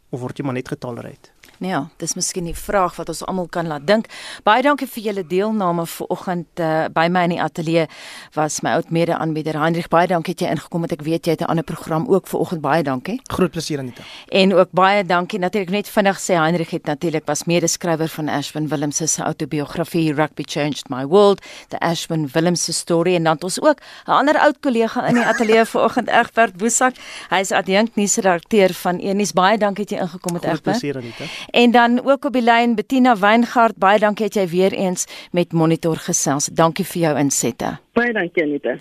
of 0.10 0.19
word 0.19 0.38
jy 0.38 0.45
maar 0.45 0.54
net 0.54 0.67
getolereer? 0.67 1.32
Nee, 1.58 1.71
ja, 1.71 1.88
dis 1.97 2.15
miskien 2.15 2.43
die 2.43 2.55
vraag 2.55 2.95
wat 2.95 3.10
ons 3.10 3.23
almal 3.25 3.47
kan 3.47 3.67
laat 3.67 3.88
dink. 3.88 4.08
Baie 4.43 4.62
dankie 4.62 4.88
vir 4.88 5.03
julle 5.03 5.23
deelname 5.27 5.86
vanoggend 5.88 6.60
uh, 6.60 6.86
by 6.91 7.08
my 7.08 7.23
in 7.23 7.36
die 7.36 7.41
ateljee 7.41 7.88
was 8.36 8.62
my 8.65 8.75
oud 8.75 8.91
mede-aanbieder 8.91 9.55
Hendrik. 9.60 9.88
Baie 9.89 10.08
dankie 10.08 10.36
dat 10.36 10.43
jy 10.43 10.51
ingekom 10.55 10.84
het. 10.86 10.91
Ek 10.97 11.05
weet 11.08 11.25
jy 11.25 11.36
het 11.38 11.41
'n 11.41 11.51
ander 11.51 11.63
program 11.63 12.08
ook 12.08 12.27
vanoggend. 12.27 12.62
Baie 12.62 12.84
dankie. 12.84 13.19
Groot 13.31 13.51
plesier 13.51 13.79
Anita. 13.79 14.03
En 14.29 14.53
ook 14.53 14.71
baie 14.71 15.03
dankie 15.05 15.39
natuurlik 15.39 15.71
net 15.71 15.88
vinnig 15.88 16.19
sê 16.19 16.36
Hendrik 16.36 16.69
het 16.69 16.86
natuurlik 16.86 17.25
was 17.25 17.43
mede-skrywer 17.43 18.08
van 18.08 18.29
Ashwin 18.29 18.67
Willems 18.67 18.97
se 18.97 19.21
autobiografie 19.23 20.13
Rugby 20.13 20.43
Changed 20.45 20.89
My 20.89 21.05
World, 21.05 21.41
the 21.69 21.79
Ashwin 21.79 22.27
Willems 22.27 22.77
story 22.77 23.15
en 23.15 23.23
dan 23.23 23.34
het 23.34 23.43
ons 23.43 23.62
ook 23.62 23.79
'n 24.08 24.12
ander 24.12 24.38
oud 24.39 24.60
kollega 24.60 25.08
in 25.08 25.13
die 25.13 25.23
ateljee 25.25 25.65
vanoggend 25.75 26.08
Egbert 26.08 26.58
Boesak. 26.58 26.95
Hy 27.29 27.39
is 27.39 27.51
adjunkt 27.51 27.95
nuusredakteur 27.95 28.73
van 28.73 28.97
Enies. 28.97 29.34
Baie 29.34 29.58
dankie 29.58 29.86
dat 29.86 29.97
jy 29.97 30.03
ingekom 30.03 30.34
het 30.34 30.43
Egbert. 30.43 30.62
Groot 30.62 30.79
plesier 30.79 30.97
Anita. 30.97 31.23
En 31.50 31.71
dan 31.71 32.00
ook 32.06 32.26
op 32.26 32.34
die 32.34 32.43
lyn 32.43 32.76
Bettina 32.76 33.17
Weingart, 33.17 33.78
baie 33.78 34.00
dankie 34.00 34.28
dat 34.30 34.34
jy 34.34 34.48
weer 34.48 34.74
eens 34.74 35.06
met 35.32 35.54
Monitor 35.54 35.95
gesels. 35.95 36.45
Dankie 36.52 36.86
vir 36.86 37.02
jou 37.02 37.15
insette. 37.19 37.78
Baie 37.93 38.13
dankie 38.13 38.43
Anita. 38.43 38.78